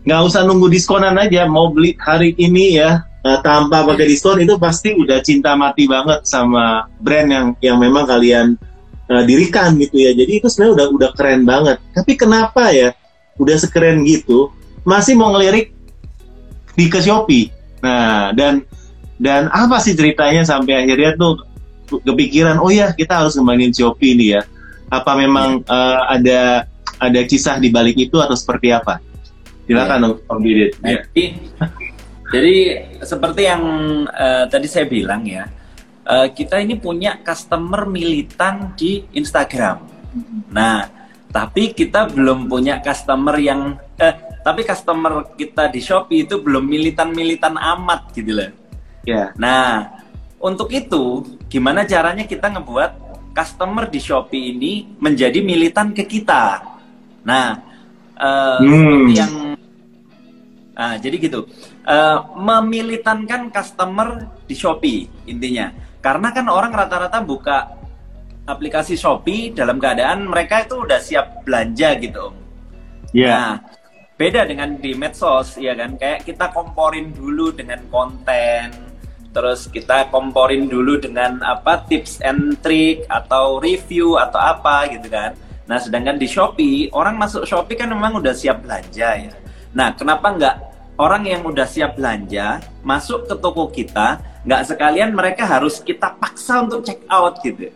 nggak 0.03 0.21
usah 0.27 0.43
nunggu 0.43 0.67
diskonan 0.67 1.15
aja, 1.15 1.47
mau 1.47 1.71
beli 1.71 1.95
hari 1.95 2.35
ini 2.35 2.75
ya 2.75 3.07
uh, 3.23 3.39
tanpa 3.39 3.87
pakai 3.87 4.05
diskon 4.11 4.43
itu 4.43 4.59
pasti 4.59 4.91
udah 4.93 5.23
cinta 5.23 5.55
mati 5.55 5.87
banget 5.87 6.27
sama 6.27 6.87
brand 6.99 7.29
yang 7.31 7.47
yang 7.63 7.77
memang 7.79 8.03
kalian 8.03 8.59
uh, 9.07 9.23
dirikan 9.23 9.79
gitu 9.79 9.95
ya. 10.03 10.11
Jadi 10.11 10.43
itu 10.43 10.47
sebenarnya 10.51 10.73
udah 10.75 10.87
udah 10.91 11.09
keren 11.15 11.41
banget. 11.47 11.77
Tapi 11.95 12.13
kenapa 12.19 12.69
ya 12.75 12.91
udah 13.39 13.55
sekeren 13.57 14.03
gitu 14.05 14.51
masih 14.83 15.15
mau 15.15 15.31
ngelirik 15.31 15.71
di 16.75 16.85
ke 16.91 16.99
Shopee. 16.99 17.49
Nah, 17.79 18.35
dan 18.35 18.67
dan 19.17 19.47
apa 19.49 19.79
sih 19.79 19.95
ceritanya 19.95 20.43
sampai 20.43 20.83
akhirnya 20.83 21.15
tuh 21.15 21.39
kepikiran 21.87 22.59
oh 22.59 22.71
ya 22.73 22.91
kita 22.91 23.23
harus 23.23 23.39
ngembangin 23.39 23.71
Shopee 23.71 24.19
ini 24.19 24.35
ya. 24.35 24.43
Apa 24.91 25.17
memang 25.17 25.63
uh, 25.65 26.01
ada 26.11 26.69
ada 27.09 27.21
kisah 27.27 27.59
di 27.59 27.67
balik 27.73 27.99
itu 27.99 28.17
atau 28.19 28.35
seperti 28.35 28.71
apa? 28.71 29.03
Silakan 29.67 29.99
ya. 30.03 30.31
Om 30.31 30.39
Didit. 30.43 30.71
Ya. 30.83 30.99
Jadi 32.33 32.55
seperti 33.03 33.41
yang 33.45 33.63
uh, 34.09 34.45
tadi 34.49 34.67
saya 34.67 34.89
bilang 34.89 35.21
ya, 35.23 35.45
uh, 36.07 36.27
kita 36.33 36.59
ini 36.59 36.75
punya 36.79 37.21
customer 37.21 37.85
militan 37.85 38.73
di 38.73 39.05
Instagram. 39.13 39.85
Nah, 40.49 40.89
tapi 41.33 41.73
kita 41.73 42.09
belum 42.09 42.45
punya 42.45 42.77
customer 42.81 43.37
yang, 43.41 43.77
eh, 43.97 44.13
tapi 44.45 44.61
customer 44.61 45.33
kita 45.33 45.69
di 45.69 45.81
Shopee 45.81 46.29
itu 46.29 46.37
belum 46.41 46.65
militan-militan 46.65 47.57
amat 47.57 48.13
gitu 48.13 48.37
loh. 48.37 48.49
Ya. 49.05 49.13
Yeah. 49.13 49.27
Nah, 49.37 49.97
untuk 50.37 50.69
itu 50.69 51.25
gimana 51.49 51.85
caranya 51.89 52.25
kita 52.29 52.53
ngebuat 52.53 52.91
customer 53.33 53.89
di 53.89 53.97
Shopee 53.97 54.53
ini 54.53 54.73
menjadi 55.01 55.41
militan 55.41 55.93
ke 55.93 56.05
kita. 56.05 56.72
Nah, 57.23 57.59
uh, 58.19 58.59
hmm. 58.59 59.03
yang 59.11 59.33
nah, 60.75 60.95
jadi 60.99 61.15
gitu, 61.19 61.47
uh, 61.87 62.17
memilitankan 62.35 63.51
customer 63.51 64.27
di 64.47 64.55
Shopee 64.55 65.27
intinya. 65.27 65.71
Karena 66.03 66.35
kan 66.35 66.51
orang 66.51 66.75
rata-rata 66.75 67.23
buka 67.23 67.79
aplikasi 68.43 68.99
Shopee 68.99 69.55
dalam 69.55 69.79
keadaan 69.79 70.27
mereka 70.27 70.67
itu 70.67 70.83
udah 70.83 70.99
siap 70.99 71.47
belanja 71.47 71.95
gitu. 71.99 72.35
Iya. 73.15 73.23
Yeah. 73.23 73.39
Nah, 73.39 73.55
beda 74.13 74.45
dengan 74.45 74.77
di 74.77 74.93
medsos 74.93 75.57
ya 75.57 75.73
kan 75.73 75.97
kayak 75.97 76.21
kita 76.23 76.53
komporin 76.53 77.09
dulu 77.11 77.49
dengan 77.49 77.81
konten 77.89 78.69
terus 79.33 79.65
kita 79.65 80.13
komporin 80.13 80.69
dulu 80.69 81.01
dengan 81.01 81.41
apa 81.41 81.81
tips 81.89 82.21
and 82.21 82.61
trick 82.61 83.09
atau 83.09 83.57
review 83.57 84.15
atau 84.21 84.37
apa 84.37 84.85
gitu 84.93 85.09
kan 85.09 85.33
nah 85.73 85.81
sedangkan 85.81 86.21
di 86.21 86.29
Shopee 86.29 86.93
orang 86.93 87.17
masuk 87.17 87.49
Shopee 87.49 87.73
kan 87.73 87.89
memang 87.89 88.21
udah 88.21 88.29
siap 88.29 88.61
belanja 88.61 89.09
ya. 89.25 89.33
Nah 89.73 89.97
kenapa 89.97 90.29
nggak 90.29 90.55
orang 91.01 91.25
yang 91.25 91.41
udah 91.41 91.65
siap 91.65 91.97
belanja 91.97 92.61
masuk 92.85 93.25
ke 93.25 93.33
toko 93.41 93.73
kita 93.73 94.21
nggak 94.45 94.61
sekalian 94.69 95.17
mereka 95.17 95.49
harus 95.49 95.81
kita 95.81 96.13
paksa 96.21 96.61
untuk 96.61 96.85
check 96.85 97.01
out 97.09 97.41
gitu. 97.41 97.73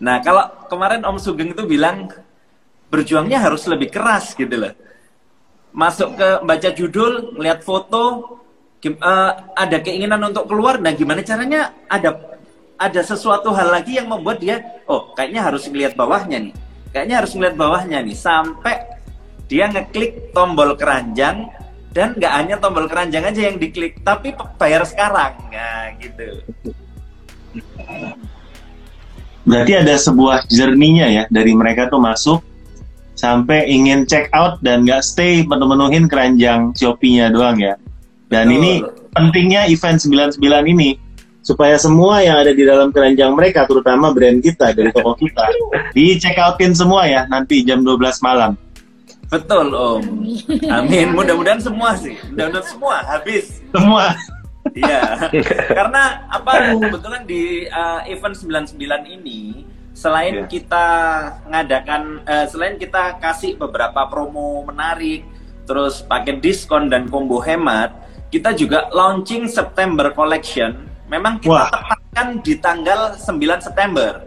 Nah 0.00 0.24
kalau 0.24 0.48
kemarin 0.72 1.04
Om 1.04 1.20
Sugeng 1.20 1.52
itu 1.52 1.68
bilang 1.68 2.08
berjuangnya 2.88 3.36
harus 3.36 3.68
lebih 3.68 3.92
keras 3.92 4.32
gitu 4.32 4.56
loh. 4.56 4.72
Masuk 5.76 6.16
ke 6.16 6.40
baca 6.40 6.70
judul, 6.72 7.36
lihat 7.36 7.60
foto, 7.60 8.40
uh, 8.80 9.30
ada 9.52 9.76
keinginan 9.84 10.24
untuk 10.24 10.48
keluar, 10.48 10.80
nah 10.80 10.88
gimana 10.96 11.20
caranya? 11.20 11.68
Ada 11.84 12.16
ada 12.80 13.00
sesuatu 13.04 13.52
hal 13.52 13.76
lagi 13.76 14.00
yang 14.00 14.08
membuat 14.08 14.40
dia, 14.40 14.64
oh 14.88 15.12
kayaknya 15.12 15.44
harus 15.44 15.68
ngelihat 15.68 15.92
bawahnya 15.92 16.48
nih, 16.48 16.54
kayaknya 16.90 17.22
harus 17.22 17.32
ngelihat 17.34 17.56
bawahnya 17.56 17.98
nih, 18.02 18.16
sampai 18.16 18.76
dia 19.46 19.70
ngeklik 19.70 20.34
tombol 20.34 20.74
keranjang 20.74 21.46
dan 21.94 22.12
nggak 22.18 22.32
hanya 22.34 22.56
tombol 22.58 22.90
keranjang 22.90 23.24
aja 23.24 23.40
yang 23.48 23.56
diklik, 23.56 24.02
tapi 24.02 24.34
bayar 24.58 24.84
sekarang, 24.84 25.38
nah 25.48 25.90
gitu. 25.96 26.44
Berarti 29.46 29.72
ada 29.78 29.94
sebuah 29.94 30.50
jerninya 30.50 31.06
ya 31.06 31.24
dari 31.30 31.54
mereka 31.54 31.86
tuh 31.86 32.02
masuk 32.02 32.42
sampai 33.16 33.70
ingin 33.70 34.04
check 34.04 34.28
out 34.34 34.58
dan 34.60 34.82
nggak 34.84 35.00
stay 35.00 35.46
menuhin 35.46 36.10
keranjang 36.10 36.74
Shopee-nya 36.74 37.32
doang 37.32 37.56
ya. 37.56 37.78
Dan 38.26 38.50
oh. 38.50 38.56
ini 38.58 38.72
pentingnya 39.14 39.70
event 39.70 40.02
99 40.02 40.42
ini 40.66 40.98
supaya 41.46 41.78
semua 41.78 42.18
yang 42.26 42.42
ada 42.42 42.50
di 42.50 42.66
dalam 42.66 42.90
keranjang 42.90 43.30
mereka 43.30 43.70
terutama 43.70 44.10
brand 44.10 44.42
kita 44.42 44.74
dari 44.74 44.90
toko 44.90 45.14
kita 45.14 45.46
di 45.94 46.18
check 46.18 46.34
outin 46.42 46.74
semua 46.74 47.06
ya 47.06 47.22
nanti 47.30 47.62
jam 47.62 47.86
12 47.86 48.02
malam. 48.26 48.58
Betul 49.30 49.70
Om. 49.70 50.02
Amin. 50.70 51.14
Mudah-mudahan 51.14 51.62
semua 51.62 51.94
sih. 51.94 52.18
Mudah-mudahan 52.34 52.66
semua 52.66 52.96
habis. 53.06 53.62
Semua. 53.70 54.14
Iya. 54.74 55.30
Karena 55.78 56.26
apa 56.26 56.74
kebetulan 56.74 57.22
di 57.26 57.70
uh, 57.70 58.02
event 58.10 58.34
99 58.34 58.78
ini 59.06 59.66
selain 59.94 60.44
yeah. 60.44 60.50
kita 60.50 60.86
ngadakan 61.46 62.26
uh, 62.26 62.46
selain 62.50 62.76
kita 62.76 63.22
kasih 63.22 63.54
beberapa 63.56 64.04
promo 64.10 64.60
menarik 64.66 65.24
terus 65.64 66.04
pakai 66.04 66.36
diskon 66.36 66.92
dan 66.92 67.08
combo 67.08 67.40
hemat 67.40 67.96
kita 68.28 68.52
juga 68.52 68.92
launching 68.92 69.48
September 69.48 70.12
collection 70.12 70.95
memang 71.06 71.38
kita 71.38 71.66
Wah. 71.66 71.70
tepatkan 71.70 72.26
di 72.42 72.54
tanggal 72.58 73.00
9 73.18 73.66
September 73.66 74.26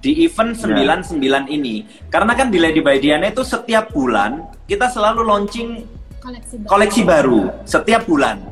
di 0.00 0.24
event 0.24 0.56
99 0.56 1.20
yeah. 1.20 1.44
ini 1.48 1.74
karena 2.08 2.32
kan 2.32 2.48
di 2.48 2.56
Lady 2.56 2.80
by 2.80 2.96
Diana 2.96 3.28
itu 3.28 3.44
setiap 3.44 3.92
bulan 3.92 4.48
kita 4.64 4.88
selalu 4.88 5.20
launching 5.28 5.84
koleksi 6.20 6.56
baru, 6.64 6.68
koleksi 6.68 7.02
baru 7.04 7.40
setiap 7.68 8.08
bulan 8.08 8.50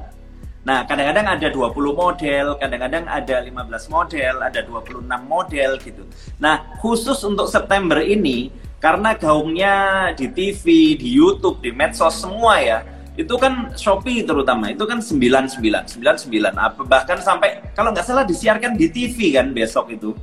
Nah, 0.68 0.84
kadang-kadang 0.84 1.24
ada 1.24 1.48
20 1.48 1.96
model, 1.96 2.46
kadang-kadang 2.60 3.08
ada 3.08 3.40
15 3.40 3.88
model, 3.88 4.34
ada 4.44 4.60
26 4.60 5.24
model 5.24 5.80
gitu. 5.80 6.04
Nah, 6.36 6.76
khusus 6.84 7.16
untuk 7.24 7.48
September 7.48 8.04
ini 8.04 8.52
karena 8.76 9.16
gaungnya 9.16 9.74
di 10.12 10.28
TV, 10.28 10.92
di 11.00 11.08
YouTube, 11.08 11.64
di 11.64 11.72
medsos 11.72 12.20
semua 12.20 12.60
ya, 12.60 12.84
itu 13.18 13.34
kan 13.34 13.74
Shopee 13.74 14.22
terutama 14.22 14.70
itu 14.70 14.86
kan 14.86 15.02
99 15.02 15.58
99 15.58 16.54
apa 16.54 16.80
bahkan 16.86 17.18
sampai 17.18 17.74
kalau 17.74 17.90
nggak 17.90 18.06
salah 18.06 18.22
disiarkan 18.22 18.78
di 18.78 18.86
TV 18.94 19.34
kan 19.34 19.50
besok 19.50 19.90
itu. 19.90 20.14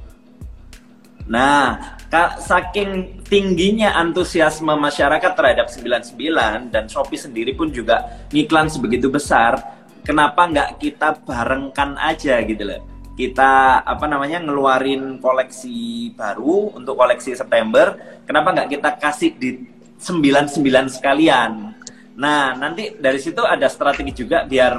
Nah, 1.26 1.98
saking 2.38 3.20
tingginya 3.26 3.98
antusiasme 3.98 4.72
masyarakat 4.78 5.32
terhadap 5.34 5.68
99 5.68 6.72
dan 6.72 6.86
Shopee 6.86 7.20
sendiri 7.20 7.52
pun 7.58 7.74
juga 7.74 8.24
ngiklan 8.30 8.70
sebegitu 8.70 9.10
besar, 9.10 9.58
kenapa 10.06 10.46
nggak 10.46 10.70
kita 10.80 11.18
barengkan 11.26 11.98
aja 11.98 12.40
gitu 12.46 12.64
loh. 12.64 12.80
Kita 13.18 13.82
apa 13.82 14.06
namanya 14.06 14.40
ngeluarin 14.40 15.18
koleksi 15.18 16.14
baru 16.14 16.78
untuk 16.78 16.96
koleksi 16.96 17.34
September 17.34 17.96
kenapa 18.24 18.52
nggak 18.52 18.70
kita 18.76 18.90
kasih 19.02 19.32
di 19.36 19.50
99 19.98 21.00
sekalian 21.00 21.76
nah 22.16 22.56
nanti 22.56 22.96
dari 22.96 23.20
situ 23.20 23.44
ada 23.44 23.68
strategi 23.68 24.24
juga 24.26 24.48
biar 24.48 24.74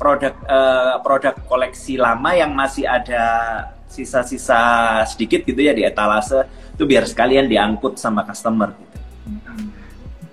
produk 0.00 0.34
uh, 0.48 0.96
produk 1.04 1.34
koleksi 1.46 2.00
lama 2.00 2.32
yang 2.32 2.50
masih 2.56 2.88
ada 2.88 3.24
sisa-sisa 3.90 5.02
sedikit 5.04 5.42
gitu 5.44 5.60
ya 5.60 5.74
di 5.74 5.82
etalase 5.82 6.46
itu 6.72 6.88
biar 6.88 7.04
sekalian 7.04 7.50
diangkut 7.50 7.98
sama 7.98 8.24
customer 8.24 8.72
gitu. 8.72 8.90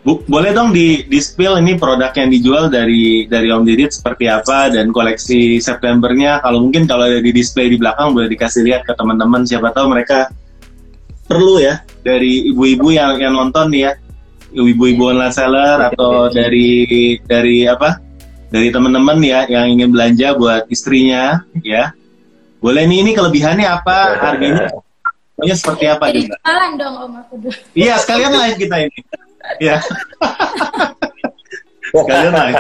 Bu, 0.08 0.24
boleh 0.24 0.56
dong 0.56 0.72
di, 0.72 1.04
di 1.04 1.20
spill 1.20 1.60
ini 1.60 1.76
produk 1.76 2.16
yang 2.16 2.32
dijual 2.32 2.72
dari 2.72 3.28
dari 3.28 3.52
Om 3.52 3.68
Didit 3.68 3.92
seperti 3.92 4.32
apa 4.32 4.72
dan 4.72 4.96
koleksi 4.96 5.60
Septembernya 5.60 6.40
kalau 6.40 6.64
mungkin 6.64 6.88
kalau 6.88 7.12
ada 7.12 7.20
di 7.20 7.36
display 7.36 7.68
di 7.68 7.76
belakang 7.76 8.16
boleh 8.16 8.32
dikasih 8.32 8.64
lihat 8.64 8.88
ke 8.88 8.96
teman-teman 8.96 9.44
siapa 9.44 9.76
tahu 9.76 9.92
mereka 9.92 10.32
perlu 11.28 11.60
ya 11.60 11.84
dari 12.08 12.48
ibu-ibu 12.56 12.96
yang 12.96 13.20
yang 13.20 13.36
nonton 13.36 13.68
nih 13.68 13.82
ya 13.84 13.92
ibu-ibu 14.66 15.14
online 15.14 15.36
seller 15.36 15.94
atau 15.94 16.34
dari 16.34 17.20
dari 17.30 17.70
apa 17.70 18.02
dari 18.50 18.74
teman-teman 18.74 19.22
ya 19.22 19.46
yang 19.46 19.70
ingin 19.70 19.94
belanja 19.94 20.34
buat 20.34 20.66
istrinya 20.74 21.46
ya 21.62 21.94
boleh 22.58 22.90
nih 22.90 23.06
ini 23.06 23.12
kelebihannya 23.14 23.68
apa 23.70 24.18
harganya 24.18 24.74
pokoknya 25.38 25.56
seperti 25.56 25.86
apa 25.86 26.10
Jadi 26.10 26.22
jualan 26.26 26.72
dong 26.82 26.96
om 26.98 27.14
aku 27.22 27.34
iya 27.78 28.02
sekalian 28.02 28.34
live 28.34 28.58
kita 28.58 28.88
ini 28.90 29.00
Iya. 29.56 29.80
Kalian 32.10 32.34
naik. 32.36 32.56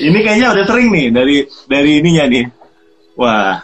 Ini 0.00 0.18
kayaknya 0.24 0.48
udah 0.56 0.64
sering 0.64 0.88
nih 0.88 1.06
dari 1.12 1.36
dari 1.68 1.90
ininya 2.00 2.24
nih. 2.24 2.44
Wah. 3.20 3.60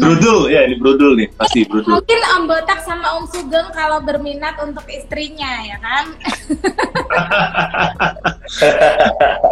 Brudul 0.00 0.48
ya 0.48 0.64
ini 0.64 0.80
brudul 0.80 1.12
nih 1.20 1.28
pasti 1.36 1.68
brudul. 1.68 2.00
Mungkin 2.00 2.20
Om 2.36 2.44
Botak 2.48 2.80
sama 2.82 3.20
Om 3.20 3.24
Sugeng 3.28 3.68
kalau 3.76 4.00
berminat 4.00 4.56
untuk 4.64 4.88
istrinya 4.88 5.60
ya 5.62 5.76
kan. 5.78 6.04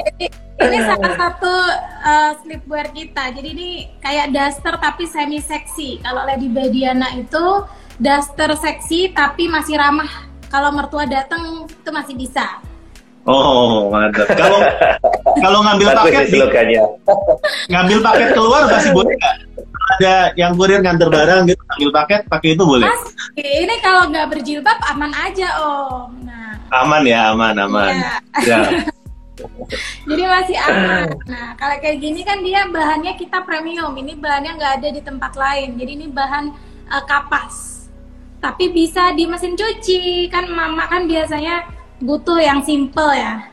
Jadi, 0.08 0.26
ini 0.64 0.78
salah 0.82 1.12
satu 1.14 1.54
uh, 2.02 2.32
sleepwear 2.42 2.88
kita. 2.96 3.30
Jadi 3.36 3.48
ini 3.52 3.70
kayak 4.00 4.32
daster 4.32 4.74
tapi 4.80 5.04
semi 5.04 5.38
seksi. 5.38 6.00
Kalau 6.00 6.24
Lady 6.24 6.48
Badiana 6.48 7.12
itu 7.14 7.62
daster 8.00 8.56
seksi 8.56 9.12
tapi 9.12 9.46
masih 9.46 9.76
ramah 9.76 10.08
kalau 10.48 10.72
mertua 10.72 11.04
datang 11.04 11.68
itu 11.68 11.90
masih 11.92 12.14
bisa. 12.16 12.58
Oh, 13.28 13.92
mantap. 13.92 14.24
Kalau 14.32 14.58
kalau 15.44 15.58
ngambil 15.60 15.92
paket 15.92 16.32
di, 16.32 16.40
ngambil 17.68 17.98
paket 18.00 18.28
keluar 18.32 18.64
masih 18.72 18.90
boleh 18.96 19.12
nggak? 19.12 19.36
Ada 19.88 20.36
yang 20.36 20.52
kurir 20.56 20.80
nganter 20.84 21.08
barang 21.08 21.48
gitu, 21.48 21.60
ngambil 21.60 21.90
paket 22.04 22.20
pakai 22.28 22.48
itu 22.56 22.64
boleh? 22.64 22.88
Mas, 22.88 23.04
ini 23.36 23.74
kalau 23.84 24.08
nggak 24.08 24.26
berjilbab 24.32 24.78
aman 24.96 25.12
aja 25.12 25.48
om. 25.60 26.12
Nah. 26.24 26.56
Aman 26.84 27.04
ya, 27.04 27.32
aman, 27.32 27.56
aman. 27.56 27.92
Iya. 27.92 28.12
Ya. 28.48 28.60
Jadi 30.08 30.24
masih 30.24 30.56
aman. 30.58 31.08
Nah, 31.28 31.48
kalau 31.60 31.76
kayak 31.84 32.00
gini 32.00 32.20
kan 32.24 32.40
dia 32.40 32.64
bahannya 32.68 33.12
kita 33.16 33.44
premium. 33.44 33.92
Ini 33.92 34.16
bahannya 34.18 34.56
nggak 34.56 34.72
ada 34.82 34.88
di 34.88 35.00
tempat 35.04 35.32
lain. 35.36 35.78
Jadi 35.78 35.90
ini 36.00 36.06
bahan 36.10 36.44
uh, 36.90 37.04
kapas 37.04 37.78
tapi 38.38 38.70
bisa 38.70 39.10
di 39.18 39.26
mesin 39.26 39.58
cuci 39.58 40.30
kan 40.30 40.46
mama 40.46 40.86
kan 40.86 41.10
biasanya 41.10 41.66
butuh 41.98 42.38
yang 42.38 42.62
simple 42.62 43.10
ya. 43.14 43.50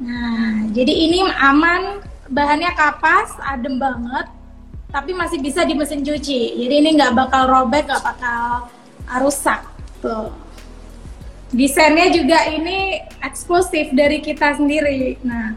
Nah 0.00 0.68
jadi 0.72 0.92
ini 0.92 1.24
aman 1.28 2.00
bahannya 2.32 2.72
kapas 2.72 3.36
adem 3.44 3.76
banget 3.76 4.26
tapi 4.92 5.16
masih 5.16 5.40
bisa 5.40 5.64
di 5.64 5.72
mesin 5.72 6.04
cuci. 6.04 6.60
Jadi 6.60 6.74
ini 6.84 6.88
nggak 6.96 7.16
bakal 7.16 7.48
robek 7.48 7.88
nggak 7.88 8.04
bakal 8.04 8.68
rusak. 9.24 9.60
Tuh. 10.04 10.28
Desainnya 11.52 12.08
juga 12.12 12.48
ini 12.48 13.00
eksklusif 13.20 13.92
dari 13.92 14.20
kita 14.24 14.56
sendiri. 14.56 15.20
Nah. 15.24 15.56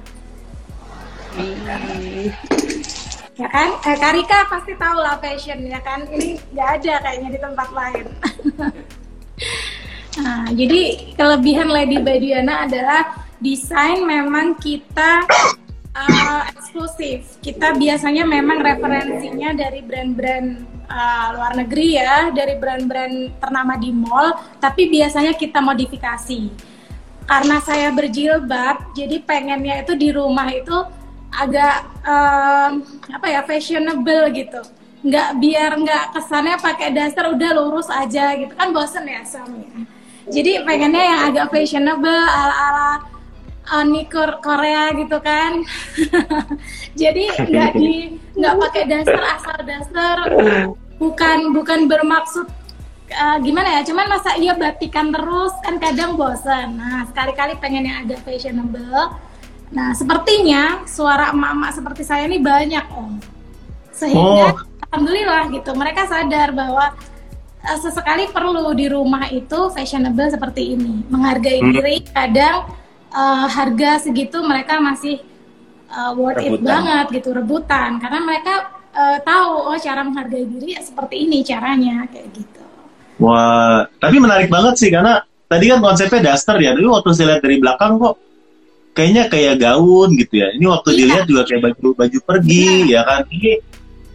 Ya 3.36 3.48
kan? 3.52 3.76
Eh, 3.84 3.98
Karika 4.00 4.48
pasti 4.48 4.72
tahu 4.80 4.98
lah 5.04 5.20
fashion 5.20 5.68
ya 5.68 5.84
kan? 5.84 6.08
Ini 6.08 6.40
nggak 6.56 6.70
ada 6.80 6.94
kayaknya 7.04 7.30
di 7.36 7.40
tempat 7.44 7.70
lain 7.76 8.06
nah 10.22 10.48
jadi 10.48 11.12
kelebihan 11.16 11.68
Lady 11.68 12.00
Badiana 12.00 12.64
adalah 12.64 13.26
desain 13.40 14.00
memang 14.04 14.56
kita 14.56 15.28
uh, 15.96 16.42
eksklusif. 16.52 17.40
Kita 17.40 17.76
biasanya 17.76 18.24
memang 18.28 18.60
referensinya 18.60 19.56
dari 19.56 19.84
brand-brand 19.84 20.48
uh, 20.88 21.26
luar 21.36 21.54
negeri 21.56 22.00
ya 22.00 22.30
dari 22.32 22.60
brand-brand 22.60 23.40
ternama 23.40 23.80
di 23.80 23.92
mall 23.96 24.36
tapi 24.60 24.92
biasanya 24.92 25.34
kita 25.36 25.60
modifikasi. 25.64 26.52
Karena 27.26 27.58
saya 27.58 27.90
berjilbab 27.90 28.94
jadi 28.94 29.18
pengennya 29.26 29.82
itu 29.82 29.98
di 29.98 30.14
rumah 30.14 30.46
itu 30.54 30.78
agak 31.34 31.90
um, 32.06 32.86
apa 33.10 33.28
ya 33.28 33.42
fashionable 33.42 34.30
gitu. 34.30 34.62
Nggak 35.06 35.30
biar 35.42 35.72
nggak 35.74 36.04
kesannya 36.18 36.58
pakai 36.62 36.94
dasar 36.94 37.34
udah 37.34 37.50
lurus 37.58 37.90
aja 37.90 38.38
gitu. 38.38 38.54
Kan 38.54 38.70
bosen 38.70 39.10
ya 39.10 39.26
suaminya 39.26 39.90
jadi 40.30 40.66
pengennya 40.66 41.04
yang 41.04 41.22
agak 41.32 41.46
fashionable 41.54 42.10
ala 42.10 42.56
ala 42.56 42.92
Oni 43.82 44.06
Korea 44.12 44.94
gitu 44.94 45.18
kan 45.26 45.66
jadi 47.02 47.24
nggak 47.34 47.72
di 47.74 48.14
nggak 48.38 48.56
pakai 48.62 48.84
dasar 48.86 49.22
asal 49.36 49.58
dasar 49.66 50.18
bukan 51.02 51.50
bukan 51.50 51.90
bermaksud 51.90 52.46
uh, 53.10 53.38
gimana 53.42 53.80
ya 53.80 53.82
cuman 53.82 54.06
masa 54.06 54.38
iya 54.38 54.54
batikan 54.54 55.10
terus 55.10 55.54
kan 55.66 55.82
kadang 55.82 56.14
bosan 56.14 56.78
nah 56.78 57.10
sekali-kali 57.10 57.58
pengen 57.58 57.90
yang 57.90 58.06
agak 58.06 58.22
fashionable 58.22 59.18
Nah, 59.74 59.98
sepertinya 59.98 60.86
suara 60.86 61.34
emak-emak 61.34 61.72
seperti 61.74 62.04
saya 62.06 62.30
ini 62.30 62.38
banyak, 62.38 62.86
Om. 62.94 63.18
Sehingga 63.96 64.54
oh. 64.54 64.62
alhamdulillah 64.92 65.50
gitu, 65.56 65.72
mereka 65.74 66.06
sadar 66.06 66.54
bahwa 66.54 66.94
sesekali 67.82 68.30
perlu 68.30 68.72
di 68.78 68.86
rumah 68.86 69.26
itu 69.34 69.74
fashionable 69.74 70.30
seperti 70.30 70.78
ini, 70.78 71.02
menghargai 71.10 71.60
hmm. 71.62 71.72
diri. 71.74 71.98
Kadang 72.06 72.70
uh, 73.10 73.46
harga 73.50 74.06
segitu 74.06 74.42
mereka 74.46 74.78
masih 74.78 75.22
uh, 75.90 76.14
worth 76.14 76.38
rebutan. 76.38 76.62
it 76.62 76.62
banget 76.62 77.06
gitu, 77.22 77.30
rebutan 77.34 77.98
karena 77.98 78.20
mereka 78.22 78.54
uh, 78.94 79.18
tahu 79.26 79.74
oh 79.74 79.78
cara 79.82 80.02
menghargai 80.06 80.46
diri 80.46 80.78
ya 80.78 80.82
seperti 80.86 81.26
ini 81.26 81.42
caranya 81.42 82.06
kayak 82.10 82.30
gitu. 82.34 82.64
Wah, 83.16 83.88
tapi 83.98 84.20
menarik 84.20 84.52
banget 84.52 84.76
sih 84.76 84.92
karena 84.92 85.24
tadi 85.48 85.72
kan 85.72 85.80
konsepnya 85.80 86.34
daster 86.34 86.60
ya. 86.60 86.76
Dulu 86.76 87.00
waktu 87.00 87.10
saya 87.16 87.36
lihat 87.36 87.42
dari 87.44 87.58
belakang 87.64 87.96
kok 87.96 88.16
kayaknya 88.92 89.24
kayak 89.32 89.56
gaun 89.60 90.10
gitu 90.20 90.34
ya. 90.44 90.48
Ini 90.56 90.66
waktu 90.68 90.90
iya. 90.92 90.98
dilihat 91.00 91.24
juga 91.28 91.42
kayak 91.48 91.62
baju 91.64 91.88
baju 91.96 92.18
pergi 92.24 92.92
iya. 92.92 93.00
ya 93.00 93.02
kan. 93.08 93.22
Ini 93.32 93.52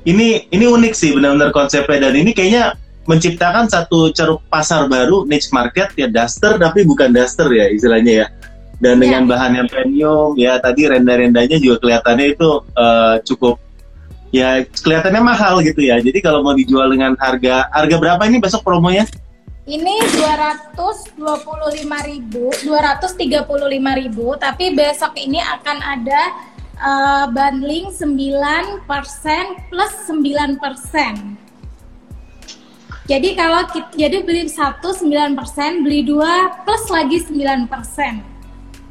ini 0.01 0.27
ini 0.53 0.65
unik 0.65 0.93
sih 0.97 1.11
benar-benar 1.13 1.53
konsepnya 1.53 2.09
dan 2.09 2.15
ini 2.17 2.33
kayaknya 2.33 2.77
menciptakan 3.11 3.67
satu 3.67 4.15
ceruk 4.15 4.47
pasar 4.47 4.87
baru 4.87 5.27
niche 5.27 5.51
market 5.51 5.91
ya 5.99 6.07
daster 6.07 6.63
tapi 6.63 6.87
bukan 6.87 7.11
daster 7.11 7.51
ya 7.51 7.67
istilahnya 7.67 8.15
ya. 8.23 8.27
Dan 8.81 8.97
iya. 8.97 9.03
dengan 9.03 9.23
bahan 9.29 9.53
yang 9.59 9.69
premium 9.69 10.31
ya 10.39 10.63
tadi 10.63 10.87
renda-rendanya 10.87 11.59
juga 11.59 11.83
kelihatannya 11.83 12.27
itu 12.39 12.49
uh, 12.79 13.19
cukup 13.27 13.59
ya 14.31 14.63
kelihatannya 14.63 15.23
mahal 15.27 15.59
gitu 15.67 15.83
ya. 15.83 15.99
Jadi 15.99 16.23
kalau 16.23 16.47
mau 16.47 16.55
dijual 16.55 16.95
dengan 16.95 17.19
harga 17.19 17.67
harga 17.75 17.97
berapa 17.99 18.23
ini 18.31 18.39
besok 18.39 18.63
promonya? 18.63 19.11
Ini 19.71 20.03
225.000, 21.21 21.21
235.000, 21.21 22.65
tapi 24.41 24.65
besok 24.75 25.15
ini 25.15 25.39
akan 25.39 25.79
ada 25.79 26.23
uh, 26.81 27.29
bundling 27.31 27.93
9% 27.95 28.83
plus 29.71 29.93
9%. 30.11 30.59
Jadi 33.11 33.35
kalau 33.35 33.67
kita, 33.67 33.91
jadi 33.99 34.23
beli 34.23 34.47
satu 34.47 34.95
9%, 34.95 35.35
beli 35.83 36.07
dua 36.07 36.63
plus 36.63 36.87
lagi 36.95 37.19
9%. 37.19 37.67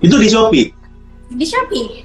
Itu 0.04 0.20
di 0.20 0.28
Shopee? 0.28 0.68
Di 1.32 1.46
Shopee. 1.48 2.04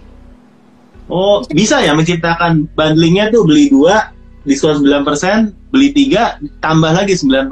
Oh, 1.10 1.42
bisa 1.50 1.82
ya 1.82 1.90
menciptakan 1.90 2.70
bundlingnya 2.78 3.34
tuh 3.34 3.42
beli 3.42 3.66
dua 3.66 4.14
diskon 4.46 4.78
9%, 4.78 5.74
beli 5.74 5.90
tiga 5.90 6.38
tambah 6.62 6.94
lagi 6.94 7.18
9%. 7.18 7.50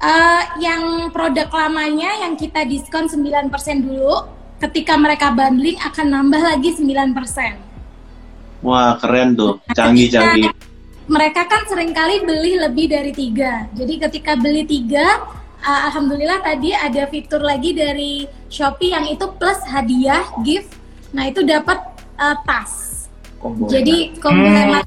Uh, 0.00 0.42
yang 0.62 1.10
produk 1.10 1.50
lamanya 1.50 2.22
yang 2.22 2.38
kita 2.38 2.62
diskon 2.70 3.10
9% 3.10 3.50
dulu, 3.82 4.30
ketika 4.62 4.94
mereka 4.94 5.34
bundling 5.34 5.76
akan 5.82 6.06
nambah 6.06 6.38
lagi 6.38 6.70
9%. 6.78 8.62
Wah, 8.62 8.94
keren 9.02 9.34
tuh. 9.34 9.58
Canggih-canggih. 9.74 10.69
Mereka 11.10 11.42
kan 11.50 11.66
sering 11.66 11.90
kali 11.90 12.22
beli 12.22 12.54
lebih 12.54 12.86
dari 12.86 13.10
tiga. 13.10 13.66
Jadi 13.74 13.98
ketika 13.98 14.38
beli 14.38 14.62
tiga, 14.62 15.26
uh, 15.58 15.80
alhamdulillah 15.90 16.38
tadi 16.38 16.70
ada 16.70 17.10
fitur 17.10 17.42
lagi 17.42 17.74
dari 17.74 18.30
Shopee 18.46 18.94
yang 18.94 19.10
itu 19.10 19.26
plus 19.34 19.58
hadiah 19.66 20.22
gift. 20.46 20.70
Nah 21.10 21.26
itu 21.26 21.42
dapat 21.42 21.82
uh, 22.14 22.38
tas. 22.46 23.02
Combo 23.42 23.66
Jadi 23.66 24.14
combo 24.22 24.46
hmm. 24.46 24.54
hemat. 24.54 24.84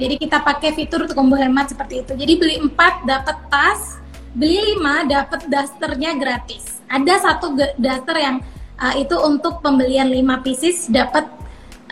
Jadi 0.00 0.14
kita 0.16 0.40
pakai 0.40 0.72
fitur 0.72 1.04
untuk 1.04 1.20
combo 1.20 1.36
hemat 1.36 1.68
seperti 1.68 2.00
itu. 2.00 2.16
Jadi 2.16 2.32
beli 2.40 2.56
empat 2.64 3.04
dapat 3.04 3.36
tas, 3.52 4.00
beli 4.32 4.78
5 4.80 5.04
dapat 5.10 5.40
dasternya 5.52 6.16
gratis. 6.16 6.80
Ada 6.88 7.28
satu 7.28 7.52
daster 7.76 8.16
yang 8.16 8.40
uh, 8.80 8.94
itu 8.96 9.20
untuk 9.20 9.60
pembelian 9.60 10.08
5 10.08 10.46
pieces 10.46 10.88
dapat 10.88 11.28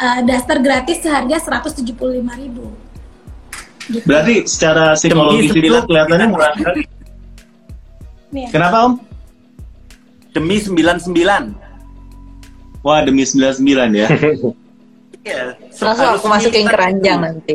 uh, 0.01 0.25
daster 0.25 0.65
gratis 0.65 1.05
seharga 1.05 1.37
175.000. 1.43 2.86
Berarti 3.87 4.51
secara 4.51 4.99
psikologi 4.99 5.55
dilihat 5.55 5.87
kelihatannya 5.87 6.27
murah 6.31 6.51
sekali. 6.59 6.83
Ya. 8.35 8.49
Kenapa 8.51 8.91
Om? 8.91 8.93
Demi 10.35 10.59
99. 10.59 11.55
Wah, 12.83 13.01
demi 13.03 13.23
99 13.23 13.95
ya. 13.95 14.07
Iya. 15.27 15.59
Langsung 15.83 16.09
aku 16.19 16.27
masukin 16.31 16.67
keranjang 16.71 17.19
nanti. 17.19 17.55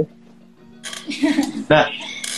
Nah, 1.71 1.87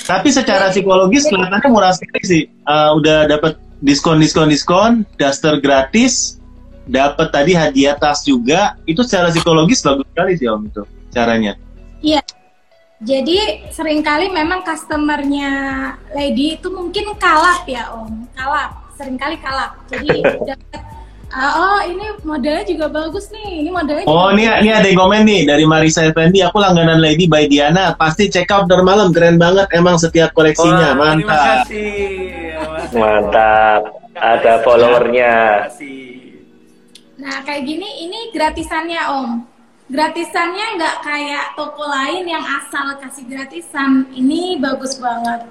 tapi 0.06 0.30
secara 0.30 0.70
psikologis 0.70 1.26
kelihatannya 1.26 1.70
murah 1.74 1.94
sekali 1.94 2.22
sih. 2.22 2.44
Uh, 2.70 2.94
udah 3.02 3.26
dapat 3.26 3.58
diskon 3.82 4.22
diskon 4.22 4.50
diskon, 4.50 4.92
daster 5.18 5.58
gratis, 5.58 6.38
dapat 6.86 7.34
tadi 7.34 7.58
hadiah 7.58 7.98
tas 7.98 8.22
juga. 8.22 8.78
Itu 8.86 9.02
secara 9.02 9.34
psikologis 9.34 9.82
bagus 9.82 10.06
sekali 10.14 10.34
sih 10.38 10.48
om 10.50 10.68
itu 10.68 10.84
caranya. 11.10 11.58
Iya. 12.04 12.22
Jadi 13.04 13.68
sering 13.70 14.00
kali 14.00 14.32
memang 14.32 14.64
customernya 14.64 15.52
Lady 16.16 16.56
itu 16.56 16.72
mungkin 16.72 17.12
kalap 17.20 17.68
ya 17.68 17.92
om, 17.92 18.24
kalap. 18.32 18.80
Seringkali 18.96 19.38
kalap. 19.44 19.76
Jadi 19.92 20.24
dapat 20.48 20.82
Uh, 21.34 21.50
oh 21.58 21.80
ini 21.82 22.06
modelnya 22.22 22.62
juga 22.62 22.86
bagus 22.94 23.34
nih. 23.34 23.66
Ini 23.66 23.70
modelnya. 23.74 24.06
Oh 24.06 24.30
ini 24.30 24.46
ini 24.46 24.70
ada 24.70 24.86
yang 24.86 25.02
komen 25.02 25.26
nih 25.26 25.50
dari 25.50 25.66
Marisa 25.66 26.06
Effendi. 26.06 26.46
Aku 26.46 26.62
langganan 26.62 27.02
Lady 27.02 27.26
by 27.26 27.50
Diana. 27.50 27.98
Pasti 27.98 28.30
check 28.30 28.54
out 28.54 28.70
dari 28.70 28.86
malam. 28.86 29.10
Keren 29.10 29.42
banget 29.42 29.66
emang 29.74 29.98
setiap 29.98 30.30
koleksinya. 30.38 30.94
Wah, 30.94 31.18
Mantap. 31.18 31.66
Mantap. 32.94 33.82
Ada 34.14 34.62
followernya. 34.62 35.34
Nah 37.18 37.38
kayak 37.42 37.66
gini 37.66 37.90
ini 38.06 38.30
gratisannya 38.30 39.02
Om. 39.10 39.30
Gratisannya 39.92 40.80
nggak 40.80 40.96
kayak 41.04 41.46
toko 41.60 41.84
lain 41.88 42.24
yang 42.28 42.44
asal 42.44 42.96
kasih 43.00 43.26
gratisan. 43.28 44.08
Ini 44.16 44.60
bagus 44.64 44.96
banget. 45.02 45.48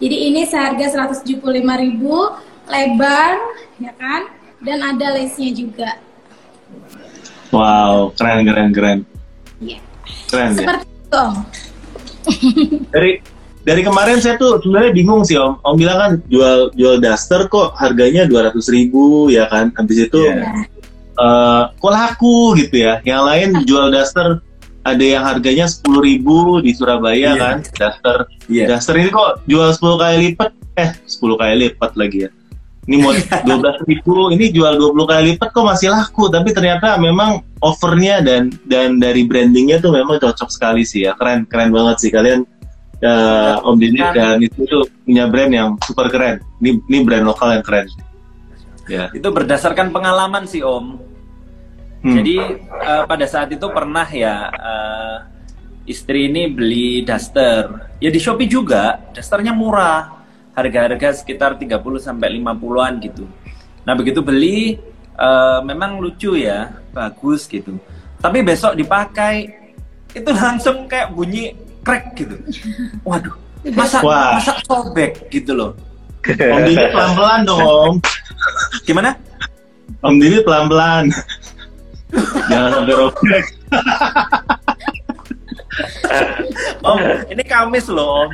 Jadi 0.00 0.16
ini 0.32 0.42
seharga 0.48 1.10
175.000 1.12 1.44
lebar, 2.64 3.32
ya 3.78 3.92
kan? 3.94 4.22
dan 4.64 4.78
ada 4.80 5.06
lace-nya 5.14 5.52
juga. 5.52 5.90
Wow, 7.52 8.10
keren 8.16 8.48
keren 8.48 8.70
keren. 8.72 8.98
Iya. 9.60 9.78
Keren 10.32 10.48
ya. 10.56 10.58
Seperti 10.58 10.84
ya. 10.88 10.96
itu. 10.96 11.24
dari 12.94 13.12
dari 13.64 13.82
kemarin 13.84 14.18
saya 14.18 14.40
tuh 14.40 14.58
sebenarnya 14.64 14.90
bingung 14.96 15.22
sih 15.22 15.38
om. 15.38 15.60
Om 15.60 15.76
bilang 15.76 15.98
kan 16.00 16.12
jual 16.26 16.72
jual 16.74 16.98
daster 16.98 17.46
kok 17.46 17.76
harganya 17.78 18.26
dua 18.26 18.50
ratus 18.50 18.72
ribu 18.72 19.28
ya 19.30 19.46
kan. 19.46 19.70
Habis 19.76 20.08
itu 20.10 20.18
yeah. 20.24 20.66
Uh, 21.14 21.70
kok 21.78 21.92
laku 21.92 22.58
gitu 22.58 22.84
ya. 22.84 23.00
Yang 23.06 23.22
lain 23.28 23.48
jual 23.68 23.86
daster 23.90 24.42
ada 24.84 25.04
yang 25.04 25.24
harganya 25.24 25.64
sepuluh 25.64 26.04
ribu 26.04 26.60
di 26.60 26.76
Surabaya 26.76 27.16
yeah. 27.16 27.34
kan 27.34 27.56
daster. 27.74 28.18
Yeah. 28.50 28.68
Daster 28.68 28.94
ini 29.00 29.08
kok 29.08 29.40
jual 29.48 29.72
10 29.72 29.80
kali 29.80 30.16
lipat. 30.30 30.50
Eh 30.74 30.90
10 31.06 31.40
kali 31.40 31.54
lipat 31.70 31.92
lagi 31.96 32.28
ya 32.28 32.30
ini 32.88 33.00
mau 33.00 33.12
dua 33.46 33.56
belas 33.60 33.76
ribu 33.88 34.32
ini 34.32 34.52
jual 34.52 34.76
20 34.76 35.10
kali 35.10 35.22
lipat 35.34 35.48
kok 35.52 35.64
masih 35.64 35.88
laku 35.92 36.28
tapi 36.28 36.52
ternyata 36.52 36.96
memang 37.00 37.40
offernya 37.64 38.20
dan 38.20 38.52
dan 38.68 39.00
dari 39.00 39.24
brandingnya 39.24 39.80
tuh 39.80 39.92
memang 39.92 40.20
cocok 40.20 40.48
sekali 40.52 40.84
sih 40.84 41.08
ya 41.08 41.16
keren 41.16 41.48
keren 41.48 41.72
banget 41.72 41.96
sih 42.04 42.10
kalian 42.12 42.44
uh, 43.00 43.64
Om 43.64 43.76
Dini 43.80 44.00
dan 44.12 44.40
itu 44.44 44.68
tuh 44.68 44.84
punya 45.04 45.24
brand 45.28 45.52
yang 45.52 45.68
super 45.84 46.12
keren 46.12 46.44
ini 46.60 46.80
ini 46.92 46.98
brand 47.04 47.24
lokal 47.24 47.56
yang 47.56 47.64
keren 47.64 47.88
ya 48.90 49.08
itu 49.12 49.28
berdasarkan 49.28 49.90
pengalaman 49.90 50.44
sih 50.44 50.60
Om 50.60 51.00
hmm. 52.04 52.14
jadi 52.20 52.36
uh, 52.68 53.04
pada 53.08 53.26
saat 53.28 53.48
itu 53.52 53.66
pernah 53.72 54.04
ya 54.08 54.48
uh, 54.52 55.16
istri 55.84 56.32
ini 56.32 56.48
beli 56.48 57.04
daster. 57.04 57.92
Ya 58.00 58.08
di 58.08 58.20
Shopee 58.20 58.48
juga, 58.48 59.00
dasternya 59.12 59.52
murah. 59.52 60.24
Harga-harga 60.54 61.18
sekitar 61.18 61.58
30 61.58 61.82
sampai 61.98 62.38
50-an 62.38 62.92
gitu. 63.02 63.26
Nah, 63.82 63.94
begitu 63.98 64.22
beli 64.22 64.78
uh, 65.18 65.58
memang 65.66 65.98
lucu 65.98 66.38
ya, 66.38 66.78
bagus 66.94 67.50
gitu. 67.50 67.74
Tapi 68.22 68.46
besok 68.46 68.78
dipakai 68.78 69.50
itu 70.14 70.30
langsung 70.38 70.86
kayak 70.86 71.10
bunyi 71.10 71.58
crack 71.82 72.14
gitu. 72.14 72.38
Waduh, 73.02 73.34
masa 73.74 73.98
Wah. 74.00 74.38
masa 74.38 74.54
sobek 74.62 75.26
gitu 75.28 75.58
loh. 75.58 75.74
Om 76.24 76.60
Didi 76.64 76.84
pelan-pelan 76.94 77.40
dong, 77.44 77.60
Om. 77.60 77.94
Gimana? 78.88 79.10
Om 80.00 80.14
Didi 80.16 80.38
pelan-pelan. 80.40 81.04
Jangan 82.48 82.70
sampai 82.80 82.94
robek. 83.00 83.44
om, 86.86 86.98
ini 87.28 87.42
Kamis 87.44 87.86
loh, 87.90 88.24
Om. 88.24 88.30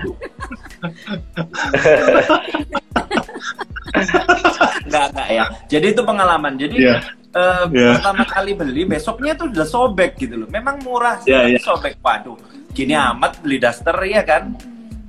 enggak, 4.86 5.06
enggak 5.10 5.28
ya. 5.32 5.44
Jadi 5.66 5.86
itu 5.96 6.02
pengalaman. 6.06 6.54
Jadi 6.54 6.76
yeah. 6.78 7.00
Uh, 7.30 7.70
yeah. 7.70 7.94
pertama 7.94 8.26
kali 8.26 8.58
beli, 8.58 8.82
besoknya 8.90 9.38
tuh 9.38 9.54
udah 9.54 9.66
sobek 9.66 10.18
gitu 10.18 10.34
loh. 10.34 10.48
Memang 10.50 10.82
murah 10.82 11.22
sih, 11.22 11.30
yeah, 11.30 11.46
yeah. 11.46 11.62
sobek. 11.62 11.94
Waduh, 12.02 12.34
gini 12.74 12.94
amat 12.94 13.38
beli 13.38 13.62
daster 13.62 13.94
ya 14.02 14.22
kan? 14.26 14.58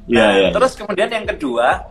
Yeah, 0.05 0.29
nah, 0.29 0.37
yeah. 0.37 0.51
Terus 0.53 0.71
kemudian 0.77 1.09
yang 1.09 1.25
kedua, 1.25 1.90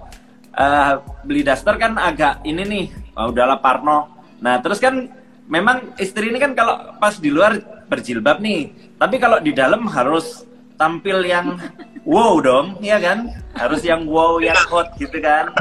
uh, 0.55 1.03
beli 1.27 1.43
daster 1.45 1.77
kan 1.77 1.99
agak 1.99 2.43
ini 2.47 2.63
nih, 2.65 2.85
oh, 3.19 3.31
udahlah 3.31 3.59
Parno. 3.59 4.23
Nah 4.41 4.59
terus 4.65 4.81
kan 4.81 5.11
memang 5.51 5.95
istri 5.99 6.31
ini 6.31 6.39
kan 6.39 6.55
kalau 6.55 6.95
pas 7.03 7.19
di 7.19 7.29
luar 7.29 7.59
berjilbab 7.91 8.39
nih, 8.39 8.95
tapi 8.97 9.19
kalau 9.19 9.43
di 9.43 9.51
dalam 9.51 9.85
harus 9.91 10.47
tampil 10.81 11.27
yang 11.27 11.61
wow 12.09 12.41
dong, 12.41 12.81
ya 12.81 12.97
kan? 12.97 13.29
Harus 13.53 13.85
yang 13.85 14.09
wow, 14.09 14.41
yang 14.41 14.57
hot 14.71 14.97
gitu 14.97 15.21
kan. 15.21 15.53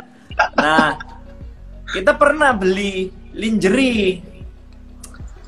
Nah, 0.56 0.96
kita 1.92 2.16
pernah 2.16 2.56
beli 2.56 3.12
lingerie. 3.36 4.24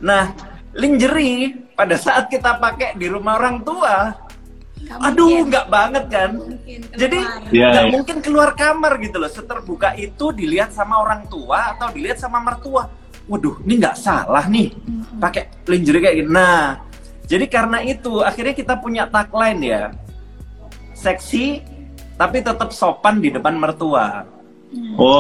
Nah, 0.04 0.34
lingerie 0.76 1.72
pada 1.78 1.96
saat 1.96 2.28
kita 2.28 2.60
pakai 2.60 3.00
di 3.00 3.08
rumah 3.08 3.40
orang 3.40 3.64
tua, 3.64 4.12
gak 4.88 5.00
aduh 5.02 5.40
nggak 5.46 5.68
banget 5.68 6.06
kan? 6.10 6.32
Jadi 6.98 7.20
iya, 7.54 7.68
nggak 7.74 7.86
ya, 7.88 7.92
mungkin 7.92 8.18
keluar 8.24 8.56
kamar 8.56 8.98
gitu 9.04 9.18
loh. 9.20 9.32
Seterbuka 9.32 9.94
itu 10.00 10.32
dilihat 10.32 10.74
sama 10.74 11.02
orang 11.02 11.28
tua 11.28 11.76
atau 11.76 11.90
dilihat 11.92 12.18
sama 12.18 12.40
mertua 12.40 13.02
waduh 13.30 13.62
ini 13.64 13.80
nggak 13.80 13.98
salah 13.98 14.44
nih 14.50 14.74
pakai 15.22 15.64
lingerie 15.70 16.02
kayak 16.02 16.16
gini. 16.20 16.30
Nah, 16.30 16.82
jadi 17.30 17.46
karena 17.48 17.80
itu 17.86 18.20
akhirnya 18.20 18.56
kita 18.58 18.74
punya 18.82 19.08
tagline 19.08 19.62
ya, 19.62 19.84
seksi 20.98 21.62
tapi 22.20 22.44
tetap 22.44 22.70
sopan 22.76 23.24
di 23.24 23.32
depan 23.32 23.56
mertua. 23.56 24.28
Oh, 24.96 25.20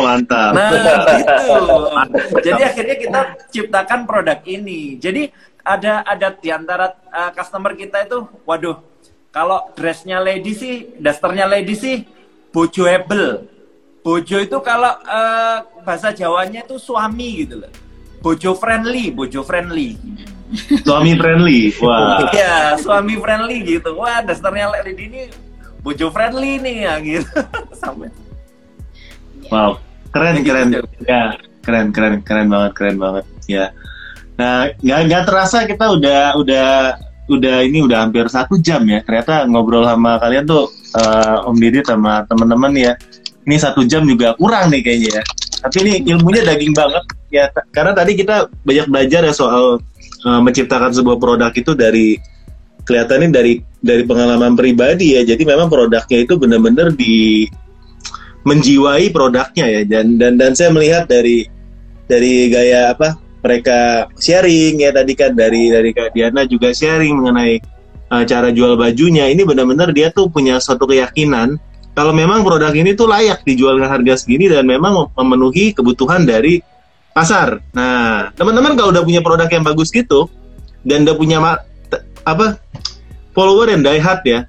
mantap. 0.08 0.56
Nah, 0.56 0.72
gitu. 0.72 1.68
Jadi 2.48 2.62
akhirnya 2.64 2.96
kita 2.96 3.20
ciptakan 3.52 4.08
produk 4.08 4.40
ini. 4.48 4.96
Jadi 4.96 5.28
ada 5.64 6.04
ada 6.04 6.28
di 6.34 6.48
antara 6.48 6.96
uh, 7.12 7.30
customer 7.32 7.76
kita 7.76 8.06
itu, 8.06 8.24
waduh, 8.48 8.80
kalau 9.30 9.70
dressnya 9.78 10.18
lady 10.18 10.52
sih, 10.56 10.94
dasternya 10.98 11.46
lady 11.46 11.74
sih, 11.78 12.02
bojoable. 12.50 13.46
Bojo 14.00 14.40
itu 14.40 14.58
kalau 14.64 14.96
uh, 15.04 15.60
bahasa 15.84 16.08
Jawanya 16.08 16.64
itu 16.64 16.80
suami 16.80 17.44
gitu 17.44 17.60
loh. 17.60 17.72
Bojo 18.24 18.56
friendly, 18.56 19.12
bojo 19.12 19.44
friendly. 19.44 20.00
Suami 20.82 21.14
friendly. 21.14 21.70
Wah. 21.78 22.26
Iya, 22.34 22.80
suami 22.80 23.14
friendly 23.20 23.62
gitu. 23.62 23.94
Wah, 23.94 24.24
dasarnya 24.24 24.72
Lady 24.72 25.06
ini 25.06 25.22
bojo 25.84 26.10
friendly 26.10 26.58
nih 26.58 26.76
ya 26.88 26.94
gitu. 27.00 27.30
Sampai. 27.80 28.10
Wow, 29.46 29.78
keren 30.10 30.42
keren. 30.42 30.68
Ya, 31.06 31.38
keren 31.62 31.94
keren 31.94 32.24
keren 32.26 32.46
banget, 32.50 32.72
keren 32.74 32.96
banget. 32.98 33.24
Ya. 33.46 33.70
Nah, 34.40 34.72
nggak 34.72 35.00
nggak 35.04 35.22
terasa 35.28 35.68
kita 35.68 36.00
udah 36.00 36.32
udah 36.40 36.68
udah 37.28 37.56
ini 37.60 37.84
udah 37.84 38.08
hampir 38.08 38.24
satu 38.32 38.56
jam 38.56 38.80
ya. 38.88 39.04
Ternyata 39.04 39.44
ngobrol 39.44 39.84
sama 39.84 40.16
kalian 40.16 40.48
tuh 40.48 40.72
uh, 40.96 41.44
Om 41.44 41.60
Didi 41.60 41.84
sama 41.84 42.24
teman-teman 42.24 42.72
ya 42.72 42.92
ini 43.44 43.56
satu 43.60 43.84
jam 43.84 44.08
juga 44.08 44.32
kurang 44.40 44.72
nih 44.72 44.80
kayaknya 44.80 45.20
ya. 45.20 45.22
Tapi 45.60 45.76
ini 45.84 45.92
ilmunya 46.08 46.40
daging 46.48 46.72
banget 46.72 47.04
ya 47.28 47.44
karena 47.68 47.92
tadi 47.92 48.16
kita 48.16 48.48
banyak 48.64 48.86
belajar 48.88 49.28
ya 49.28 49.34
soal 49.36 49.76
uh, 50.24 50.40
menciptakan 50.40 50.96
sebuah 50.96 51.20
produk 51.20 51.52
itu 51.52 51.76
dari 51.76 52.16
kelihatannya 52.88 53.28
dari 53.28 53.60
dari 53.84 54.02
pengalaman 54.08 54.56
pribadi 54.56 55.20
ya. 55.20 55.22
Jadi 55.22 55.44
memang 55.44 55.68
produknya 55.68 56.24
itu 56.24 56.40
benar-benar 56.40 56.96
di 56.96 57.44
menjiwai 58.48 59.12
produknya 59.12 59.68
ya 59.68 59.80
dan 59.84 60.16
dan 60.16 60.40
dan 60.40 60.56
saya 60.56 60.72
melihat 60.72 61.04
dari 61.04 61.44
dari 62.08 62.48
gaya 62.48 62.96
apa 62.96 63.20
mereka 63.40 64.08
sharing 64.20 64.84
ya 64.84 64.92
tadi 64.92 65.12
kan 65.16 65.32
dari 65.32 65.72
dari 65.72 65.90
Kak 65.96 66.12
Diana 66.12 66.44
juga 66.44 66.72
sharing 66.72 67.16
mengenai 67.16 67.60
uh, 68.12 68.24
cara 68.28 68.52
jual 68.52 68.76
bajunya 68.76 69.28
ini 69.28 69.42
benar-benar 69.44 69.90
dia 69.96 70.12
tuh 70.12 70.28
punya 70.28 70.60
suatu 70.60 70.84
keyakinan 70.84 71.56
kalau 71.96 72.14
memang 72.14 72.46
produk 72.46 72.70
ini 72.70 72.94
tuh 72.94 73.10
layak 73.10 73.42
dijual 73.42 73.76
dengan 73.76 73.90
harga 73.90 74.22
segini 74.22 74.46
dan 74.46 74.64
memang 74.64 75.10
memenuhi 75.18 75.74
kebutuhan 75.74 76.22
dari 76.22 76.62
pasar. 77.10 77.58
Nah, 77.74 78.30
teman-teman 78.38 78.78
kalau 78.78 78.94
udah 78.94 79.02
punya 79.02 79.20
produk 79.20 79.50
yang 79.50 79.66
bagus 79.66 79.90
gitu 79.90 80.30
dan 80.86 81.02
udah 81.04 81.16
punya 81.18 81.42
apa 82.22 82.62
follower 83.34 83.74
yang 83.74 83.82
die 83.82 83.98
hard 84.00 84.22
ya, 84.22 84.40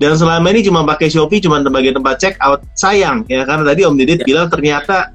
dan 0.00 0.16
selama 0.16 0.48
ini 0.52 0.60
cuma 0.64 0.84
pakai 0.84 1.08
Shopee 1.08 1.40
cuma 1.44 1.60
sebagai 1.60 1.92
tempat 1.96 2.14
check 2.20 2.34
out, 2.40 2.64
sayang 2.76 3.24
ya 3.26 3.44
karena 3.48 3.64
tadi 3.68 3.80
Om 3.84 3.96
Didit 3.96 4.22
ya. 4.22 4.26
bilang 4.28 4.48
ternyata 4.48 5.12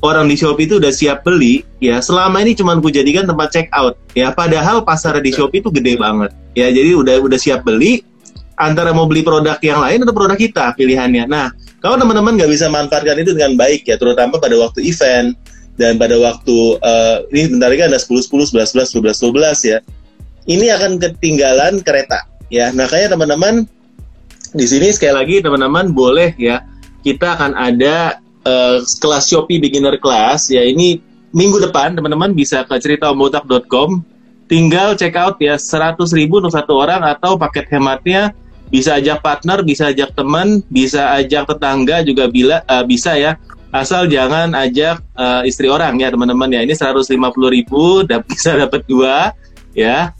orang 0.00 0.28
di 0.28 0.36
Shopee 0.36 0.64
itu 0.64 0.80
udah 0.80 0.92
siap 0.92 1.24
beli 1.24 1.64
ya 1.80 2.00
selama 2.00 2.40
ini 2.40 2.56
cuma 2.56 2.76
ku 2.80 2.88
jadikan 2.88 3.28
tempat 3.28 3.52
check 3.52 3.68
out 3.76 3.96
ya 4.16 4.32
padahal 4.32 4.84
pasar 4.84 5.16
di 5.20 5.32
Shopee 5.32 5.60
itu 5.60 5.68
gede 5.72 6.00
banget 6.00 6.32
ya 6.56 6.72
jadi 6.72 6.96
udah 6.96 7.20
udah 7.20 7.38
siap 7.38 7.64
beli 7.64 8.04
antara 8.60 8.92
mau 8.92 9.08
beli 9.08 9.24
produk 9.24 9.56
yang 9.64 9.80
lain 9.80 10.04
atau 10.04 10.12
produk 10.12 10.36
kita 10.36 10.76
pilihannya. 10.76 11.24
Nah, 11.24 11.48
kalau 11.80 11.96
teman-teman 11.96 12.36
nggak 12.36 12.52
bisa 12.52 12.68
manfaatkan 12.68 13.16
itu 13.16 13.32
dengan 13.32 13.56
baik 13.56 13.88
ya, 13.88 13.96
terutama 13.96 14.36
pada 14.36 14.52
waktu 14.60 14.84
event 14.84 15.32
dan 15.80 15.96
pada 15.96 16.20
waktu 16.20 16.76
uh, 16.84 17.24
ini 17.32 17.56
bentar 17.56 17.72
lagi 17.72 17.88
ada 17.88 17.96
10 17.96 18.28
10 18.28 18.52
11 18.52 18.76
11 18.76 19.00
12 19.00 19.32
12 19.32 19.72
ya. 19.72 19.78
Ini 20.44 20.66
akan 20.76 21.00
ketinggalan 21.00 21.80
kereta 21.80 22.28
ya. 22.52 22.68
Nah, 22.76 22.84
kayak 22.84 23.16
teman-teman 23.16 23.64
di 24.52 24.66
sini 24.68 24.92
sekali 24.92 25.14
lagi 25.16 25.36
teman-teman 25.40 25.96
boleh 25.96 26.36
ya 26.36 26.60
kita 27.00 27.38
akan 27.38 27.56
ada 27.56 28.20
uh, 28.44 28.78
kelas 28.82 29.28
Shopee 29.28 29.58
beginner 29.58 29.96
class 29.98 30.48
ya 30.52 30.62
ini 30.64 31.00
minggu 31.30 31.62
depan 31.62 31.94
teman-teman 31.94 32.34
bisa 32.34 32.66
ke 32.66 32.76
ceritaomotak.com 32.78 34.02
tinggal 34.50 34.98
check 34.98 35.14
out 35.14 35.38
ya 35.38 35.54
100 35.54 35.96
ribu 36.14 36.42
untuk 36.42 36.54
satu 36.54 36.78
orang 36.82 37.06
atau 37.06 37.38
paket 37.38 37.70
hematnya 37.70 38.34
bisa 38.70 39.02
ajak 39.02 39.18
partner, 39.20 39.66
bisa 39.66 39.90
ajak 39.90 40.14
teman, 40.14 40.62
bisa 40.70 41.10
ajak 41.18 41.50
tetangga 41.50 42.06
juga 42.06 42.30
bila 42.30 42.62
uh, 42.70 42.86
bisa 42.86 43.18
ya. 43.18 43.34
Asal 43.70 44.10
jangan 44.10 44.54
ajak 44.54 45.02
uh, 45.14 45.42
istri 45.46 45.70
orang 45.70 45.98
ya 45.98 46.10
teman-teman 46.10 46.50
ya. 46.54 46.62
Ini 46.62 46.74
150 46.74 47.10
ribu 47.50 48.06
dan 48.06 48.22
bisa 48.30 48.54
dapat 48.54 48.86
dua 48.86 49.34
ya. 49.74 50.14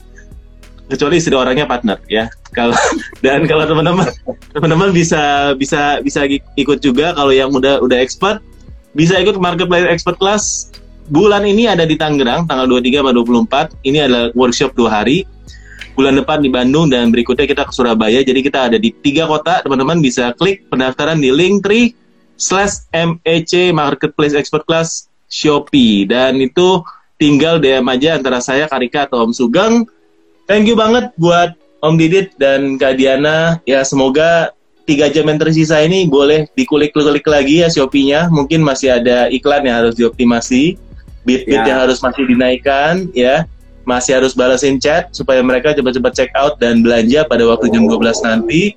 Kecuali 0.90 1.22
istri 1.22 1.34
orangnya 1.38 1.70
partner 1.70 2.02
ya. 2.10 2.26
Kalau 2.50 2.74
dan 3.24 3.46
kalau 3.46 3.64
teman-teman 3.64 4.10
teman-teman 4.50 4.90
bisa 4.90 5.54
bisa 5.54 6.02
bisa 6.02 6.26
ikut 6.58 6.82
juga 6.82 7.14
kalau 7.14 7.30
yang 7.30 7.54
udah 7.54 7.78
udah 7.78 7.98
expert 8.02 8.42
bisa 8.90 9.14
ikut 9.22 9.38
marketplace 9.38 9.86
expert 9.86 10.18
class 10.18 10.74
bulan 11.10 11.46
ini 11.46 11.66
ada 11.66 11.86
di 11.86 11.98
Tangerang 11.98 12.46
tanggal 12.46 12.66
23 12.70 13.02
sampai 13.02 13.14
24. 13.14 13.86
Ini 13.86 13.98
adalah 14.06 14.24
workshop 14.34 14.74
dua 14.74 14.90
hari 15.02 15.26
bulan 15.98 16.16
depan 16.16 16.40
di 16.40 16.48
Bandung 16.48 16.86
dan 16.88 17.10
berikutnya 17.10 17.44
kita 17.44 17.66
ke 17.66 17.72
Surabaya. 17.74 18.22
Jadi 18.22 18.40
kita 18.40 18.70
ada 18.70 18.78
di 18.78 18.94
tiga 18.94 19.26
kota. 19.26 19.60
Teman-teman 19.60 19.98
bisa 19.98 20.32
klik 20.38 20.64
pendaftaran 20.70 21.18
di 21.18 21.28
link 21.34 21.66
tree 21.66 21.92
slash 22.40 22.88
MEC 22.94 23.74
Marketplace 23.74 24.32
Expert 24.32 24.64
Class 24.64 25.10
Shopee. 25.28 26.08
Dan 26.08 26.40
itu 26.40 26.80
tinggal 27.20 27.60
DM 27.60 27.84
aja 27.90 28.16
antara 28.16 28.40
saya, 28.40 28.64
Karika, 28.70 29.04
atau 29.04 29.28
Om 29.28 29.34
Sugeng. 29.36 29.84
Thank 30.50 30.66
you 30.66 30.74
banget 30.74 31.14
buat 31.14 31.54
Om 31.78 31.94
Didit 31.94 32.34
dan 32.34 32.74
Kak 32.74 32.98
Diana. 32.98 33.62
Ya 33.70 33.86
semoga 33.86 34.50
tiga 34.82 35.06
jam 35.06 35.30
yang 35.30 35.38
tersisa 35.38 35.78
ini 35.78 36.10
boleh 36.10 36.50
dikulik-kulik 36.58 37.22
lagi 37.30 37.62
ya 37.62 37.70
Shopee-nya. 37.70 38.26
Mungkin 38.34 38.58
masih 38.66 38.98
ada 38.98 39.30
iklan 39.30 39.62
yang 39.62 39.86
harus 39.86 39.94
dioptimasi, 39.94 40.74
bit-bit 41.22 41.54
ya. 41.54 41.70
yang 41.70 41.78
harus 41.86 42.02
masih 42.02 42.26
dinaikkan 42.26 43.14
ya 43.14 43.46
masih 43.86 44.18
harus 44.18 44.34
balasin 44.34 44.82
chat 44.82 45.14
supaya 45.14 45.38
mereka 45.38 45.70
cepat-cepat 45.70 46.12
check 46.18 46.30
out 46.34 46.58
dan 46.58 46.82
belanja 46.82 47.22
pada 47.30 47.46
waktu 47.46 47.70
jam 47.70 47.86
12 47.86 48.02
nanti. 48.26 48.74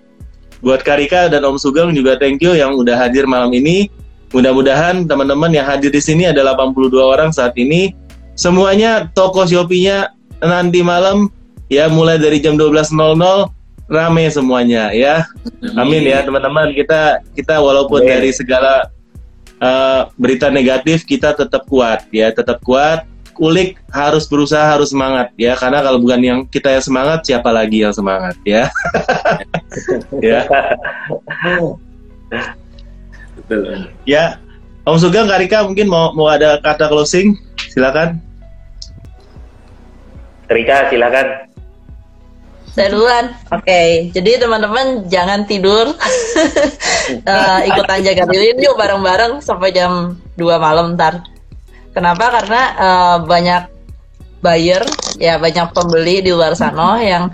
Buat 0.61 0.85
Karika 0.85 1.25
dan 1.25 1.41
Om 1.41 1.57
Sugeng 1.57 1.91
juga 1.97 2.21
thank 2.21 2.37
you 2.45 2.53
yang 2.53 2.77
udah 2.77 3.01
hadir 3.01 3.25
malam 3.25 3.49
ini. 3.49 3.89
Mudah-mudahan 4.29 5.09
teman-teman 5.09 5.49
yang 5.49 5.65
hadir 5.65 5.89
di 5.89 6.05
sini 6.05 6.29
ada 6.29 6.45
82 6.53 6.93
orang 7.01 7.33
saat 7.33 7.57
ini. 7.57 7.97
Semuanya 8.37 9.09
toko 9.17 9.49
Shopee-nya 9.49 10.13
nanti 10.37 10.85
malam 10.85 11.33
ya 11.71 11.87
mulai 11.87 12.19
dari 12.19 12.39
jam 12.39 12.55
12.00 12.55 12.93
rame 13.87 14.25
semuanya 14.31 14.89
ya. 14.95 15.27
Amin, 15.75 16.07
ya 16.07 16.23
teman-teman. 16.23 16.71
Kita 16.71 17.21
kita 17.35 17.59
walaupun 17.59 18.03
Amin. 18.03 18.09
dari 18.09 18.29
segala 18.31 18.89
uh, 19.59 20.09
berita 20.15 20.47
negatif 20.47 21.03
kita 21.03 21.35
tetap 21.35 21.67
kuat 21.67 22.07
ya, 22.09 22.31
tetap 22.31 22.63
kuat. 22.63 23.05
Kulik 23.33 23.81
harus 23.89 24.29
berusaha, 24.29 24.61
harus 24.61 24.93
semangat 24.93 25.33
ya. 25.41 25.57
Karena 25.57 25.81
kalau 25.81 25.97
bukan 25.97 26.21
yang 26.21 26.39
kita 26.45 26.69
yang 26.69 26.85
semangat, 26.85 27.25
siapa 27.25 27.49
lagi 27.49 27.81
yang 27.81 27.89
semangat 27.89 28.37
ya? 28.45 28.69
ya. 30.21 30.45
Betul. 33.33 33.89
Ya, 34.05 34.37
Om 34.85 35.01
Sugeng, 35.01 35.25
Karika 35.25 35.65
mungkin 35.65 35.89
mau 35.89 36.13
mau 36.13 36.29
ada 36.29 36.61
kata 36.61 36.93
closing, 36.93 37.33
silakan. 37.73 38.21
Rika, 40.45 40.93
silakan. 40.93 41.52
Saya 42.73 42.89
duluan. 42.89 43.37
Oke, 43.53 43.69
okay. 43.69 43.89
jadi 44.09 44.41
teman-teman 44.41 45.05
jangan 45.05 45.45
tidur. 45.45 45.93
uh, 47.29 47.59
ikutan 47.69 48.01
jaga 48.01 48.25
lilin 48.25 48.57
yuk 48.57 48.73
bareng-bareng 48.73 49.45
sampai 49.45 49.69
jam 49.69 50.17
2 50.41 50.57
malam 50.57 50.97
ntar. 50.97 51.21
Kenapa? 51.93 52.33
Karena 52.33 52.61
uh, 52.73 53.17
banyak 53.21 53.69
buyer, 54.41 54.81
ya 55.21 55.37
banyak 55.37 55.69
pembeli 55.69 56.25
di 56.25 56.33
luar 56.33 56.57
sana 56.57 56.97
yang 57.05 57.29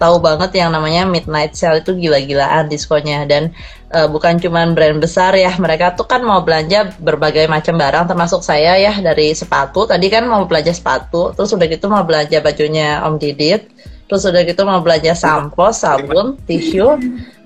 tahu 0.00 0.16
banget 0.22 0.56
yang 0.56 0.72
namanya 0.72 1.04
midnight 1.04 1.52
sale 1.52 1.84
itu 1.84 1.92
gila-gilaan 1.92 2.72
diskonnya 2.72 3.28
dan 3.28 3.52
uh, 3.92 4.08
bukan 4.08 4.40
cuma 4.40 4.64
brand 4.72 4.96
besar 4.96 5.36
ya 5.36 5.52
mereka 5.60 5.92
tuh 5.92 6.08
kan 6.08 6.24
mau 6.24 6.40
belanja 6.40 6.96
berbagai 6.96 7.44
macam 7.52 7.76
barang 7.76 8.08
termasuk 8.08 8.40
saya 8.40 8.80
ya 8.80 8.96
dari 9.04 9.36
sepatu 9.36 9.84
tadi 9.84 10.08
kan 10.08 10.24
mau 10.24 10.48
belanja 10.48 10.72
sepatu 10.72 11.36
terus 11.36 11.52
udah 11.52 11.68
gitu 11.68 11.92
mau 11.92 12.00
belanja 12.00 12.40
bajunya 12.40 13.04
Om 13.04 13.20
Didit 13.20 13.68
terus 14.10 14.26
udah 14.26 14.42
gitu 14.42 14.66
mau 14.66 14.82
belanja 14.82 15.14
sampo, 15.14 15.70
sabun, 15.70 16.34
tisu, 16.42 16.98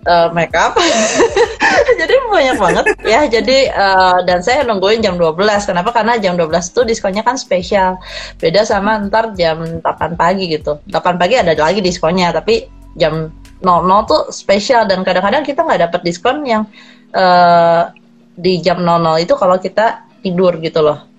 uh, 0.08 0.28
makeup. 0.32 0.72
jadi 2.00 2.14
banyak 2.32 2.56
banget 2.56 2.84
ya. 3.04 3.20
Jadi 3.28 3.68
uh, 3.68 4.24
dan 4.24 4.40
saya 4.40 4.64
nungguin 4.64 5.04
jam 5.04 5.20
12. 5.20 5.36
Kenapa? 5.68 5.92
Karena 5.92 6.16
jam 6.16 6.40
12 6.40 6.48
itu 6.72 6.80
diskonnya 6.88 7.20
kan 7.20 7.36
spesial. 7.36 8.00
Beda 8.40 8.64
sama 8.64 8.96
ntar 9.12 9.36
jam 9.36 9.60
8 9.84 10.16
pagi 10.16 10.48
gitu. 10.56 10.80
8 10.88 11.20
pagi 11.20 11.36
ada 11.36 11.52
lagi 11.52 11.84
diskonnya, 11.84 12.32
tapi 12.32 12.64
jam 12.96 13.28
00 13.60 14.08
tuh 14.08 14.32
spesial 14.32 14.88
dan 14.88 15.04
kadang-kadang 15.04 15.44
kita 15.44 15.60
nggak 15.68 15.92
dapat 15.92 16.00
diskon 16.00 16.48
yang 16.48 16.64
uh, 17.12 17.92
di 18.40 18.64
jam 18.64 18.80
00 18.80 19.20
itu 19.20 19.36
kalau 19.36 19.60
kita 19.60 20.08
tidur 20.24 20.56
gitu 20.64 20.80
loh 20.80 21.13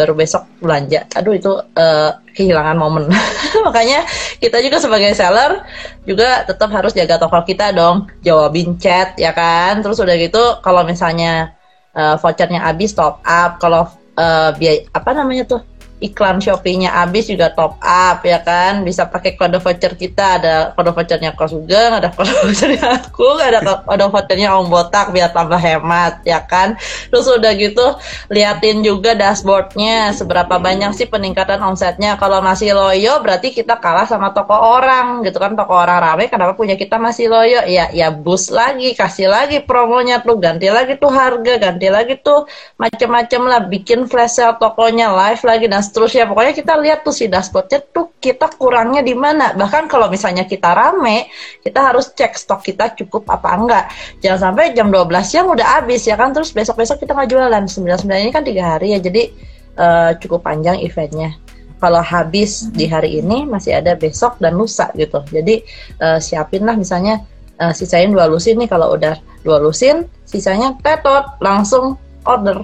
baru 0.00 0.16
besok 0.16 0.48
belanja. 0.64 1.04
Aduh 1.12 1.36
itu 1.36 1.52
uh, 1.52 2.10
kehilangan 2.32 2.76
momen. 2.80 3.12
Makanya 3.68 4.08
kita 4.40 4.64
juga 4.64 4.80
sebagai 4.80 5.12
seller 5.12 5.60
juga 6.08 6.48
tetap 6.48 6.72
harus 6.72 6.96
jaga 6.96 7.20
toko 7.20 7.44
kita 7.44 7.76
dong. 7.76 8.08
Jawabin 8.24 8.80
chat 8.80 9.12
ya 9.20 9.36
kan. 9.36 9.84
Terus 9.84 10.00
udah 10.00 10.16
gitu 10.16 10.64
kalau 10.64 10.80
misalnya 10.88 11.52
uh, 11.92 12.16
vouchernya 12.16 12.64
habis 12.64 12.96
top 12.96 13.20
up. 13.28 13.60
Kalau 13.60 13.92
uh, 14.16 14.50
biaya 14.56 14.88
apa 14.96 15.12
namanya 15.12 15.44
tuh? 15.44 15.60
Iklan 16.00 16.40
Shopee-nya 16.40 16.96
habis 16.96 17.28
juga 17.28 17.52
top 17.52 17.76
up 17.84 18.24
ya 18.24 18.40
kan? 18.40 18.80
Bisa 18.82 19.06
pakai 19.06 19.36
kode 19.36 19.60
voucher 19.60 19.92
kita. 19.94 20.40
Ada 20.40 20.54
kode 20.72 20.90
vouchernya 20.96 21.36
Kos 21.36 21.52
Sugeng 21.52 21.92
ada 21.92 22.08
kode 22.08 22.32
vouchernya 22.40 23.04
aku 23.04 23.28
ada 23.36 23.60
kode 23.84 24.06
vouchernya 24.08 24.56
Om 24.56 24.66
Botak 24.72 25.12
biar 25.12 25.30
tambah 25.30 25.60
hemat 25.60 26.24
ya 26.24 26.40
kan? 26.40 26.80
Terus 27.12 27.28
udah 27.28 27.52
gitu 27.54 27.84
liatin 28.32 28.80
juga 28.80 29.12
dashboardnya. 29.12 30.16
Seberapa 30.16 30.56
banyak 30.56 30.96
sih 30.96 31.06
peningkatan 31.06 31.60
omsetnya? 31.60 32.16
Kalau 32.16 32.40
masih 32.40 32.72
loyo 32.72 33.20
berarti 33.20 33.52
kita 33.52 33.76
kalah 33.76 34.08
sama 34.08 34.32
toko 34.32 34.56
orang 34.56 35.20
gitu 35.22 35.36
kan? 35.36 35.52
Toko 35.52 35.76
orang 35.76 36.00
rame 36.00 36.32
kenapa 36.32 36.56
punya 36.56 36.80
kita 36.80 36.96
masih 36.96 37.28
loyo? 37.28 37.60
Ya 37.68 37.92
ya 37.92 38.08
bus 38.08 38.48
lagi 38.48 38.96
kasih 38.96 39.28
lagi 39.28 39.60
promonya 39.60 40.24
tuh 40.24 40.40
ganti 40.40 40.72
lagi 40.72 40.96
tuh 40.96 41.12
harga 41.12 41.60
ganti 41.60 41.92
lagi 41.92 42.16
tuh 42.16 42.48
macem-macem 42.80 43.44
lah. 43.44 43.60
Bikin 43.68 44.08
flash 44.08 44.40
sale 44.40 44.56
tokonya 44.56 45.12
live 45.12 45.42
lagi 45.44 45.68
dan 45.68 45.89
seterusnya 45.90 46.30
pokoknya 46.30 46.54
kita 46.54 46.78
lihat 46.78 47.02
tuh 47.02 47.10
si 47.10 47.26
dashboardnya 47.26 47.82
tuh 47.90 48.14
kita 48.22 48.46
kurangnya 48.54 49.02
di 49.02 49.18
mana. 49.18 49.50
Bahkan 49.58 49.90
kalau 49.90 50.06
misalnya 50.06 50.46
kita 50.46 50.70
rame 50.70 51.26
kita 51.66 51.90
harus 51.90 52.14
cek 52.14 52.38
stok 52.38 52.62
kita 52.62 52.94
cukup 52.94 53.26
apa 53.26 53.50
enggak. 53.58 53.84
Jangan 54.22 54.54
sampai 54.54 54.70
jam 54.70 54.94
12 54.94 55.10
siang 55.26 55.50
udah 55.50 55.82
habis 55.82 56.06
ya 56.06 56.14
kan? 56.14 56.30
Terus 56.30 56.54
besok 56.54 56.78
besok 56.78 57.02
kita 57.02 57.18
nggak 57.18 57.26
jualan. 57.26 57.64
99 57.66 58.06
ini 58.06 58.30
kan 58.30 58.46
tiga 58.46 58.78
hari 58.78 58.94
ya 58.94 59.02
jadi 59.02 59.22
uh, 59.74 60.10
cukup 60.22 60.46
panjang 60.46 60.78
eventnya. 60.78 61.34
Kalau 61.82 61.98
habis 62.04 62.70
di 62.70 62.86
hari 62.86 63.18
ini 63.18 63.42
masih 63.48 63.82
ada 63.82 63.98
besok 63.98 64.38
dan 64.38 64.54
lusa 64.54 64.94
gitu. 64.94 65.26
Jadi 65.26 65.66
uh, 65.98 66.22
siapin 66.22 66.62
lah 66.62 66.78
misalnya 66.78 67.26
uh, 67.58 67.74
sisain 67.74 68.14
dua 68.14 68.30
lusin 68.30 68.62
nih. 68.62 68.70
Kalau 68.70 68.94
udah 68.94 69.18
dua 69.42 69.58
lusin 69.58 70.06
sisanya 70.22 70.78
tetot 70.78 71.42
langsung 71.42 71.98
order 72.22 72.62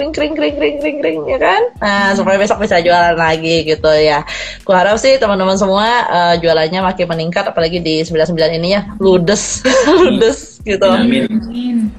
kring 0.00 0.16
kring 0.16 0.32
kring 0.32 0.56
kring 0.56 0.76
kring 0.80 0.98
kring 1.04 1.20
ya 1.28 1.36
kan? 1.36 1.62
Nah 1.76 2.16
supaya 2.16 2.40
besok 2.40 2.64
bisa 2.64 2.80
jualan 2.80 3.12
lagi 3.12 3.68
gitu 3.68 3.92
ya. 3.92 4.24
Aku 4.64 4.72
harap 4.72 4.96
sih 4.96 5.20
teman-teman 5.20 5.60
semua 5.60 6.08
uh, 6.08 6.34
jualannya 6.40 6.80
makin 6.80 7.04
meningkat 7.04 7.44
apalagi 7.52 7.84
di 7.84 8.00
99 8.00 8.32
ini 8.56 8.80
ya. 8.80 8.88
Ludes 8.96 9.60
ludes 10.00 10.64
gitu. 10.64 10.88
Amin. 10.88 11.28
Amin. 11.28 11.92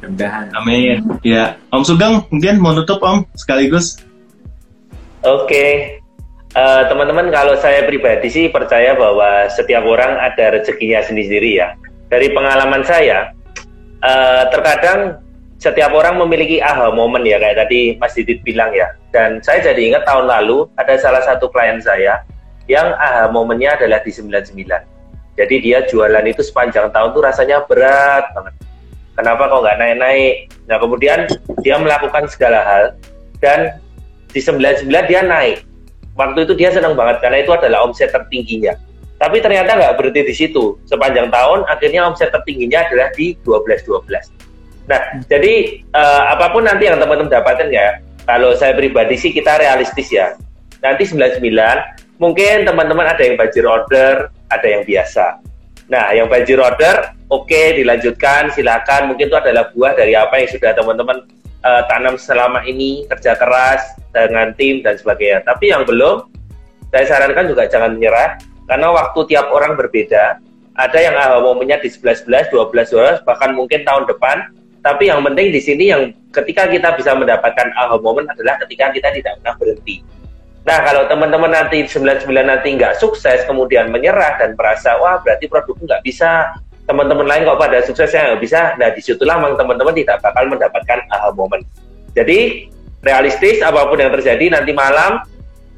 Amin. 0.57 0.97
Ya 1.21 1.61
Om 1.69 1.85
Sugeng 1.85 2.25
mungkin 2.33 2.57
mau 2.57 2.73
tutup 2.73 3.05
Om 3.05 3.29
sekaligus. 3.37 4.01
Oke. 5.21 5.45
Okay. 5.45 5.71
Uh, 6.51 6.83
eh, 6.83 6.83
teman-teman 6.91 7.31
kalau 7.31 7.55
saya 7.61 7.87
pribadi 7.87 8.27
sih 8.27 8.51
percaya 8.51 8.91
bahwa 8.97 9.47
setiap 9.47 9.87
orang 9.87 10.19
ada 10.19 10.57
rezekinya 10.57 10.99
sendiri-sendiri 10.99 11.63
ya. 11.63 11.79
Dari 12.11 12.27
pengalaman 12.35 12.83
saya, 12.83 13.31
uh, 14.03 14.51
terkadang 14.51 15.23
setiap 15.61 15.93
orang 15.93 16.17
memiliki 16.17 16.57
aha 16.57 16.89
momen 16.89 17.21
ya 17.21 17.37
kayak 17.37 17.61
tadi 17.61 17.93
Mas 18.01 18.17
Didit 18.17 18.41
bilang 18.41 18.73
ya. 18.73 18.97
Dan 19.13 19.45
saya 19.45 19.61
jadi 19.61 19.93
ingat 19.93 20.09
tahun 20.09 20.25
lalu 20.25 20.65
ada 20.81 20.97
salah 20.97 21.21
satu 21.21 21.53
klien 21.53 21.77
saya 21.77 22.25
yang 22.65 22.97
aha 22.97 23.29
momennya 23.29 23.77
adalah 23.77 24.01
di 24.01 24.09
99. 24.09 24.57
Jadi 25.37 25.55
dia 25.61 25.85
jualan 25.85 26.25
itu 26.25 26.41
sepanjang 26.41 26.89
tahun 26.89 27.13
tuh 27.13 27.21
rasanya 27.21 27.61
berat 27.69 28.25
banget. 28.33 28.53
Kenapa 29.13 29.53
kok 29.53 29.61
nggak 29.61 29.77
naik-naik? 29.77 30.35
Nah 30.65 30.77
kemudian 30.81 31.29
dia 31.61 31.77
melakukan 31.77 32.25
segala 32.25 32.65
hal 32.65 32.83
dan 33.37 33.77
di 34.33 34.41
99 34.41 34.89
dia 34.89 35.21
naik. 35.21 35.61
Waktu 36.17 36.49
itu 36.49 36.57
dia 36.57 36.73
senang 36.73 36.97
banget 36.97 37.21
karena 37.21 37.37
itu 37.45 37.53
adalah 37.53 37.85
omset 37.85 38.09
tertingginya. 38.09 38.73
Tapi 39.21 39.37
ternyata 39.37 39.77
nggak 39.77 39.93
berhenti 39.93 40.25
di 40.25 40.33
situ. 40.33 40.81
Sepanjang 40.89 41.29
tahun 41.29 41.69
akhirnya 41.69 42.09
omset 42.09 42.33
tertingginya 42.33 42.89
adalah 42.89 43.13
di 43.13 43.37
12-12 43.45 44.40
Nah, 44.91 45.23
jadi 45.31 45.79
uh, 45.95 46.35
apa 46.35 46.51
pun 46.51 46.67
nanti 46.67 46.91
yang 46.91 46.99
teman-teman 46.99 47.31
dapatkan 47.31 47.71
ya, 47.71 48.03
kalau 48.27 48.51
saya 48.59 48.75
pribadi 48.75 49.15
sih 49.15 49.31
kita 49.31 49.55
realistis 49.55 50.11
ya. 50.11 50.35
Nanti 50.83 51.07
99, 51.07 51.39
mungkin 52.19 52.67
teman-teman 52.67 53.07
ada 53.07 53.23
yang 53.23 53.39
bajir 53.39 53.63
order, 53.63 54.27
ada 54.51 54.67
yang 54.67 54.83
biasa. 54.83 55.39
Nah, 55.87 56.11
yang 56.11 56.27
bajir 56.27 56.59
order, 56.59 57.15
oke 57.31 57.47
okay, 57.47 57.79
dilanjutkan, 57.79 58.51
silakan. 58.51 59.15
Mungkin 59.15 59.31
itu 59.31 59.37
adalah 59.39 59.71
buah 59.71 59.95
dari 59.95 60.11
apa 60.11 60.43
yang 60.43 60.49
sudah 60.51 60.75
teman-teman 60.75 61.23
uh, 61.63 61.87
tanam 61.87 62.19
selama 62.19 62.67
ini, 62.67 63.07
kerja 63.07 63.39
keras 63.39 63.95
dengan 64.11 64.51
tim 64.59 64.83
dan 64.83 64.99
sebagainya. 64.99 65.47
Tapi 65.47 65.71
yang 65.71 65.87
belum, 65.87 66.27
saya 66.91 67.07
sarankan 67.07 67.47
juga 67.47 67.63
jangan 67.71 67.95
menyerah, 67.95 68.35
karena 68.67 68.91
waktu 68.91 69.19
tiap 69.31 69.47
orang 69.55 69.79
berbeda. 69.79 70.43
Ada 70.75 70.99
yang 70.99 71.15
uh, 71.15 71.39
momennya 71.43 71.79
di 71.83 71.91
11-11, 71.91 72.51
12-12, 72.51 73.27
bahkan 73.27 73.51
mungkin 73.55 73.83
tahun 73.83 74.07
depan 74.07 74.60
tapi 74.81 75.13
yang 75.13 75.21
penting 75.21 75.53
di 75.53 75.61
sini 75.61 75.93
yang 75.93 76.09
ketika 76.33 76.65
kita 76.65 76.97
bisa 76.97 77.13
mendapatkan 77.13 77.69
aha 77.77 78.01
moment 78.01 78.25
adalah 78.33 78.57
ketika 78.65 78.89
kita 78.89 79.13
tidak 79.13 79.33
pernah 79.41 79.55
berhenti. 79.61 80.01
Nah, 80.61 80.77
kalau 80.85 81.09
teman-teman 81.09 81.49
nanti 81.49 81.85
99 81.89 82.29
nanti 82.29 82.77
nggak 82.77 82.97
sukses, 83.01 83.45
kemudian 83.49 83.89
menyerah 83.89 84.37
dan 84.37 84.53
merasa, 84.53 84.93
wah 85.01 85.17
berarti 85.21 85.49
produk 85.49 85.73
nggak 85.73 86.01
bisa, 86.05 86.53
teman-teman 86.85 87.25
lain 87.25 87.49
kok 87.49 87.57
pada 87.57 87.81
sukses 87.81 88.13
yang 88.13 88.33
nggak 88.33 88.41
bisa, 88.45 88.77
nah 88.77 88.93
di 88.93 89.01
situlah 89.01 89.41
memang 89.41 89.57
teman-teman 89.57 89.93
tidak 89.97 90.21
bakal 90.21 90.45
mendapatkan 90.45 90.99
aha 91.09 91.33
moment. 91.33 91.65
Jadi, 92.13 92.69
realistis 93.01 93.57
apa 93.65 93.89
pun 93.89 93.97
yang 93.97 94.13
terjadi 94.13 94.53
nanti 94.53 94.69
malam, 94.69 95.25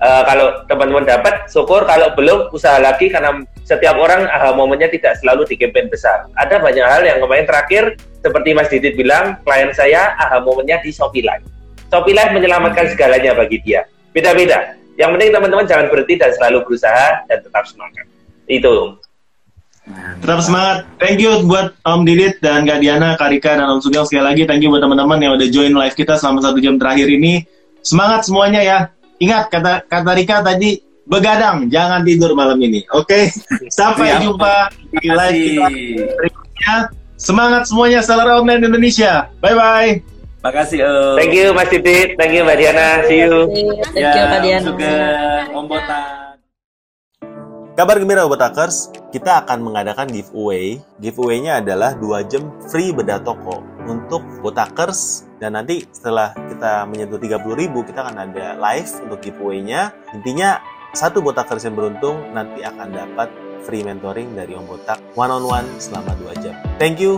uh, 0.04 0.24
kalau 0.28 0.68
teman-teman 0.68 1.08
dapat, 1.08 1.48
syukur, 1.48 1.88
kalau 1.88 2.12
belum, 2.20 2.52
usaha 2.52 2.76
lagi 2.84 3.08
karena 3.08 3.40
setiap 3.64 3.96
orang 3.96 4.28
aha 4.28 4.52
momennya 4.52 4.92
tidak 4.92 5.16
selalu 5.24 5.48
di 5.48 5.56
campaign 5.56 5.88
besar. 5.88 6.28
Ada 6.36 6.60
banyak 6.60 6.84
hal 6.84 7.08
yang 7.08 7.24
kemarin 7.24 7.48
terakhir 7.48 7.96
seperti 8.24 8.50
Mas 8.56 8.72
Didit 8.72 8.96
bilang, 8.96 9.36
klien 9.44 9.70
saya 9.76 10.16
aha 10.16 10.40
momennya 10.40 10.80
di 10.80 10.96
Shopee 10.96 11.22
Live. 11.22 11.44
Shopee 11.92 12.16
Live 12.16 12.32
menyelamatkan 12.32 12.88
segalanya 12.96 13.36
bagi 13.36 13.60
dia. 13.62 13.84
Beda-beda. 14.16 14.80
Yang 14.96 15.10
penting 15.20 15.30
teman-teman 15.36 15.66
jangan 15.68 15.86
berhenti 15.92 16.16
dan 16.16 16.32
selalu 16.40 16.64
berusaha 16.64 17.28
dan 17.28 17.38
tetap 17.44 17.68
semangat. 17.68 18.06
Itu. 18.48 18.96
Tetap 20.24 20.40
semangat. 20.40 20.88
Thank 20.96 21.20
you 21.20 21.44
buat 21.44 21.76
Om 21.84 22.08
Didit 22.08 22.40
dan 22.40 22.64
Kak 22.64 22.80
Diana, 22.80 23.20
Kak 23.20 23.36
Rika, 23.36 23.60
dan 23.60 23.68
Om 23.68 23.84
Sugeng 23.84 24.08
sekali 24.08 24.24
lagi. 24.24 24.42
Thank 24.48 24.64
you 24.64 24.72
buat 24.72 24.80
teman-teman 24.80 25.20
yang 25.20 25.36
udah 25.36 25.48
join 25.52 25.76
live 25.76 25.98
kita 25.98 26.16
selama 26.16 26.40
satu 26.40 26.64
jam 26.64 26.80
terakhir 26.80 27.12
ini. 27.12 27.44
Semangat 27.84 28.24
semuanya 28.24 28.64
ya. 28.64 28.78
Ingat 29.20 29.52
kata 29.52 29.84
kata 29.92 30.12
Rika 30.16 30.40
tadi 30.40 30.80
begadang, 31.04 31.68
jangan 31.68 32.08
tidur 32.08 32.32
malam 32.32 32.56
ini. 32.64 32.88
Oke, 32.96 33.28
okay? 33.28 33.36
sampai 33.80 34.24
jumpa 34.24 34.72
di 35.04 35.10
live 35.12 35.40
kita 35.52 35.68
berikutnya. 36.16 36.76
Semangat 37.24 37.72
semuanya, 37.72 38.04
Salar 38.04 38.28
Online 38.36 38.68
Indonesia. 38.68 39.32
Bye 39.40 39.56
bye. 39.56 40.04
Makasih 40.44 40.84
Om. 40.84 41.16
Thank 41.16 41.32
you 41.32 41.56
Mas 41.56 41.72
Didit, 41.72 42.20
thank 42.20 42.36
you 42.36 42.44
Mbak 42.44 42.60
Diana, 42.60 43.00
see 43.08 43.24
you. 43.24 43.48
Thank 43.96 44.12
you 44.12 44.24
Mbak 44.28 44.40
Diana. 44.44 44.68
Juga 44.68 44.96
Om 45.56 45.66
Botan. 45.72 46.36
Kabar 47.80 47.96
gembira 47.96 48.28
Botakers, 48.28 48.92
kita 49.16 49.40
akan 49.40 49.64
mengadakan 49.64 50.12
giveaway. 50.12 50.84
Giveaway-nya 51.00 51.64
adalah 51.64 51.96
2 51.96 52.28
jam 52.28 52.52
free 52.68 52.92
bedah 52.92 53.24
toko 53.24 53.64
untuk 53.88 54.20
Botakers 54.44 55.24
dan 55.40 55.56
nanti 55.56 55.88
setelah 55.96 56.36
kita 56.36 56.84
menyentuh 56.92 57.24
30 57.24 57.40
ribu 57.56 57.88
kita 57.88 58.04
akan 58.04 58.20
ada 58.20 58.60
live 58.60 58.92
untuk 59.08 59.24
giveaway-nya. 59.24 59.96
Intinya 60.12 60.60
satu 60.92 61.24
Botakers 61.24 61.64
yang 61.64 61.80
beruntung 61.80 62.36
nanti 62.36 62.68
akan 62.68 62.92
dapat 62.92 63.32
free 63.64 63.82
mentoring 63.82 64.36
dari 64.36 64.54
Om 64.54 64.68
Botak 64.68 65.00
one 65.16 65.32
on 65.32 65.44
one 65.48 65.68
selama 65.80 66.12
2 66.20 66.44
jam. 66.44 66.56
Thank 66.78 67.00
you. 67.00 67.18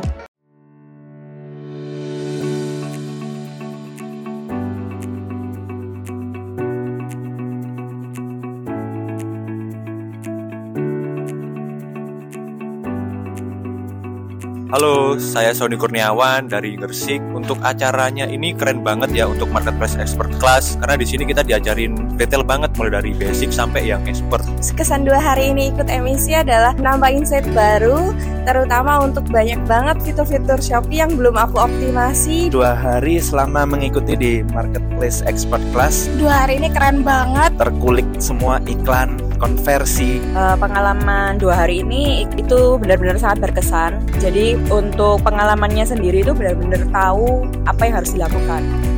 Halo, 14.76 15.16
saya 15.16 15.56
Sony 15.56 15.80
Kurniawan 15.80 16.52
dari 16.52 16.76
Gersik. 16.76 17.24
Untuk 17.32 17.56
acaranya 17.64 18.28
ini 18.28 18.52
keren 18.52 18.84
banget 18.84 19.08
ya 19.16 19.24
untuk 19.24 19.48
marketplace 19.48 19.96
expert 19.96 20.28
class 20.36 20.76
karena 20.84 21.00
di 21.00 21.08
sini 21.08 21.24
kita 21.24 21.48
diajarin 21.48 21.96
detail 22.20 22.44
banget 22.44 22.76
mulai 22.76 23.00
dari 23.00 23.16
basic 23.16 23.56
sampai 23.56 23.88
yang 23.88 24.04
expert. 24.04 24.44
Kesan 24.76 25.08
dua 25.08 25.16
hari 25.24 25.56
ini 25.56 25.72
ikut 25.72 25.88
emisi 25.88 26.36
adalah 26.36 26.76
nambah 26.76 27.08
insight 27.08 27.48
baru, 27.56 28.12
terutama 28.44 29.00
untuk 29.00 29.24
banyak 29.32 29.64
banget 29.64 29.96
fitur-fitur 30.04 30.60
Shopee 30.60 31.00
yang 31.00 31.16
belum 31.16 31.40
aku 31.40 31.56
optimasi. 31.56 32.52
Dua 32.52 32.76
hari 32.76 33.24
selama 33.24 33.64
mengikuti 33.64 34.20
di 34.20 34.34
marketplace 34.52 35.24
expert 35.24 35.64
class. 35.72 36.12
Dua 36.20 36.44
hari 36.44 36.60
ini 36.60 36.68
keren 36.68 37.00
banget. 37.00 37.56
Terkulik 37.56 38.04
semua 38.20 38.60
iklan, 38.68 39.24
konversi. 39.38 40.24
Uh, 40.34 40.56
pengalaman 40.56 41.38
dua 41.38 41.66
hari 41.66 41.84
ini 41.84 42.26
itu 42.40 42.80
benar-benar 42.80 43.20
sangat 43.20 43.52
berkesan. 43.52 44.00
Jadi 44.24 44.56
untuk 44.72 45.22
pengalamannya 45.22 45.86
sendiri 45.86 46.24
itu 46.24 46.32
benar-benar 46.32 46.82
tahu 46.90 47.44
apa 47.68 47.82
yang 47.86 47.96
harus 48.02 48.12
dilakukan. 48.16 48.95